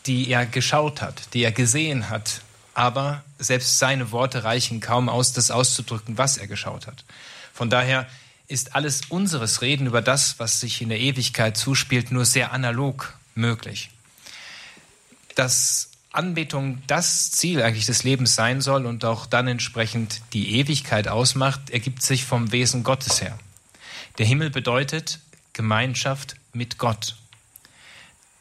[0.07, 2.43] die er geschaut hat, die er gesehen hat,
[2.77, 7.05] aber selbst seine Worte reichen kaum aus, das auszudrücken, was er geschaut hat.
[7.55, 8.07] Von daher
[8.49, 13.15] ist alles unseres Reden über das, was sich in der Ewigkeit zuspielt, nur sehr analog
[13.35, 13.89] möglich.
[15.37, 21.09] Das Anbetung das Ziel eigentlich des Lebens sein soll und auch dann entsprechend die Ewigkeit
[21.09, 23.39] ausmacht, ergibt sich vom Wesen Gottes her.
[24.19, 25.21] Der Himmel bedeutet
[25.55, 27.17] Gemeinschaft mit Gott.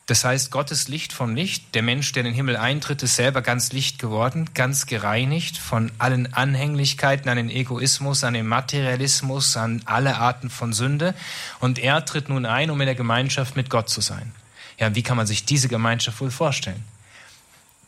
[0.07, 3.41] Das heißt, Gottes Licht vom Licht, der Mensch, der in den Himmel eintritt, ist selber
[3.41, 9.81] ganz Licht geworden, ganz gereinigt von allen Anhänglichkeiten an den Egoismus, an den Materialismus, an
[9.85, 11.15] alle Arten von Sünde.
[11.59, 14.31] Und er tritt nun ein, um in der Gemeinschaft mit Gott zu sein.
[14.77, 16.83] Ja, wie kann man sich diese Gemeinschaft wohl vorstellen?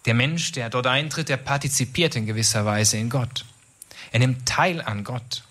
[0.08, 3.46] Der Mensch, der dort eintritt, der partizipiert in gewisser Weise in Gott.
[4.12, 5.44] Er nimmt teil an Gott.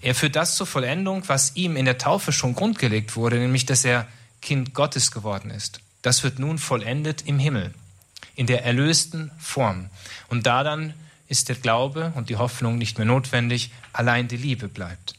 [0.00, 3.84] Er führt das zur Vollendung, was ihm in der Taufe schon grundgelegt wurde, nämlich dass
[3.84, 4.06] er
[4.40, 5.80] Kind Gottes geworden ist.
[6.02, 7.74] Das wird nun vollendet im Himmel,
[8.34, 9.90] in der erlösten Form.
[10.28, 10.94] Und da dann
[11.28, 15.14] ist der Glaube und die Hoffnung nicht mehr notwendig, allein die Liebe bleibt.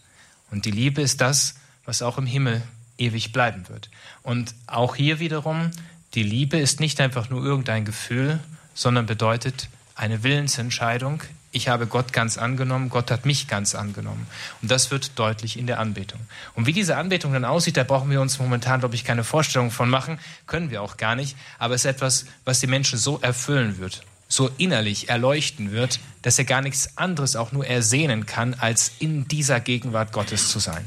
[0.50, 1.56] Und die Liebe ist das,
[1.86, 2.62] was auch im Himmel
[2.98, 3.90] ewig bleiben wird.
[4.22, 5.72] Und auch hier wiederum,
[6.14, 8.40] die Liebe ist nicht einfach nur irgendein Gefühl,
[8.74, 11.22] sondern bedeutet eine Willensentscheidung,
[11.54, 14.26] Ich habe Gott ganz angenommen, Gott hat mich ganz angenommen.
[14.62, 16.20] Und das wird deutlich in der Anbetung.
[16.56, 19.70] Und wie diese Anbetung dann aussieht, da brauchen wir uns momentan, glaube ich, keine Vorstellung
[19.70, 21.36] von machen, können wir auch gar nicht.
[21.60, 26.39] Aber es ist etwas, was die Menschen so erfüllen wird, so innerlich erleuchten wird, dass
[26.39, 30.86] er gar nichts anderes auch nur ersehnen kann, als in dieser Gegenwart Gottes zu sein.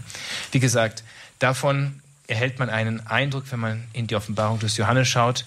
[0.50, 1.04] Wie gesagt,
[1.40, 5.44] davon erhält man einen Eindruck, wenn man in die Offenbarung des Johannes schaut.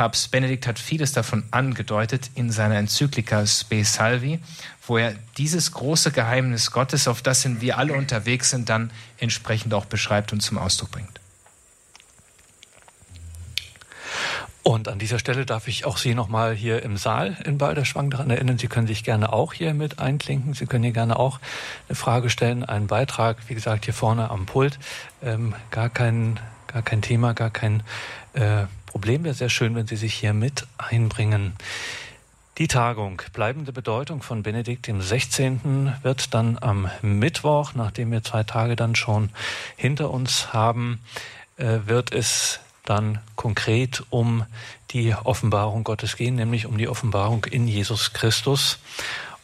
[0.00, 4.40] Papst Benedikt hat vieles davon angedeutet in seiner Enzyklika Spe Salvi,
[4.86, 9.84] wo er dieses große Geheimnis Gottes, auf das wir alle unterwegs sind, dann entsprechend auch
[9.84, 11.20] beschreibt und zum Ausdruck bringt.
[14.62, 18.30] Und an dieser Stelle darf ich auch Sie nochmal hier im Saal in Balderschwang daran
[18.30, 18.56] erinnern.
[18.56, 20.54] Sie können sich gerne auch hier mit einklinken.
[20.54, 21.40] Sie können hier gerne auch
[21.90, 23.36] eine Frage stellen, einen Beitrag.
[23.48, 24.78] Wie gesagt, hier vorne am Pult.
[25.22, 27.82] Ähm, gar, kein, gar kein Thema, gar kein
[28.32, 29.22] äh, Problem.
[29.22, 31.52] Wäre sehr schön, wenn Sie sich hier mit einbringen.
[32.58, 35.94] Die Tagung Bleibende Bedeutung von Benedikt dem 16.
[36.02, 39.30] wird dann am Mittwoch, nachdem wir zwei Tage dann schon
[39.76, 40.98] hinter uns haben,
[41.56, 44.44] äh, wird es dann konkret um
[44.90, 48.80] die Offenbarung Gottes gehen, nämlich um die Offenbarung in Jesus Christus.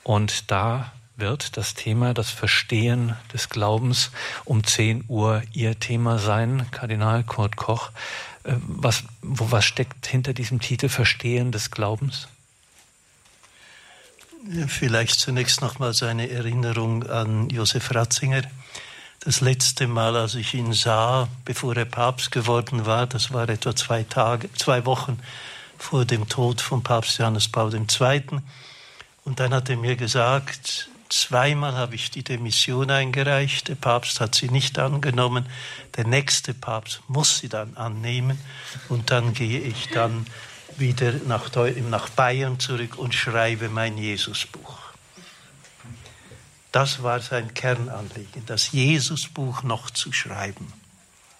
[0.02, 4.10] Und da wird das Thema, das Verstehen des Glaubens
[4.44, 6.66] um 10 Uhr Ihr Thema sein.
[6.72, 7.90] Kardinal Kurt Koch,
[8.46, 12.28] was, wo, was steckt hinter diesem Titel Verstehen des Glaubens?
[14.68, 18.42] Vielleicht zunächst nochmal seine Erinnerung an Josef Ratzinger
[19.26, 23.74] das letzte Mal, als ich ihn sah, bevor er Papst geworden war, das war etwa
[23.74, 25.18] zwei Tage, zwei Wochen
[25.78, 28.22] vor dem Tod von Papst Johannes Paul II.
[29.24, 34.34] Und dann hat er mir gesagt, zweimal habe ich die Demission eingereicht, der Papst hat
[34.34, 35.46] sie nicht angenommen,
[35.96, 38.38] der nächste Papst muss sie dann annehmen
[38.88, 40.26] und dann gehe ich dann
[40.76, 41.50] wieder nach,
[41.90, 44.78] nach Bayern zurück und schreibe mein Jesusbuch.
[46.72, 50.72] Das war sein Kernanliegen, das Jesusbuch noch zu schreiben.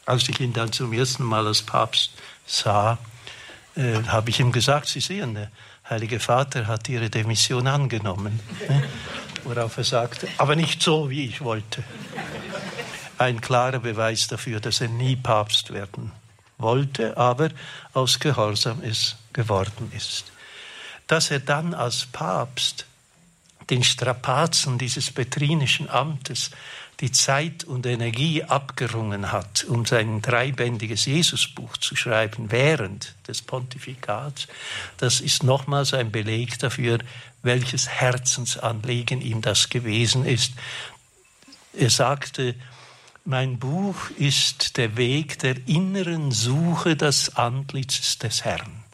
[0.07, 2.12] Als ich ihn dann zum ersten Mal als Papst
[2.47, 2.99] sah,
[3.75, 5.51] äh, habe ich ihm gesagt, Sie sehen, der
[5.91, 8.41] Heilige Vater hat Ihre Demission angenommen.
[9.47, 11.85] Worauf er sagte, aber nicht so, wie ich wollte.
[13.17, 16.11] Ein klarer Beweis dafür, dass er nie Papst werden
[16.59, 17.51] wollte, aber
[17.93, 20.33] aus Gehorsam es geworden ist.
[21.07, 22.87] Dass er dann als Papst
[23.71, 26.51] den Strapazen dieses petrinischen Amtes
[27.01, 34.49] die Zeit und Energie abgerungen hat, um sein dreibändiges Jesusbuch zu schreiben während des Pontifikats,
[34.97, 36.99] das ist nochmals ein Beleg dafür,
[37.43, 40.53] welches Herzensanliegen ihm das gewesen ist.
[41.75, 42.55] Er sagte,
[43.25, 48.87] mein Buch ist der Weg der inneren Suche des Antlitzes des Herrn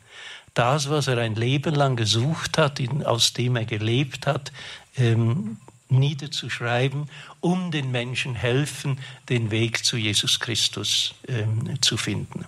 [0.55, 4.53] das, was er ein Leben lang gesucht hat, aus dem er gelebt hat,
[4.97, 5.59] ähm,
[5.99, 7.09] niederzuschreiben,
[7.41, 12.45] um den Menschen helfen, den Weg zu Jesus Christus ähm, zu finden.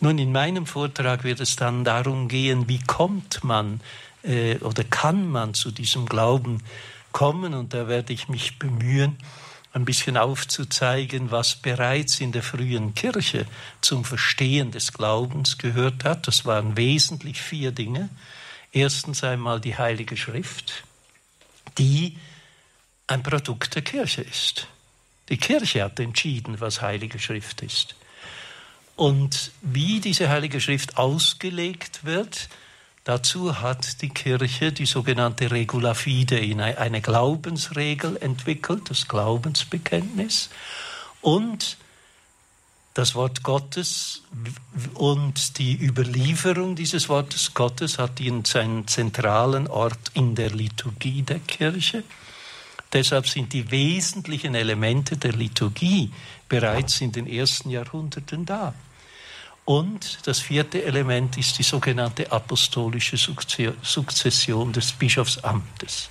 [0.00, 3.80] Nun, in meinem Vortrag wird es dann darum gehen, wie kommt man
[4.22, 6.62] äh, oder kann man zu diesem Glauben
[7.12, 9.16] kommen, und da werde ich mich bemühen,
[9.74, 13.46] ein bisschen aufzuzeigen, was bereits in der frühen Kirche
[13.80, 16.26] zum Verstehen des Glaubens gehört hat.
[16.26, 18.10] Das waren wesentlich vier Dinge.
[18.72, 20.84] Erstens einmal die Heilige Schrift,
[21.78, 22.18] die
[23.06, 24.68] ein Produkt der Kirche ist.
[25.28, 27.94] Die Kirche hat entschieden, was Heilige Schrift ist.
[28.96, 32.48] Und wie diese Heilige Schrift ausgelegt wird,
[33.04, 40.50] Dazu hat die Kirche die sogenannte Regula Fidei, eine Glaubensregel entwickelt, das Glaubensbekenntnis.
[41.20, 41.78] Und
[42.94, 44.22] das Wort Gottes
[44.94, 52.04] und die Überlieferung dieses Wortes Gottes hat seinen zentralen Ort in der Liturgie der Kirche.
[52.92, 56.12] Deshalb sind die wesentlichen Elemente der Liturgie
[56.48, 58.74] bereits in den ersten Jahrhunderten da.
[59.64, 66.10] Und das vierte Element ist die sogenannte apostolische Sukzession des Bischofsamtes.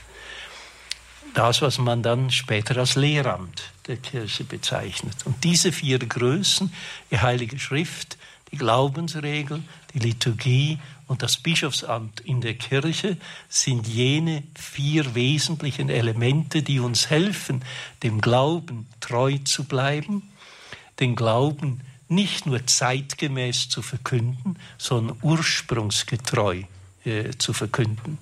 [1.34, 5.16] Das, was man dann später als Lehramt der Kirche bezeichnet.
[5.26, 6.74] Und diese vier Größen,
[7.10, 8.18] die Heilige Schrift,
[8.52, 13.18] die Glaubensregel, die Liturgie und das Bischofsamt in der Kirche
[13.50, 17.64] sind jene vier wesentlichen Elemente, die uns helfen,
[18.04, 20.24] dem Glauben treu zu bleiben,
[21.00, 26.64] den Glauben nicht nur zeitgemäß zu verkünden, sondern ursprungsgetreu
[27.06, 28.18] äh, zu verkünden.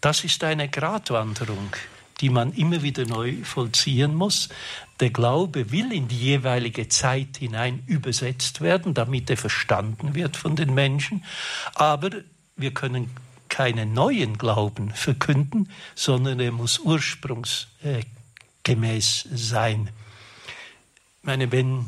[0.00, 1.74] Das ist eine Gratwanderung,
[2.20, 4.48] die man immer wieder neu vollziehen muss.
[5.00, 10.54] Der Glaube will in die jeweilige Zeit hinein übersetzt werden, damit er verstanden wird von
[10.54, 11.24] den Menschen.
[11.74, 12.10] Aber
[12.56, 13.10] wir können
[13.48, 19.90] keinen neuen Glauben verkünden, sondern er muss ursprungsgemäß sein.
[21.18, 21.86] Ich meine, wenn,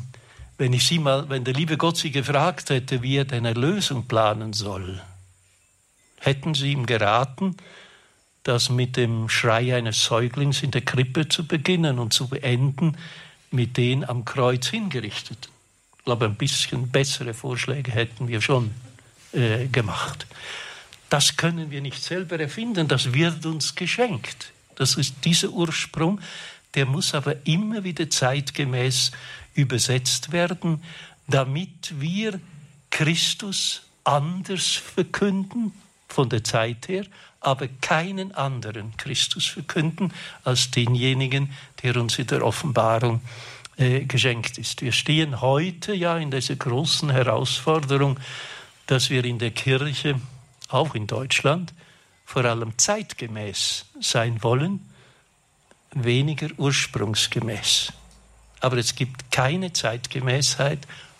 [0.57, 4.07] wenn ich Sie mal, wenn der liebe Gott Sie gefragt hätte, wie er denn Erlösung
[4.07, 5.01] planen soll,
[6.19, 7.57] hätten Sie ihm geraten,
[8.47, 12.97] das mit dem Schrei eines Säuglings in der Krippe zu beginnen und zu beenden
[13.51, 15.51] mit den am Kreuz hingerichteten.
[15.97, 18.71] Ich glaube, ein bisschen bessere Vorschläge hätten wir schon
[19.33, 20.25] äh, gemacht.
[21.09, 24.51] Das können wir nicht selber erfinden, das wird uns geschenkt.
[24.75, 26.21] Das ist dieser Ursprung,
[26.75, 29.11] der muss aber immer wieder zeitgemäß
[29.53, 30.83] übersetzt werden,
[31.27, 32.39] damit wir
[32.89, 35.73] Christus anders verkünden
[36.07, 37.05] von der Zeit her,
[37.39, 40.11] aber keinen anderen Christus verkünden
[40.43, 43.21] als denjenigen, der uns in der Offenbarung
[43.77, 44.81] äh, geschenkt ist.
[44.81, 48.19] Wir stehen heute ja in dieser großen Herausforderung,
[48.87, 50.19] dass wir in der Kirche,
[50.69, 51.73] auch in Deutschland,
[52.25, 54.81] vor allem zeitgemäß sein wollen,
[55.91, 57.93] weniger ursprungsgemäß.
[58.59, 60.79] Aber es gibt keine Zeitgemäßheit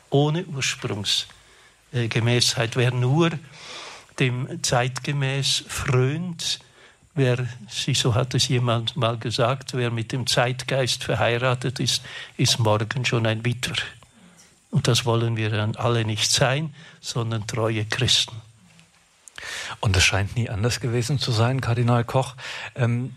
[0.09, 2.75] ohne Ursprungsgemäßheit.
[2.75, 3.29] Wer nur
[4.19, 6.59] dem zeitgemäß frönt,
[7.13, 12.03] wer, so hat es jemand mal gesagt, wer mit dem Zeitgeist verheiratet ist,
[12.37, 13.75] ist morgen schon ein Witwer.
[14.69, 18.35] Und das wollen wir dann alle nicht sein, sondern treue Christen.
[19.79, 22.35] Und es scheint nie anders gewesen zu sein, Kardinal Koch.
[22.75, 23.13] Ähm,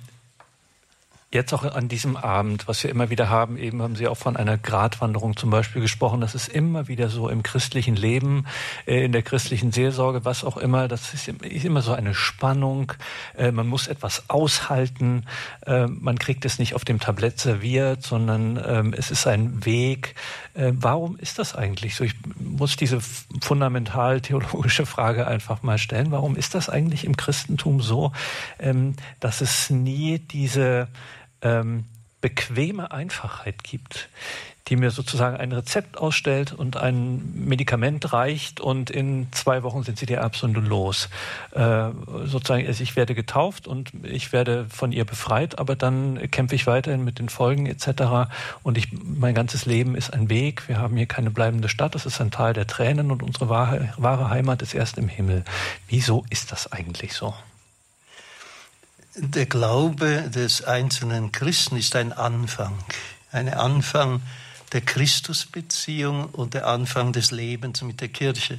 [1.32, 4.36] Jetzt auch an diesem Abend, was wir immer wieder haben, eben haben Sie auch von
[4.36, 6.20] einer Gratwanderung zum Beispiel gesprochen.
[6.20, 8.46] Das ist immer wieder so im christlichen Leben,
[8.84, 10.88] äh, in der christlichen Seelsorge, was auch immer.
[10.88, 12.94] Das ist immer so eine Spannung.
[13.36, 15.24] Äh, man muss etwas aushalten.
[15.64, 20.16] Äh, man kriegt es nicht auf dem Tablett serviert, sondern ähm, es ist ein Weg.
[20.52, 22.02] Warum ist das eigentlich so?
[22.02, 26.10] Ich muss diese fundamental theologische Frage einfach mal stellen.
[26.10, 28.10] Warum ist das eigentlich im Christentum so,
[28.58, 30.88] ähm, dass es nie diese
[31.42, 31.84] ähm,
[32.20, 34.08] bequeme Einfachheit gibt,
[34.68, 39.98] die mir sozusagen ein Rezept ausstellt und ein Medikament reicht und in zwei Wochen sind
[39.98, 41.08] sie die Erbsen los.
[41.52, 41.88] Äh,
[42.24, 46.68] sozusagen, also ich werde getauft und ich werde von ihr befreit, aber dann kämpfe ich
[46.68, 48.30] weiterhin mit den Folgen etc.
[48.62, 50.68] Und ich, mein ganzes Leben ist ein Weg.
[50.68, 51.96] Wir haben hier keine bleibende Stadt.
[51.96, 55.44] Das ist ein Tal der Tränen und unsere wahre, wahre Heimat ist erst im Himmel.
[55.88, 57.34] Wieso ist das eigentlich so?
[59.22, 62.78] Der Glaube des einzelnen Christen ist ein Anfang,
[63.30, 64.22] ein Anfang
[64.72, 68.58] der Christusbeziehung und der Anfang des Lebens mit der Kirche.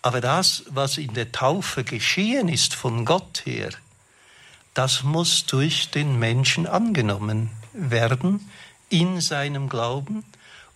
[0.00, 3.70] Aber das, was in der Taufe geschehen ist von Gott her,
[4.74, 8.48] das muss durch den Menschen angenommen werden
[8.90, 10.24] in seinem Glauben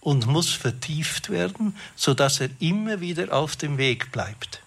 [0.01, 4.61] und muss vertieft werden, so dass er immer wieder auf dem Weg bleibt.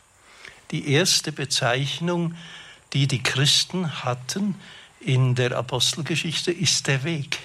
[0.72, 2.34] Die erste Bezeichnung
[2.94, 4.56] die die Christen hatten
[5.00, 7.40] in der Apostelgeschichte, ist der Weg.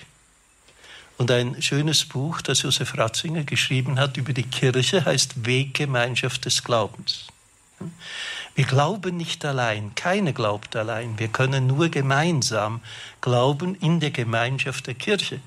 [1.19, 6.65] Und ein schönes Buch, das Josef Ratzinger geschrieben hat über die Kirche, heißt Weggemeinschaft des
[6.65, 7.27] Glaubens.
[8.55, 11.19] Wir glauben nicht allein, keiner glaubt allein.
[11.19, 12.81] Wir können nur gemeinsam
[13.21, 15.41] glauben in der Gemeinschaft der Kirche.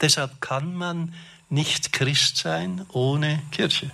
[0.00, 1.14] Deshalb kann man
[1.48, 3.90] nicht Christ sein ohne Kirche.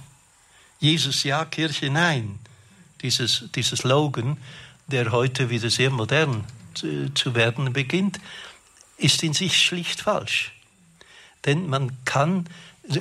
[0.78, 2.38] Jesus ja, Kirche nein.
[3.02, 4.38] Dieses, dieses Slogan
[4.86, 8.20] der heute wieder sehr modern zu, zu werden beginnt,
[8.96, 10.52] ist in sich schlicht falsch.
[11.44, 12.48] Denn man kann,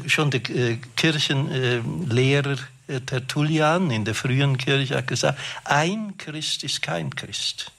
[0.07, 2.57] schon der äh, Kirchenlehrer
[2.87, 7.71] äh, Tertullian in der frühen Kirche hat gesagt, ein Christ ist kein Christ.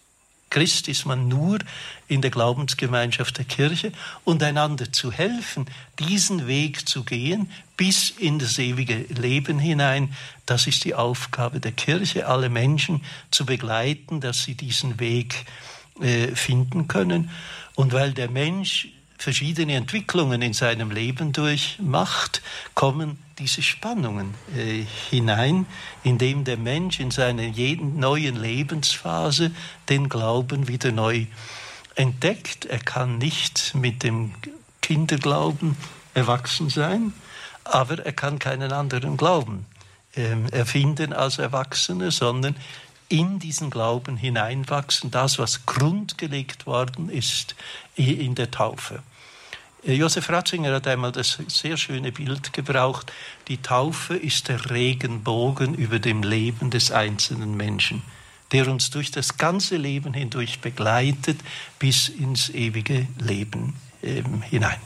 [0.51, 1.59] Christ ist man nur
[2.09, 3.93] in der Glaubensgemeinschaft der Kirche
[4.25, 5.67] und einander zu helfen,
[5.99, 10.15] diesen Weg zu gehen bis in das ewige Leben hinein.
[10.47, 15.45] Das ist die Aufgabe der Kirche, alle Menschen zu begleiten, dass sie diesen Weg
[16.01, 17.31] äh, finden können.
[17.75, 18.89] Und weil der Mensch
[19.19, 22.43] verschiedene Entwicklungen in seinem Leben durchmacht,
[22.75, 25.67] kommen diese Spannungen äh, hinein,
[26.03, 29.51] indem der Mensch in seiner jeden neuen Lebensphase
[29.89, 31.27] den Glauben wieder neu
[31.95, 32.65] entdeckt.
[32.65, 34.35] Er kann nicht mit dem
[34.81, 35.77] Kinderglauben
[36.15, 37.13] erwachsen sein,
[37.65, 39.67] aber er kann keinen anderen Glauben
[40.15, 42.57] äh, erfinden als Erwachsene, sondern
[43.09, 47.55] in diesen Glauben hineinwachsen, das, was grundgelegt worden ist
[47.95, 49.03] in der Taufe.
[49.95, 53.13] Josef Ratzinger hat einmal das sehr schöne Bild gebraucht.
[53.47, 58.03] Die Taufe ist der Regenbogen über dem Leben des einzelnen Menschen,
[58.51, 61.39] der uns durch das ganze Leben hindurch begleitet
[61.79, 64.81] bis ins ewige Leben ähm, hinein.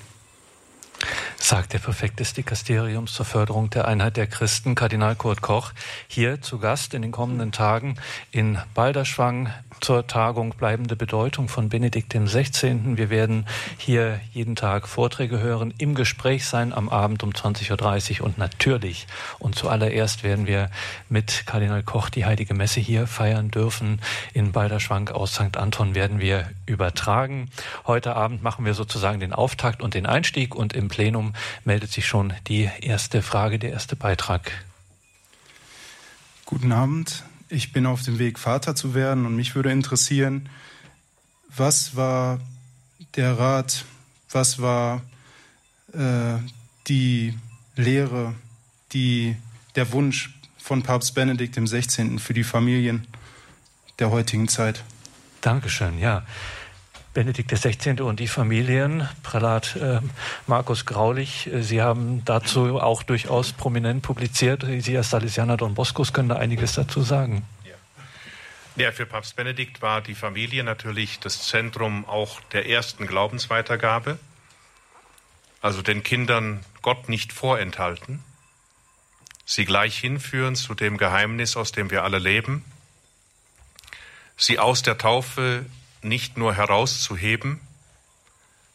[1.38, 5.72] Sagt der Präfekt des Dikasteriums zur Förderung der Einheit der Christen, Kardinal Kurt Koch,
[6.06, 7.96] hier zu Gast in den kommenden Tagen
[8.30, 12.96] in Balderschwang zur Tagung Bleibende Bedeutung von Benedikt XVI.
[12.96, 13.46] Wir werden
[13.78, 19.06] hier jeden Tag Vorträge hören, im Gespräch sein am Abend um 20.30 Uhr und natürlich
[19.38, 20.70] und zuallererst werden wir
[21.08, 24.00] mit Kardinal Koch die Heilige Messe hier feiern dürfen.
[24.34, 25.56] In Balderschwang aus St.
[25.56, 27.50] Anton werden wir übertragen.
[27.86, 32.06] Heute Abend machen wir sozusagen den Auftakt und den Einstieg und im Plenum meldet sich
[32.06, 34.52] schon die erste Frage, der erste Beitrag.
[36.46, 37.24] Guten Abend.
[37.48, 40.48] Ich bin auf dem Weg, Vater zu werden und mich würde interessieren,
[41.54, 42.40] was war
[43.16, 43.84] der Rat,
[44.30, 45.02] was war
[45.92, 46.38] äh,
[46.86, 47.34] die
[47.74, 48.34] Lehre,
[48.92, 49.36] die,
[49.74, 52.18] der Wunsch von Papst Benedikt XVI.
[52.18, 53.06] für die Familien
[53.98, 54.84] der heutigen Zeit?
[55.40, 56.24] Dankeschön, ja.
[57.12, 58.00] Benedikt XVI.
[58.02, 60.00] und die Familien, Prälat äh,
[60.46, 64.64] Markus Graulich, äh, Sie haben dazu auch durchaus prominent publiziert.
[64.78, 67.44] Sie als Salesianer Don Boscos können da einiges dazu sagen.
[67.64, 68.84] Ja.
[68.84, 74.18] ja, für Papst Benedikt war die Familie natürlich das Zentrum auch der ersten Glaubensweitergabe.
[75.60, 78.22] Also den Kindern Gott nicht vorenthalten,
[79.44, 82.64] sie gleich hinführen zu dem Geheimnis, aus dem wir alle leben,
[84.36, 85.66] sie aus der Taufe
[86.02, 87.60] nicht nur herauszuheben,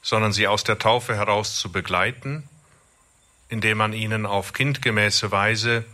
[0.01, 2.47] sondern sie aus der Taufe heraus zu begleiten,
[3.49, 5.85] indem man ihnen auf kindgemäße Weise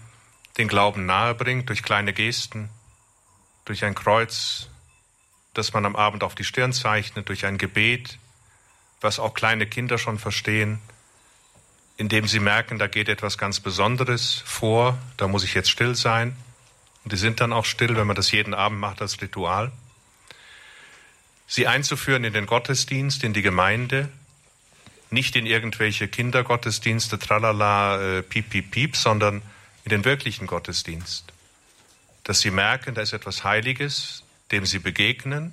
[0.58, 2.70] den Glauben nahebringt durch kleine Gesten,
[3.66, 4.68] durch ein Kreuz,
[5.54, 8.18] das man am Abend auf die Stirn zeichnet, durch ein Gebet,
[9.00, 10.82] was auch kleine Kinder schon verstehen,
[11.98, 16.36] indem sie merken, da geht etwas ganz Besonderes vor, da muss ich jetzt still sein.
[17.04, 19.72] Und die sind dann auch still, wenn man das jeden Abend macht als Ritual
[21.52, 24.08] sie einzuführen in den Gottesdienst, in die Gemeinde,
[25.10, 29.42] nicht in irgendwelche Kindergottesdienste, tralala, äh, piep, piep, piep, sondern
[29.84, 31.26] in den wirklichen Gottesdienst.
[32.24, 34.24] Dass sie merken, da ist etwas Heiliges,
[34.54, 35.52] dem sie begegnen,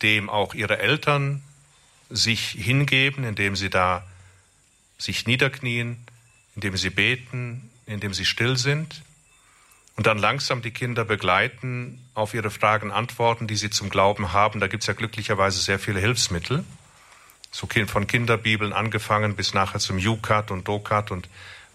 [0.00, 1.42] dem auch ihre Eltern
[2.08, 4.06] sich hingeben, indem sie da
[4.96, 5.98] sich niederknien,
[6.54, 9.02] indem sie beten, indem sie still sind
[9.96, 14.60] und dann langsam die Kinder begleiten, auf ihre Fragen antworten, die sie zum Glauben haben.
[14.60, 16.64] Da gibt es ja glücklicherweise sehr viele Hilfsmittel,
[17.50, 21.28] so von Kinderbibeln angefangen bis nachher zum Jukat und Dokat und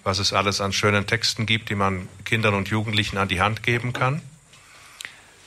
[0.03, 3.63] was es alles an schönen Texten gibt, die man Kindern und Jugendlichen an die Hand
[3.63, 4.21] geben kann.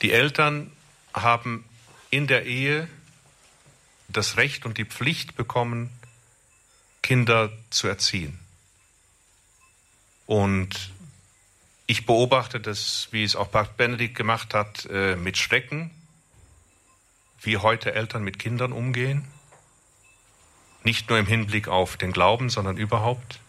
[0.00, 0.72] Die Eltern
[1.12, 1.64] haben
[2.10, 2.88] in der Ehe
[4.08, 5.90] das Recht und die Pflicht bekommen,
[7.02, 8.38] Kinder zu erziehen.
[10.24, 10.90] Und
[11.86, 15.90] ich beobachte das, wie es auch Papst Benedikt gemacht hat, äh, mit Schrecken,
[17.40, 19.26] wie heute Eltern mit Kindern umgehen.
[20.82, 23.40] Nicht nur im Hinblick auf den Glauben, sondern überhaupt.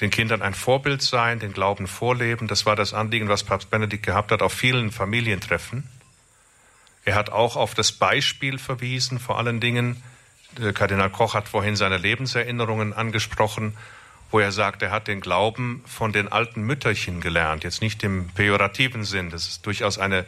[0.00, 2.48] Den Kindern ein Vorbild sein, den Glauben vorleben.
[2.48, 5.88] Das war das Anliegen, was Papst Benedikt gehabt hat auf vielen Familientreffen.
[7.04, 10.02] Er hat auch auf das Beispiel verwiesen, vor allen Dingen.
[10.74, 13.76] Kardinal Koch hat vorhin seine Lebenserinnerungen angesprochen
[14.32, 17.64] wo er sagt, er hat den Glauben von den alten Mütterchen gelernt.
[17.64, 20.24] Jetzt nicht im pejorativen Sinn, das ist durchaus eine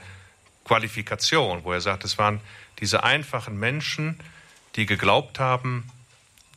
[0.64, 2.40] Qualifikation, wo er sagt, es waren
[2.80, 4.20] diese einfachen Menschen,
[4.76, 5.90] die geglaubt haben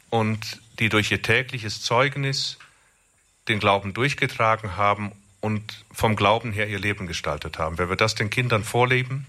[0.10, 2.58] und die durch ihr tägliches Zeugnis
[3.48, 7.78] den Glauben durchgetragen haben und vom Glauben her ihr Leben gestaltet haben.
[7.78, 9.26] Wenn wir das den Kindern vorleben,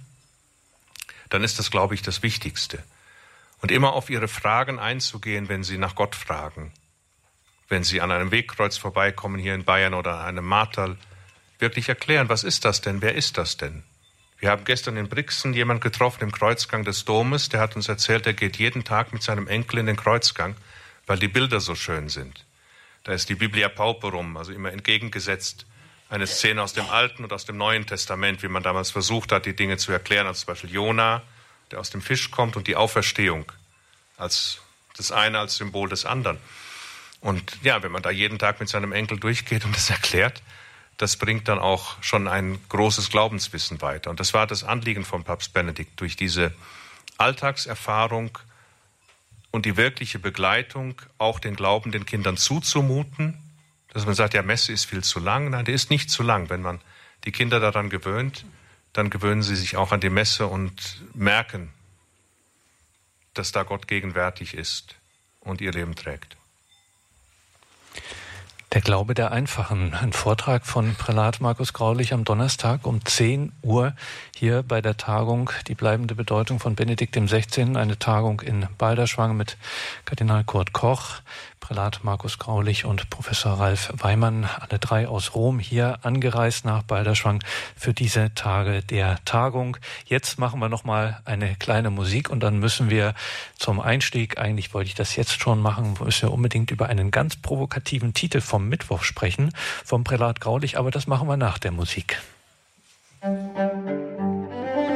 [1.29, 2.83] dann ist das, glaube ich, das Wichtigste.
[3.61, 6.73] Und immer auf ihre Fragen einzugehen, wenn sie nach Gott fragen
[7.69, 10.97] wenn Sie an einem Wegkreuz vorbeikommen hier in Bayern oder an einem Martal,
[11.59, 13.03] wirklich erklären, was ist das denn?
[13.03, 13.83] Wer ist das denn?
[14.39, 18.27] Wir haben gestern in Brixen jemand getroffen im Kreuzgang des Domes, der hat uns erzählt,
[18.27, 20.55] er geht jeden Tag mit seinem Enkel in den Kreuzgang,
[21.07, 22.45] weil die Bilder so schön sind.
[23.05, 25.67] Da ist die Biblia Pauperum, also immer entgegengesetzt
[26.11, 29.45] eine Szene aus dem Alten und aus dem Neuen Testament, wie man damals versucht hat,
[29.45, 31.23] die Dinge zu erklären, als zum Beispiel Jona,
[31.71, 33.51] der aus dem Fisch kommt, und die Auferstehung
[34.17, 34.61] als
[34.97, 36.39] das eine als Symbol des anderen.
[37.21, 40.43] Und ja, wenn man da jeden Tag mit seinem Enkel durchgeht und das erklärt,
[40.99, 44.11] das bringt dann auch schon ein großes Glaubenswissen weiter.
[44.11, 46.53] Und das war das Anliegen von Papst Benedikt, durch diese
[47.19, 48.39] Alltagserfahrung
[49.51, 53.39] und die wirkliche Begleitung auch den Glauben den Kindern zuzumuten,
[53.93, 55.51] dass man sagt, ja, Messe ist viel zu lang.
[55.51, 56.51] Nein, der ist nicht zu lang.
[56.51, 56.81] Wenn man
[57.25, 58.45] die Kinder daran gewöhnt,
[58.93, 61.73] dann gewöhnen sie sich auch an die Messe und merken,
[63.35, 64.97] dass da Gott gegenwärtig ist
[65.41, 66.38] und ihr Leben trägt.
[68.75, 69.95] Der Glaube der Einfachen.
[69.95, 73.95] Ein Vortrag von Prälat Markus Graulich am Donnerstag um 10 Uhr
[74.37, 77.77] hier bei der Tagung Die bleibende Bedeutung von Benedikt XVI.
[77.77, 79.57] Eine Tagung in Balderschwang mit
[80.05, 81.23] Kardinal Kurt Koch,
[81.69, 87.45] Prälat Markus Graulich und Professor Ralf Weimann, alle drei aus Rom, hier angereist nach Balderschwang
[87.77, 89.77] für diese Tage der Tagung.
[90.07, 93.13] Jetzt machen wir nochmal eine kleine Musik und dann müssen wir
[93.59, 97.37] zum Einstieg, eigentlich wollte ich das jetzt schon machen, müssen wir unbedingt über einen ganz
[97.37, 99.53] provokativen Titel vom Mittwoch sprechen,
[99.85, 102.19] vom Prälat Graulich, aber das machen wir nach der Musik.
[103.23, 104.88] Musik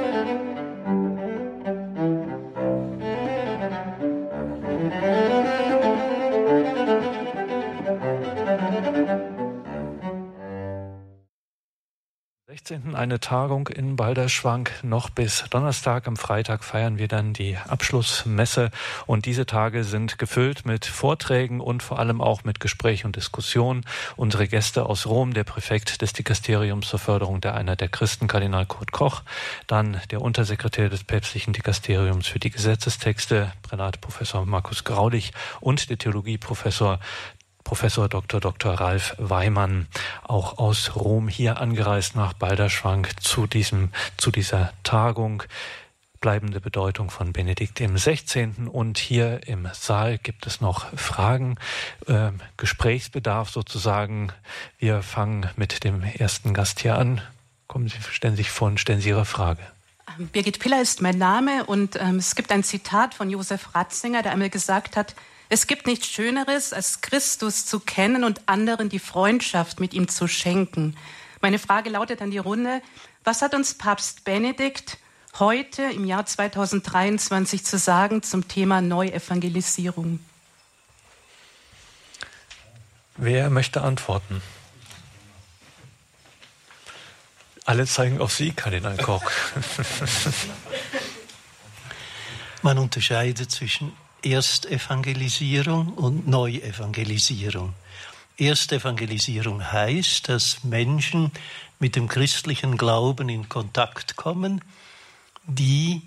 [12.64, 12.94] 16.
[12.94, 14.68] eine Tagung in Balderschwang.
[14.84, 16.06] Noch bis Donnerstag.
[16.06, 18.70] Am Freitag feiern wir dann die Abschlussmesse.
[19.06, 23.84] Und diese Tage sind gefüllt mit Vorträgen und vor allem auch mit Gespräch und Diskussion.
[24.14, 28.66] Unsere Gäste aus Rom, der Präfekt des Dikasteriums zur Förderung der Einheit der Christen, Kardinal
[28.66, 29.22] Kurt Koch,
[29.66, 35.98] dann der Untersekretär des päpstlichen Dikasteriums für die Gesetzestexte, Prälat Professor Markus Graulich und der
[35.98, 37.00] Theologieprofessor
[37.64, 38.40] Professor Dr.
[38.40, 38.74] Dr.
[38.74, 39.86] Ralf Weimann,
[40.22, 45.42] auch aus Rom hier angereist nach Balderschwang zu diesem, zu dieser Tagung
[46.22, 48.68] bleibende Bedeutung von Benedikt im 16.
[48.68, 51.56] Und hier im Saal gibt es noch Fragen,
[52.06, 54.32] äh, Gesprächsbedarf sozusagen.
[54.78, 57.20] Wir fangen mit dem ersten Gast hier an.
[57.66, 59.60] Kommen Sie, stellen Sie sich vor und stellen Sie Ihre Frage.
[60.18, 64.22] Ähm, Birgit Piller ist mein Name und ähm, es gibt ein Zitat von Josef Ratzinger,
[64.22, 65.14] der einmal gesagt hat,
[65.52, 70.26] es gibt nichts Schöneres, als Christus zu kennen und anderen die Freundschaft mit ihm zu
[70.26, 70.96] schenken.
[71.42, 72.80] Meine Frage lautet an die Runde,
[73.22, 74.96] was hat uns Papst Benedikt
[75.38, 80.20] heute im Jahr 2023 zu sagen zum Thema Neuevangelisierung?
[83.18, 84.40] Wer möchte antworten?
[87.66, 89.30] Alle zeigen auf Sie, Kardinal Koch.
[92.62, 93.92] Man unterscheidet zwischen
[94.22, 97.74] Erstevangelisierung und Neuevangelisierung.
[98.38, 101.32] Erstevangelisierung heißt, dass Menschen
[101.78, 104.62] mit dem christlichen Glauben in Kontakt kommen,
[105.44, 106.02] die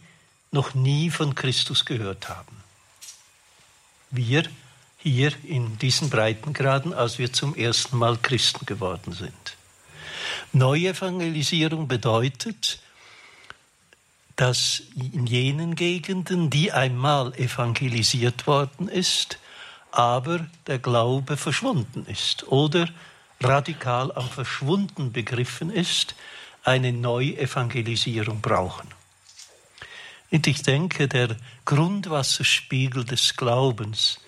[0.51, 2.63] noch nie von Christus gehört haben.
[4.09, 4.43] Wir
[4.97, 9.57] hier in diesen Breitengraden, als wir zum ersten Mal Christen geworden sind.
[10.53, 12.79] Neuevangelisierung bedeutet,
[14.35, 19.39] dass in jenen Gegenden, die einmal evangelisiert worden ist,
[19.91, 22.89] aber der Glaube verschwunden ist oder
[23.41, 26.15] radikal am Verschwunden begriffen ist,
[26.63, 28.89] eine Neuevangelisierung brauchen.
[30.31, 34.19] Und ich denke, der Grundwasserspiegel des Glaubens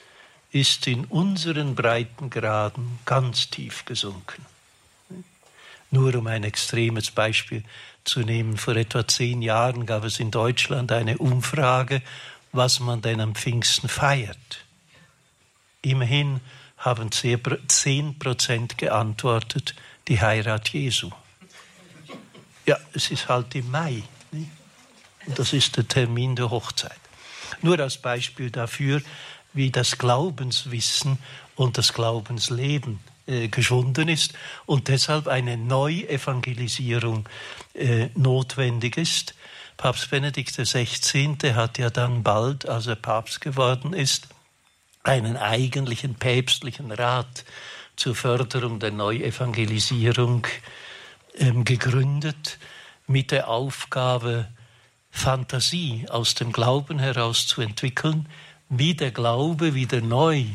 [0.51, 4.45] ist in unseren Breitengraden ganz tief gesunken.
[5.91, 7.64] Nur um ein extremes Beispiel
[8.08, 8.24] zu.
[8.55, 12.01] Vor etwa zehn Jahren gab es in Deutschland eine Umfrage,
[12.51, 14.66] was man denn am Pfingsten feiert.
[15.82, 16.39] Immerhin
[16.78, 19.76] haben zehn Prozent geantwortet,
[20.08, 21.12] die Heirat Jesu.
[22.66, 24.03] Ja, es ist halt im Mai.
[24.32, 24.49] Nicht?
[25.26, 26.99] Und das ist der Termin der Hochzeit.
[27.62, 29.01] Nur als Beispiel dafür,
[29.53, 31.18] wie das Glaubenswissen
[31.55, 34.34] und das Glaubensleben äh, geschwunden ist
[34.66, 37.28] und deshalb eine Neuevangelisierung
[37.78, 39.36] äh, notwendig ist.
[39.78, 41.38] Papst Benedikt XVI.
[41.53, 44.28] hat ja dann bald, als er Papst geworden ist,
[45.03, 47.45] einen eigentlichen päpstlichen Rat
[47.95, 50.47] zur Förderung der Neuevangelisierung
[51.36, 52.59] ähm, gegründet,
[53.07, 54.47] mit der Aufgabe,
[55.09, 58.28] Fantasie aus dem Glauben heraus zu entwickeln,
[58.69, 60.45] wie der Glaube wieder neu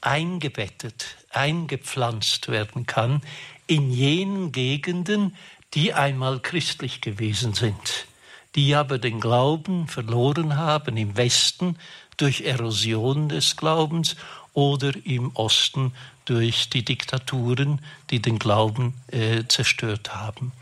[0.00, 3.22] eingebettet, eingepflanzt werden kann
[3.66, 5.34] in jenen Gegenden,
[5.74, 8.06] die einmal christlich gewesen sind,
[8.54, 11.76] die aber den Glauben verloren haben im Westen
[12.16, 14.16] durch Erosion des Glaubens
[14.52, 15.92] oder im Osten
[16.24, 17.80] durch die Diktaturen,
[18.10, 20.52] die den Glauben äh, zerstört haben.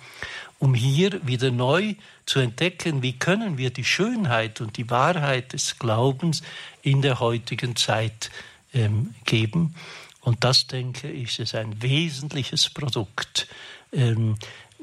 [0.59, 5.79] Um hier wieder neu zu entdecken, wie können wir die Schönheit und die Wahrheit des
[5.79, 6.43] Glaubens
[6.83, 8.31] in der heutigen Zeit
[8.73, 9.75] ähm, geben.
[10.21, 13.49] Und das, denke ich, ist ein wesentliches Produkt
[13.93, 14.37] ähm,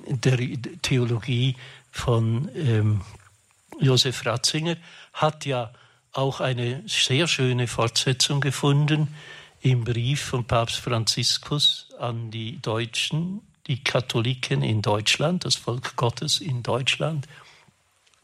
[0.07, 0.37] der
[0.81, 1.55] Theologie
[1.91, 3.01] von ähm,
[3.79, 4.77] Josef Ratzinger,
[5.13, 5.71] hat ja
[6.11, 9.15] auch eine sehr schöne Fortsetzung gefunden
[9.61, 16.41] im Brief von Papst Franziskus an die Deutschen, die Katholiken in Deutschland, das Volk Gottes
[16.41, 17.27] in Deutschland,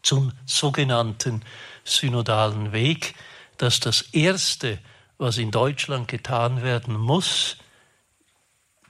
[0.02, 1.42] zum sogenannten
[1.84, 3.14] synodalen Weg,
[3.56, 4.78] dass das erste
[5.20, 7.58] was in Deutschland getan werden muss,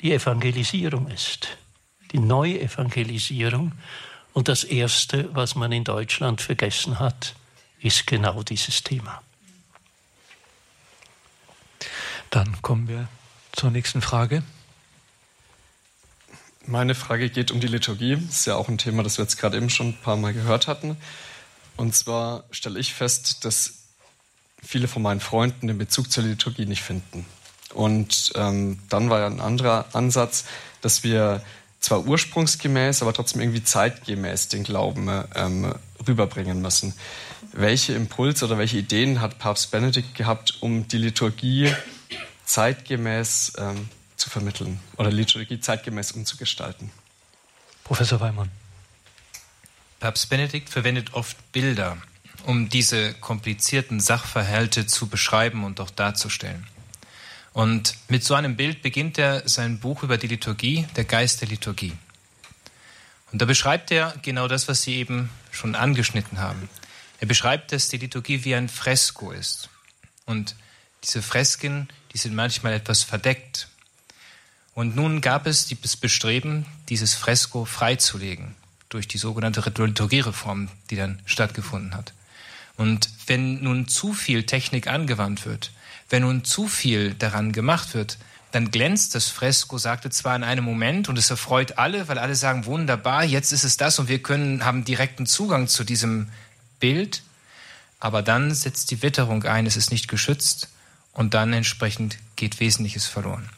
[0.00, 1.48] die Evangelisierung ist,
[2.12, 3.72] die Neuevangelisierung.
[4.32, 7.34] Und das Erste, was man in Deutschland vergessen hat,
[7.80, 9.22] ist genau dieses Thema.
[12.30, 13.08] Dann kommen wir
[13.52, 14.42] zur nächsten Frage.
[16.66, 18.16] Meine Frage geht um die Liturgie.
[18.16, 20.32] Das ist ja auch ein Thema, das wir jetzt gerade eben schon ein paar Mal
[20.32, 20.96] gehört hatten.
[21.76, 23.80] Und zwar stelle ich fest, dass
[24.62, 27.26] viele von meinen Freunden den Bezug zur Liturgie nicht finden.
[27.72, 30.44] Und ähm, dann war ja ein anderer Ansatz,
[30.82, 31.42] dass wir
[31.80, 35.74] zwar ursprungsgemäß, aber trotzdem irgendwie zeitgemäß den Glauben ähm,
[36.06, 36.94] rüberbringen müssen.
[37.52, 41.74] Welche Impulse oder welche Ideen hat Papst Benedikt gehabt, um die Liturgie
[42.44, 46.90] zeitgemäß ähm, zu vermitteln oder Liturgie zeitgemäß umzugestalten?
[47.84, 48.50] Professor Weimann.
[49.98, 51.96] Papst Benedikt verwendet oft Bilder,
[52.46, 56.66] um diese komplizierten Sachverhalte zu beschreiben und auch darzustellen.
[57.52, 61.48] Und mit so einem Bild beginnt er sein Buch über die Liturgie, der Geist der
[61.48, 61.92] Liturgie.
[63.32, 66.68] Und da beschreibt er genau das, was Sie eben schon angeschnitten haben.
[67.18, 69.68] Er beschreibt, dass die Liturgie wie ein Fresko ist.
[70.26, 70.54] Und
[71.04, 73.68] diese Fresken, die sind manchmal etwas verdeckt.
[74.74, 78.54] Und nun gab es das Bestreben, dieses Fresko freizulegen
[78.88, 82.12] durch die sogenannte Liturgiereform, die dann stattgefunden hat.
[82.76, 85.70] Und wenn nun zu viel Technik angewandt wird,
[86.10, 88.18] wenn nun zu viel daran gemacht wird,
[88.52, 92.34] dann glänzt das Fresko, sagte zwar in einem Moment und es erfreut alle, weil alle
[92.34, 96.28] sagen, wunderbar, jetzt ist es das und wir können, haben direkten Zugang zu diesem
[96.80, 97.22] Bild,
[98.00, 100.68] aber dann setzt die Witterung ein, es ist nicht geschützt
[101.12, 103.48] und dann entsprechend geht Wesentliches verloren.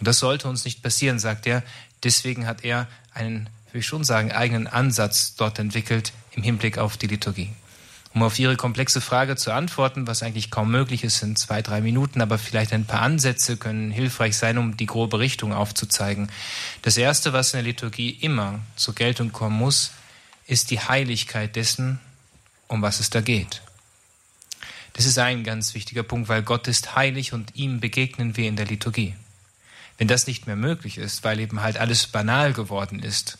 [0.00, 1.62] Und das sollte uns nicht passieren, sagt er.
[2.02, 6.96] Deswegen hat er einen, würde ich schon sagen, eigenen Ansatz dort entwickelt im Hinblick auf
[6.96, 7.52] die Liturgie.
[8.12, 11.80] Um auf Ihre komplexe Frage zu antworten, was eigentlich kaum möglich ist in zwei, drei
[11.80, 16.28] Minuten, aber vielleicht ein paar Ansätze können hilfreich sein, um die grobe Richtung aufzuzeigen.
[16.82, 19.92] Das Erste, was in der Liturgie immer zur Geltung kommen muss,
[20.46, 22.00] ist die Heiligkeit dessen,
[22.66, 23.62] um was es da geht.
[24.94, 28.56] Das ist ein ganz wichtiger Punkt, weil Gott ist heilig und ihm begegnen wir in
[28.56, 29.14] der Liturgie.
[29.98, 33.38] Wenn das nicht mehr möglich ist, weil eben halt alles banal geworden ist,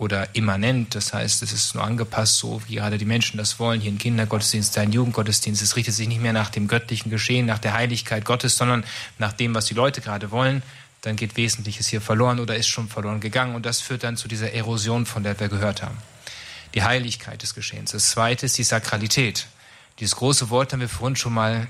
[0.00, 0.94] oder immanent.
[0.94, 3.82] Das heißt, es ist nur angepasst, so wie gerade die Menschen das wollen.
[3.82, 5.60] Hier ein Kindergottesdienst, ein Jugendgottesdienst.
[5.60, 8.82] Es richtet sich nicht mehr nach dem göttlichen Geschehen, nach der Heiligkeit Gottes, sondern
[9.18, 10.62] nach dem, was die Leute gerade wollen.
[11.02, 13.54] Dann geht Wesentliches hier verloren oder ist schon verloren gegangen.
[13.54, 15.98] Und das führt dann zu dieser Erosion, von der wir gehört haben.
[16.74, 17.90] Die Heiligkeit des Geschehens.
[17.90, 19.48] Das zweite ist die Sakralität.
[19.98, 21.66] Dieses große Wort haben wir vorhin schon mal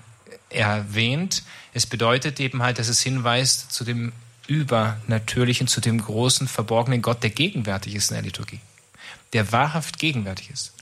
[0.50, 1.42] erwähnt.
[1.74, 4.12] Es bedeutet eben halt, dass es hinweist zu dem
[4.50, 8.58] Übernatürlichen, zu dem großen, verborgenen Gott, der gegenwärtig ist in der Liturgie,
[9.32, 10.72] der wahrhaft gegenwärtig ist.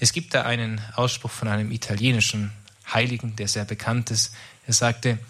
[0.00, 2.50] Es gibt da einen Ausspruch von einem italienischen
[2.92, 4.34] Heiligen, der sehr bekannt ist.
[4.66, 5.20] Er sagte,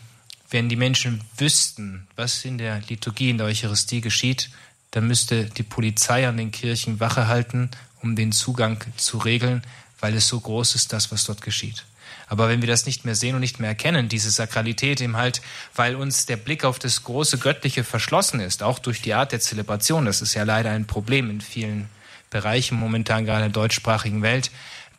[0.49, 4.49] wenn die Menschen wüssten, was in der Liturgie, in der Eucharistie geschieht,
[4.93, 9.63] dann müsste die Polizei an den Kirchen Wache halten, um den Zugang zu regeln,
[10.01, 11.85] weil es so groß ist, das, was dort geschieht.
[12.27, 15.43] Aber wenn wir das nicht mehr sehen und nicht mehr erkennen, diese Sakralität eben halt,
[15.75, 19.41] weil uns der Blick auf das große Göttliche verschlossen ist, auch durch die Art der
[19.41, 21.89] Zelebration, das ist ja leider ein Problem in vielen
[22.31, 24.51] Bereichen momentan, gerade in der deutschsprachigen Welt,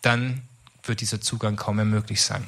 [0.02, 0.43] dann
[0.84, 2.45] wird dieser Zugang kaum mehr möglich sein.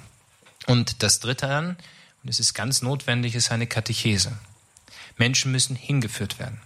[0.68, 1.78] Und das Dritte dann,
[2.24, 4.38] und es ist ganz notwendig, ist eine Katechese.
[5.18, 6.62] Menschen müssen hingeführt werden.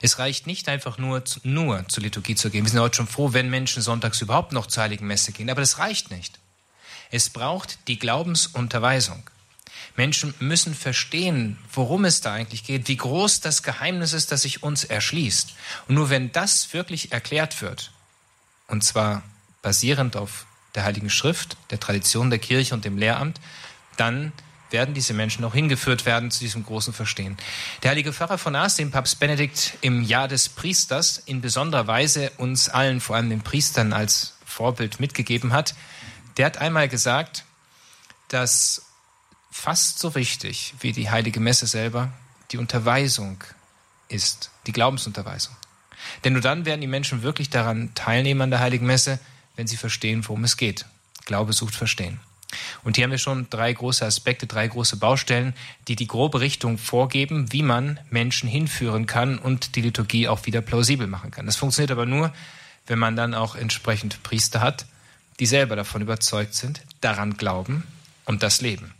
[0.00, 2.64] Es reicht nicht einfach nur, nur zur Liturgie zu gehen.
[2.64, 5.60] Wir sind heute schon froh, wenn Menschen sonntags überhaupt noch zur Heiligen Messe gehen, aber
[5.60, 6.38] das reicht nicht.
[7.10, 9.22] Es braucht die Glaubensunterweisung.
[9.96, 14.62] Menschen müssen verstehen, worum es da eigentlich geht, wie groß das Geheimnis ist, das sich
[14.62, 15.54] uns erschließt.
[15.88, 17.90] Und nur wenn das wirklich erklärt wird,
[18.68, 19.22] und zwar
[19.62, 23.40] basierend auf der Heiligen Schrift, der Tradition der Kirche und dem Lehramt,
[23.96, 24.32] dann
[24.70, 27.36] werden diese Menschen auch hingeführt werden zu diesem großen Verstehen.
[27.82, 32.30] Der heilige Pfarrer von Ars, den Papst Benedikt im Jahr des Priesters in besonderer Weise
[32.36, 35.74] uns allen, vor allem den Priestern, als Vorbild mitgegeben hat,
[36.38, 37.44] der hat einmal gesagt,
[38.28, 38.86] dass
[39.50, 42.12] fast so wichtig wie die heilige Messe selber
[42.52, 43.42] die Unterweisung
[44.08, 45.54] ist, die Glaubensunterweisung.
[46.24, 49.18] Denn nur dann werden die Menschen wirklich daran teilnehmen an der heiligen Messe,
[49.56, 50.86] wenn sie verstehen, worum es geht.
[51.24, 52.20] Glaube sucht Verstehen.
[52.82, 55.54] Und hier haben wir schon drei große Aspekte, drei große Baustellen,
[55.88, 60.62] die die grobe Richtung vorgeben, wie man Menschen hinführen kann und die Liturgie auch wieder
[60.62, 61.44] plausibel machen kann.
[61.44, 62.32] Das funktioniert aber nur,
[62.86, 64.86] wenn man dann auch entsprechend Priester hat,
[65.40, 67.86] die selber davon überzeugt sind, daran glauben
[68.24, 68.92] und das leben.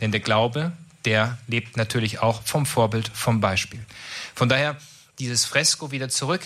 [0.00, 0.72] Denn der Glaube,
[1.04, 3.84] der lebt natürlich auch vom Vorbild, vom Beispiel.
[4.34, 4.76] Von daher
[5.18, 6.42] dieses Fresko wieder zurück.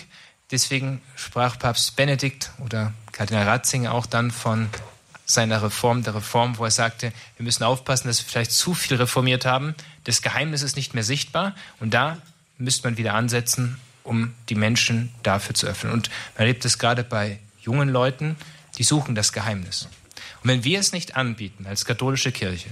[0.51, 4.69] Deswegen sprach Papst Benedikt oder Kardinal Ratzinger auch dann von
[5.27, 8.97] seiner Reform, der Reform, wo er sagte, wir müssen aufpassen, dass wir vielleicht zu viel
[8.97, 9.75] reformiert haben.
[10.05, 12.19] Das Geheimnis ist nicht mehr sichtbar und da
[12.59, 15.93] müsste man wieder ansetzen, um die Menschen dafür zu öffnen.
[15.93, 18.37] Und man erlebt es gerade bei jungen Leuten,
[18.79, 19.89] die suchen das Geheimnis.
[20.43, 22.71] Und wenn wir es nicht anbieten als katholische Kirche,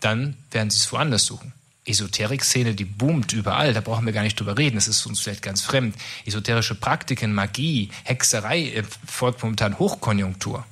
[0.00, 1.52] dann werden sie es woanders suchen.
[1.88, 5.42] Esoterik-Szene, die boomt überall, da brauchen wir gar nicht drüber reden, das ist uns vielleicht
[5.42, 5.96] ganz fremd.
[6.26, 10.66] Esoterische Praktiken, Magie, Hexerei äh, folgt momentan Hochkonjunktur.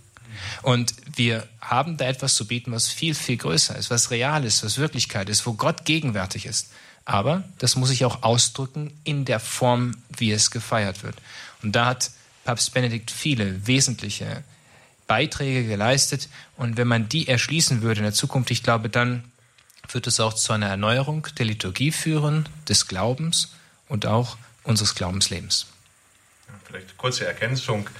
[0.62, 4.62] Und wir haben da etwas zu bieten, was viel, viel größer ist, was real ist,
[4.62, 6.70] was Wirklichkeit ist, wo Gott gegenwärtig ist.
[7.06, 11.16] Aber das muss sich auch ausdrücken in der Form, wie es gefeiert wird.
[11.62, 12.10] Und da hat
[12.47, 14.44] Papst Benedikt viele wesentliche
[15.09, 16.28] Beiträge geleistet.
[16.56, 19.24] Und wenn man die erschließen würde in der Zukunft, ich glaube, dann
[19.90, 23.52] wird es auch zu einer Erneuerung der Liturgie führen, des Glaubens
[23.89, 25.66] und auch unseres Glaubenslebens.
[26.64, 27.90] Vielleicht kurze Ergänzung.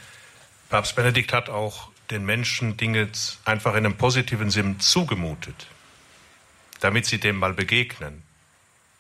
[0.69, 3.09] Papst Benedikt hat auch den Menschen Dinge
[3.45, 5.67] einfach in einem positiven Sinn zugemutet,
[6.79, 8.23] damit sie dem mal begegnen.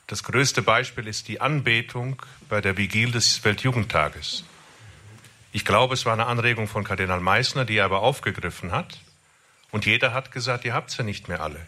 [0.08, 4.42] Das größte Beispiel ist die Anbetung bei der Vigil des Weltjugendtages.
[5.56, 9.00] Ich glaube, es war eine Anregung von Kardinal Meissner, die er aber aufgegriffen hat.
[9.70, 11.66] Und jeder hat gesagt, ihr habt sie nicht mehr alle.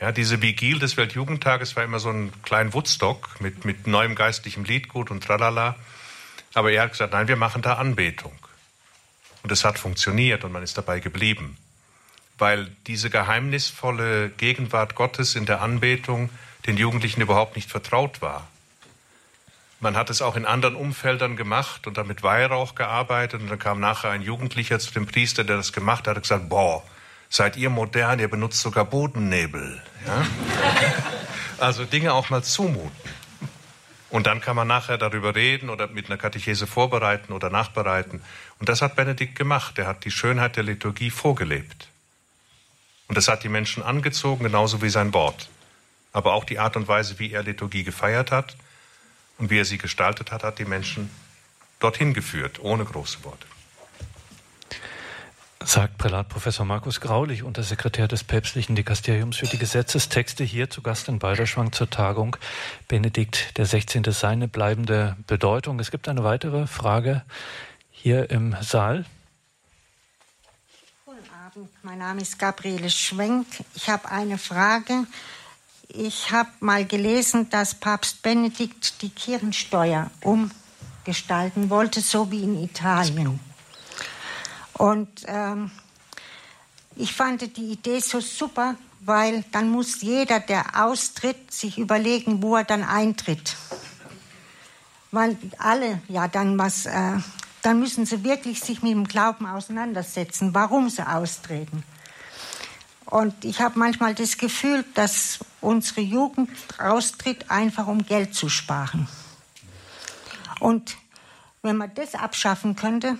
[0.00, 4.62] Ja, diese Vigil des Weltjugendtages war immer so ein kleiner Woodstock mit, mit neuem geistlichem
[4.62, 5.74] Liedgut und tralala.
[6.54, 8.38] Aber er hat gesagt, nein, wir machen da Anbetung.
[9.42, 11.56] Und es hat funktioniert und man ist dabei geblieben.
[12.38, 16.30] Weil diese geheimnisvolle Gegenwart Gottes in der Anbetung
[16.68, 18.46] den Jugendlichen überhaupt nicht vertraut war.
[19.80, 23.42] Man hat es auch in anderen Umfeldern gemacht und damit Weihrauch gearbeitet.
[23.42, 26.48] Und dann kam nachher ein Jugendlicher zu dem Priester, der das gemacht hat, und gesagt,
[26.48, 26.82] boah,
[27.28, 29.82] Seid ihr modern, ihr benutzt sogar Bodennebel.
[30.06, 30.26] Ja?
[31.58, 32.92] Also Dinge auch mal zumuten.
[34.10, 38.20] Und dann kann man nachher darüber reden oder mit einer Katechese vorbereiten oder nachbereiten.
[38.58, 39.78] Und das hat Benedikt gemacht.
[39.78, 41.88] Er hat die Schönheit der Liturgie vorgelebt.
[43.08, 45.48] Und das hat die Menschen angezogen, genauso wie sein Wort.
[46.12, 48.54] Aber auch die Art und Weise, wie er Liturgie gefeiert hat
[49.38, 51.10] und wie er sie gestaltet hat, hat die Menschen
[51.80, 53.46] dorthin geführt, ohne große Worte
[55.66, 61.08] sagt Prälat Professor Markus Graulich, Untersekretär des päpstlichen Dikasteriums für die Gesetzestexte, hier zu Gast
[61.08, 62.36] in Balderschwang zur Tagung
[62.86, 64.04] Benedikt der 16.
[64.12, 65.80] Seine bleibende Bedeutung.
[65.80, 67.24] Es gibt eine weitere Frage
[67.90, 69.06] hier im Saal.
[71.04, 73.46] Guten Abend, mein Name ist Gabriele Schwenk.
[73.74, 75.04] Ich habe eine Frage.
[75.88, 83.40] Ich habe mal gelesen, dass Papst Benedikt die Kirchensteuer umgestalten wollte, so wie in Italien.
[84.74, 85.70] Und ähm,
[86.96, 92.56] ich fand die Idee so super, weil dann muss jeder, der austritt, sich überlegen, wo
[92.56, 93.56] er dann eintritt.
[95.12, 97.12] Weil alle ja dann was, äh,
[97.62, 101.84] dann müssen sie wirklich sich mit dem Glauben auseinandersetzen, warum sie austreten.
[103.06, 109.08] Und ich habe manchmal das Gefühl, dass unsere Jugend austritt, einfach um Geld zu sparen.
[110.60, 110.96] Und
[111.62, 113.16] wenn man das abschaffen könnte,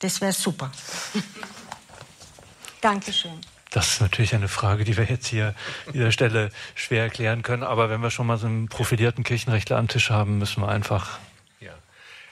[0.00, 0.70] das wäre super.
[2.80, 3.40] Dankeschön.
[3.70, 5.54] Das ist natürlich eine Frage, die wir jetzt hier
[5.86, 7.62] an dieser Stelle schwer erklären können.
[7.62, 11.18] Aber wenn wir schon mal so einen profilierten Kirchenrechtler am Tisch haben, müssen wir einfach.
[11.60, 11.74] Ja.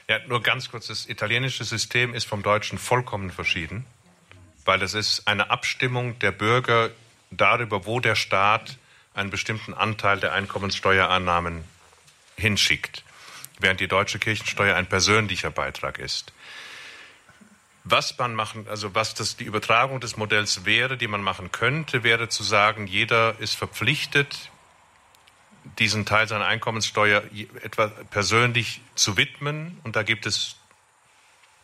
[0.09, 0.87] ja, nur ganz kurz.
[0.87, 3.85] Das italienische System ist vom deutschen vollkommen verschieden,
[4.65, 6.91] weil es ist eine Abstimmung der Bürger
[7.31, 8.77] darüber, wo der Staat
[9.13, 11.63] einen bestimmten Anteil der Einkommenssteuereinnahmen
[12.37, 13.03] hinschickt,
[13.59, 16.33] während die deutsche Kirchensteuer ein persönlicher Beitrag ist.
[17.83, 22.03] Was man machen, also was das die Übertragung des Modells wäre, die man machen könnte,
[22.03, 24.51] wäre zu sagen, jeder ist verpflichtet,
[25.79, 27.23] diesen Teil seiner Einkommenssteuer
[27.63, 29.79] etwa persönlich zu widmen.
[29.83, 30.58] Und da gibt es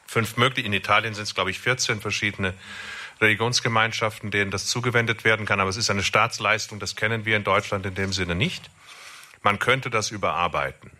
[0.05, 0.67] fünf mögliche.
[0.67, 2.53] In Italien sind es, glaube ich, 14 verschiedene
[3.21, 5.59] Religionsgemeinschaften, denen das zugewendet werden kann.
[5.59, 8.69] Aber es ist eine Staatsleistung, das kennen wir in Deutschland in dem Sinne nicht.
[9.41, 10.91] Man könnte das überarbeiten.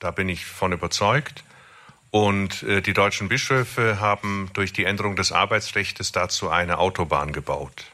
[0.00, 1.44] Da bin ich von überzeugt.
[2.10, 7.84] Und äh, die deutschen Bischöfe haben durch die Änderung des Arbeitsrechts dazu eine Autobahn gebaut.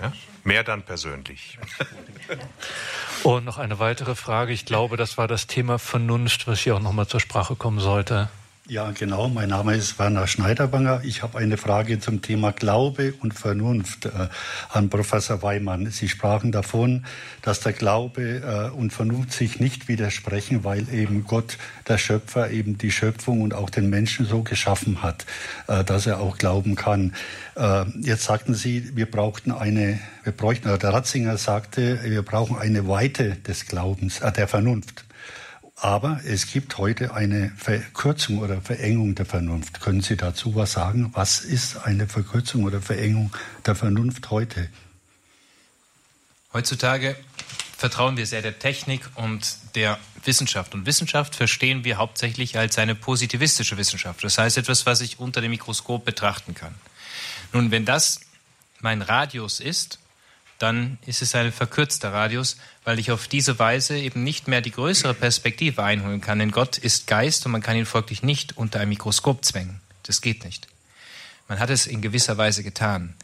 [0.00, 0.12] Ja?
[0.44, 1.58] Mehr dann persönlich.
[3.22, 4.52] Und noch eine weitere Frage.
[4.52, 7.80] Ich glaube, das war das Thema Vernunft, was hier auch noch mal zur Sprache kommen
[7.80, 8.30] sollte.
[8.70, 9.30] Ja, genau.
[9.30, 11.00] Mein Name ist Werner Schneiderbanger.
[11.02, 14.28] Ich habe eine Frage zum Thema Glaube und Vernunft äh,
[14.68, 15.90] an Professor Weimann.
[15.90, 17.06] Sie sprachen davon,
[17.40, 21.56] dass der Glaube äh, und Vernunft sich nicht widersprechen, weil eben Gott,
[21.88, 25.24] der Schöpfer, eben die Schöpfung und auch den Menschen so geschaffen hat,
[25.66, 27.14] äh, dass er auch glauben kann.
[27.56, 32.86] Äh, jetzt sagten Sie, wir brauchten eine, wir bräuchten, der Ratzinger sagte, wir brauchen eine
[32.86, 35.07] Weite des Glaubens, äh, der Vernunft.
[35.80, 39.80] Aber es gibt heute eine Verkürzung oder Verengung der Vernunft.
[39.80, 41.10] Können Sie dazu was sagen?
[41.14, 43.32] Was ist eine Verkürzung oder Verengung
[43.64, 44.68] der Vernunft heute?
[46.52, 47.14] Heutzutage
[47.76, 50.74] vertrauen wir sehr der Technik und der Wissenschaft.
[50.74, 54.24] Und Wissenschaft verstehen wir hauptsächlich als eine positivistische Wissenschaft.
[54.24, 56.74] Das heißt etwas, was ich unter dem Mikroskop betrachten kann.
[57.52, 58.20] Nun, wenn das
[58.80, 60.00] mein Radius ist,
[60.58, 64.72] dann ist es ein verkürzter Radius, weil ich auf diese Weise eben nicht mehr die
[64.72, 66.40] größere Perspektive einholen kann.
[66.40, 69.80] Denn Gott ist Geist und man kann ihn folglich nicht unter ein Mikroskop zwängen.
[70.02, 70.66] Das geht nicht.
[71.46, 73.14] Man hat es in gewisser Weise getan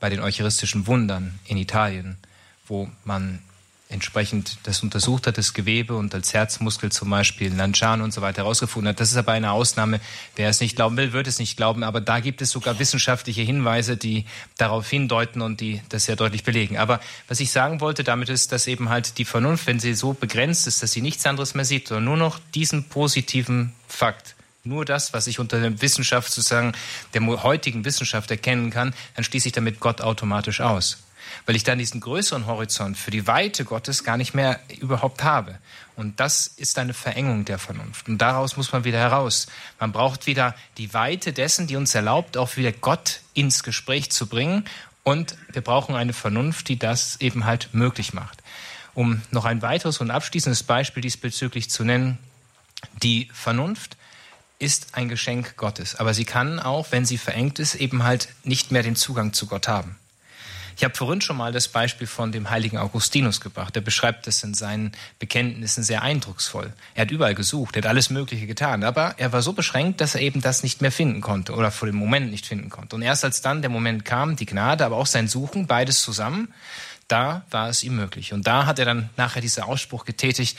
[0.00, 2.18] bei den eucharistischen Wundern in Italien,
[2.66, 3.38] wo man
[3.92, 8.42] entsprechend das untersucht hat, das Gewebe und als Herzmuskel zum Beispiel Lanciano und so weiter
[8.42, 9.00] herausgefunden hat.
[9.00, 10.00] Das ist aber eine Ausnahme.
[10.36, 11.84] Wer es nicht glauben will, wird es nicht glauben.
[11.84, 14.24] Aber da gibt es sogar wissenschaftliche Hinweise, die
[14.56, 16.78] darauf hindeuten und die das sehr deutlich belegen.
[16.78, 20.12] Aber was ich sagen wollte damit ist, dass eben halt die Vernunft, wenn sie so
[20.12, 24.84] begrenzt ist, dass sie nichts anderes mehr sieht, sondern nur noch diesen positiven Fakt, nur
[24.84, 26.72] das, was ich unter der Wissenschaft sozusagen,
[27.14, 30.98] der heutigen Wissenschaft erkennen kann, dann schließe ich damit Gott automatisch aus
[31.46, 35.58] weil ich dann diesen größeren Horizont für die Weite Gottes gar nicht mehr überhaupt habe.
[35.96, 38.08] Und das ist eine Verengung der Vernunft.
[38.08, 39.46] Und daraus muss man wieder heraus.
[39.78, 44.26] Man braucht wieder die Weite dessen, die uns erlaubt, auch wieder Gott ins Gespräch zu
[44.26, 44.64] bringen.
[45.02, 48.42] Und wir brauchen eine Vernunft, die das eben halt möglich macht.
[48.94, 52.18] Um noch ein weiteres und abschließendes Beispiel diesbezüglich zu nennen.
[53.02, 53.96] Die Vernunft
[54.58, 58.70] ist ein Geschenk Gottes, aber sie kann auch, wenn sie verengt ist, eben halt nicht
[58.70, 59.96] mehr den Zugang zu Gott haben.
[60.76, 63.76] Ich habe vorhin schon mal das Beispiel von dem heiligen Augustinus gebracht.
[63.76, 66.72] Er beschreibt das in seinen Bekenntnissen sehr eindrucksvoll.
[66.94, 70.14] Er hat überall gesucht, er hat alles Mögliche getan, aber er war so beschränkt, dass
[70.14, 72.96] er eben das nicht mehr finden konnte oder vor dem Moment nicht finden konnte.
[72.96, 76.52] Und erst als dann der Moment kam, die Gnade, aber auch sein Suchen, beides zusammen,
[77.08, 78.32] da war es ihm möglich.
[78.32, 80.56] Und da hat er dann nachher diesen Ausspruch getätigt,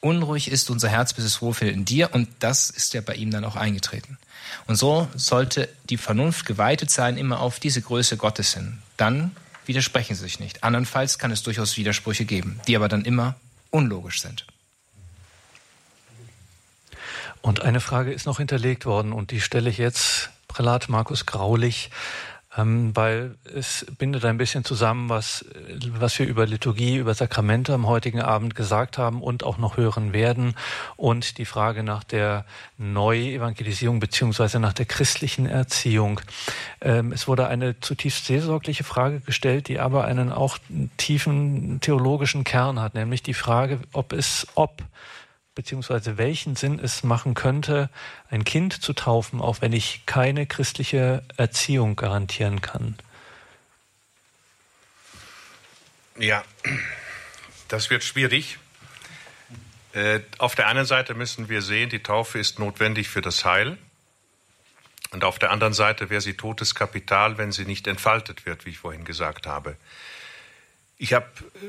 [0.00, 2.12] unruhig ist unser Herz, bis es wohlfällt in dir.
[2.12, 4.18] Und das ist ja bei ihm dann auch eingetreten.
[4.66, 8.78] Und so sollte die Vernunft geweitet sein, immer auf diese Größe Gottes hin.
[8.96, 9.30] Dann
[9.66, 10.64] widersprechen sich nicht.
[10.64, 13.36] Andernfalls kann es durchaus Widersprüche geben, die aber dann immer
[13.70, 14.46] unlogisch sind.
[17.40, 21.90] Und eine Frage ist noch hinterlegt worden und die stelle ich jetzt Prälat Markus Graulich
[22.56, 25.44] ähm, weil es bindet ein bisschen zusammen, was,
[25.92, 30.12] was wir über Liturgie, über Sakramente am heutigen Abend gesagt haben und auch noch hören
[30.12, 30.54] werden
[30.96, 32.44] und die Frage nach der
[32.76, 36.20] Neuevangelisierung beziehungsweise nach der christlichen Erziehung.
[36.80, 40.58] Ähm, es wurde eine zutiefst seelsorgliche Frage gestellt, die aber einen auch
[40.98, 44.82] tiefen theologischen Kern hat, nämlich die Frage, ob es, ob
[45.54, 47.90] beziehungsweise welchen Sinn es machen könnte,
[48.30, 52.96] ein Kind zu taufen, auch wenn ich keine christliche Erziehung garantieren kann.
[56.18, 56.44] Ja,
[57.68, 58.58] das wird schwierig.
[59.94, 63.76] Äh, auf der einen Seite müssen wir sehen, die Taufe ist notwendig für das Heil.
[65.10, 68.70] Und auf der anderen Seite wäre sie totes Kapital, wenn sie nicht entfaltet wird, wie
[68.70, 69.76] ich vorhin gesagt habe.
[70.96, 71.26] Ich habe
[71.56, 71.66] äh,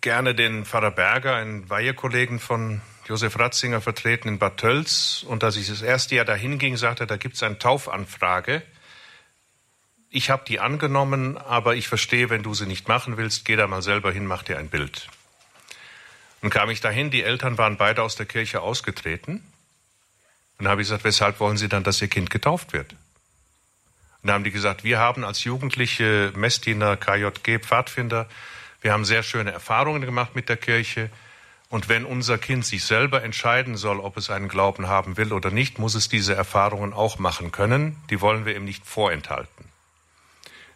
[0.00, 5.24] gerne den Pfarrer Berger, einen Weihekollegen von Josef Ratzinger, vertreten in Bad Tölz.
[5.26, 8.62] Und als ich das erste Jahr dahin ging, sagte er, da gibt es eine Taufanfrage.
[10.10, 13.66] Ich habe die angenommen, aber ich verstehe, wenn du sie nicht machen willst, geh da
[13.66, 15.08] mal selber hin, mach dir ein Bild.
[16.42, 19.42] Und kam ich dahin, die Eltern waren beide aus der Kirche ausgetreten.
[20.58, 22.92] Und habe ich gesagt, weshalb wollen Sie dann, dass Ihr Kind getauft wird?
[22.92, 28.28] Und dann haben die gesagt, wir haben als Jugendliche Messdiener, KJG, Pfadfinder
[28.82, 31.08] wir haben sehr schöne Erfahrungen gemacht mit der Kirche.
[31.68, 35.50] Und wenn unser Kind sich selber entscheiden soll, ob es einen Glauben haben will oder
[35.50, 37.96] nicht, muss es diese Erfahrungen auch machen können.
[38.10, 39.64] Die wollen wir ihm nicht vorenthalten.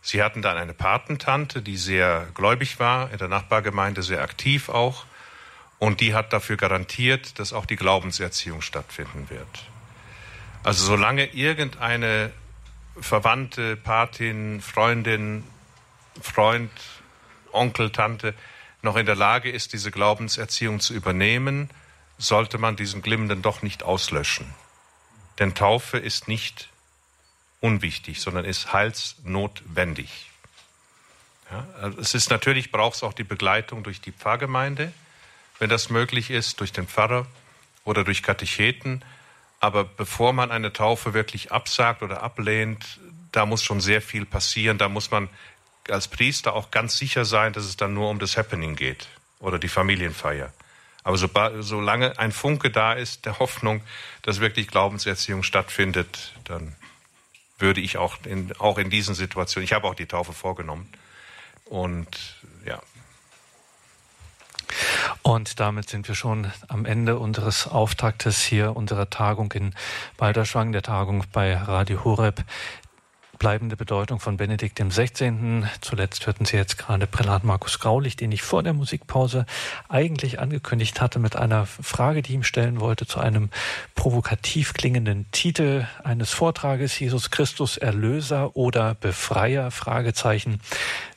[0.00, 5.04] Sie hatten dann eine Patentante, die sehr gläubig war, in der Nachbargemeinde sehr aktiv auch.
[5.78, 9.66] Und die hat dafür garantiert, dass auch die Glaubenserziehung stattfinden wird.
[10.62, 12.32] Also solange irgendeine
[13.00, 15.44] Verwandte, Patin, Freundin,
[16.22, 16.70] Freund
[17.56, 18.34] Onkel, Tante
[18.82, 21.70] noch in der Lage ist, diese Glaubenserziehung zu übernehmen,
[22.18, 24.54] sollte man diesen Glimmenden doch nicht auslöschen.
[25.38, 26.68] Denn Taufe ist nicht
[27.60, 30.30] unwichtig, sondern ist heilsnotwendig.
[31.50, 34.92] Ja, also es ist natürlich, braucht es auch die Begleitung durch die Pfarrgemeinde,
[35.58, 37.26] wenn das möglich ist, durch den Pfarrer
[37.84, 39.04] oder durch Katecheten.
[39.60, 43.00] Aber bevor man eine Taufe wirklich absagt oder ablehnt,
[43.32, 44.78] da muss schon sehr viel passieren.
[44.78, 45.28] Da muss man
[45.90, 49.08] als Priester auch ganz sicher sein, dass es dann nur um das Happening geht
[49.40, 50.52] oder die Familienfeier.
[51.02, 51.28] Aber so,
[51.60, 53.80] solange ein Funke da ist, der Hoffnung,
[54.22, 56.74] dass wirklich Glaubenserziehung stattfindet, dann
[57.58, 60.88] würde ich auch in, auch in diesen Situationen, ich habe auch die Taufe vorgenommen.
[61.64, 62.82] Und ja.
[65.22, 69.74] Und damit sind wir schon am Ende unseres Auftaktes hier unserer Tagung in
[70.16, 72.44] Balderschwang, der Tagung bei Radio Horeb
[73.38, 75.64] bleibende Bedeutung von Benedikt XVI.
[75.80, 79.46] Zuletzt hörten Sie jetzt gerade Prälat Markus Graulich, den ich vor der Musikpause
[79.88, 83.50] eigentlich angekündigt hatte mit einer Frage, die ich ihm stellen wollte, zu einem
[83.94, 89.70] provokativ klingenden Titel eines Vortrages Jesus Christus Erlöser oder Befreier?
[89.70, 90.60] Fragezeichen.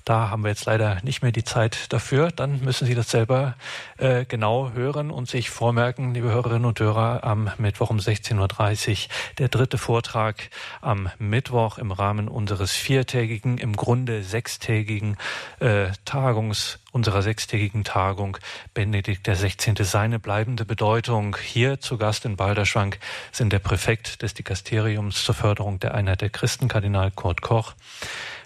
[0.09, 2.31] Da haben wir jetzt leider nicht mehr die Zeit dafür.
[2.31, 3.53] Dann müssen Sie das selber
[3.97, 9.09] äh, genau hören und sich vormerken, liebe Hörerinnen und Hörer, am Mittwoch um 16.30 Uhr
[9.37, 10.49] der dritte Vortrag
[10.81, 15.15] am Mittwoch im Rahmen unseres viertägigen, im Grunde sechstägigen
[15.59, 18.37] äh, Tagungs unserer sechstägigen Tagung
[18.73, 19.75] Benedikt der 16.
[19.81, 21.37] Seine bleibende Bedeutung.
[21.39, 22.97] Hier zu Gast in Balderschwank
[23.31, 27.75] sind der Präfekt des Dikasteriums zur Förderung der Einheit der Christen, Kardinal Kurt Koch,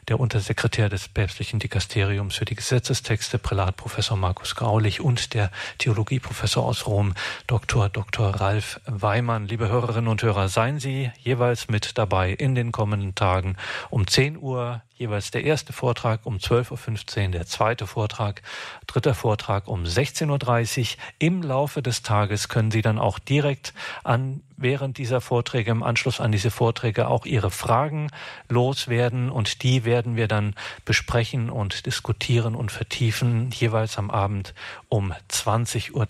[0.08, 6.66] der Untersekretär des päpstlichen Dikasteriums für die Gesetzestexte, Prälat Professor Markus Graulich und der Theologieprofessor
[6.66, 7.14] aus Rom,
[7.48, 7.90] Dr.
[7.90, 8.30] Dr.
[8.30, 9.48] Ralf Weimann.
[9.48, 13.56] Liebe Hörerinnen und Hörer, seien Sie jeweils mit dabei in den kommenden Tagen
[13.90, 18.42] um 10 Uhr jeweils der erste Vortrag um 12.15 Uhr, der zweite Vortrag,
[18.88, 20.88] dritter Vortrag um 16.30 Uhr.
[21.20, 23.74] Im Laufe des Tages können Sie dann auch direkt
[24.04, 28.10] an während dieser Vorträge, im Anschluss an diese Vorträge auch Ihre Fragen
[28.50, 30.56] loswerden und die werden wir dann
[30.86, 34.54] besprechen und diskutieren und vertiefen, jeweils am Abend
[34.90, 36.06] um 20.30 Uhr.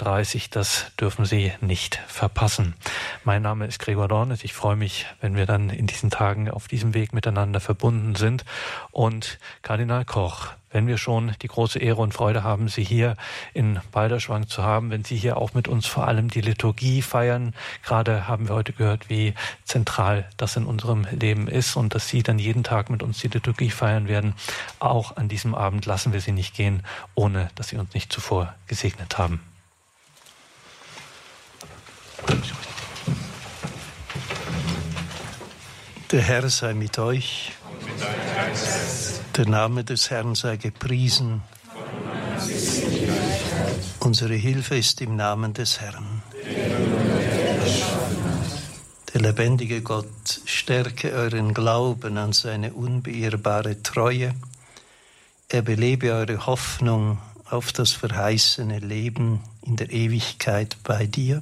[0.52, 2.76] Das dürfen Sie nicht verpassen.
[3.24, 4.44] Mein Name ist Gregor Dornes.
[4.44, 8.46] Ich freue mich, wenn wir dann in diesen Tagen auf diesem Weg miteinander verbunden sind
[8.92, 10.50] und Kardinal Koch.
[10.72, 13.16] Wenn wir schon die große Ehre und Freude haben, Sie hier
[13.54, 17.54] in Balderschwang zu haben, wenn Sie hier auch mit uns vor allem die Liturgie feiern.
[17.84, 19.36] Gerade haben wir heute gehört, wie
[19.66, 23.28] zentral das in unserem Leben ist und dass Sie dann jeden Tag mit uns die
[23.28, 24.34] Liturgie feiern werden.
[24.80, 26.82] Auch an diesem Abend lassen wir Sie nicht gehen,
[27.14, 29.42] ohne dass Sie uns nicht zuvor gesegnet haben.
[36.14, 37.54] Der Herr sei mit euch.
[39.36, 41.42] Der Name des Herrn sei gepriesen.
[44.00, 46.22] Unsere Hilfe ist im Namen des Herrn.
[49.12, 54.36] Der lebendige Gott stärke euren Glauben an seine unbeirrbare Treue.
[55.50, 57.18] Er belebe eure Hoffnung
[57.50, 61.40] auf das verheißene Leben in der Ewigkeit bei dir.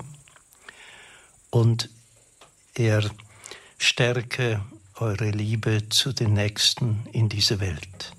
[1.50, 1.90] Und
[2.74, 3.04] er
[3.82, 4.62] stärke
[4.96, 8.14] eure Liebe zu den Nächsten in dieser Welt.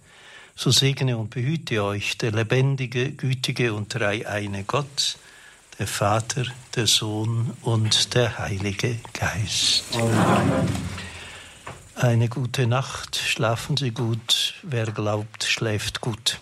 [0.56, 5.16] So segne und behüte euch der lebendige, gütige und dreieine Gott,
[5.78, 6.44] der Vater,
[6.74, 9.84] der Sohn und der Heilige Geist.
[9.94, 10.68] Amen.
[11.94, 16.40] Eine gute Nacht, schlafen Sie gut, wer glaubt, schläft gut.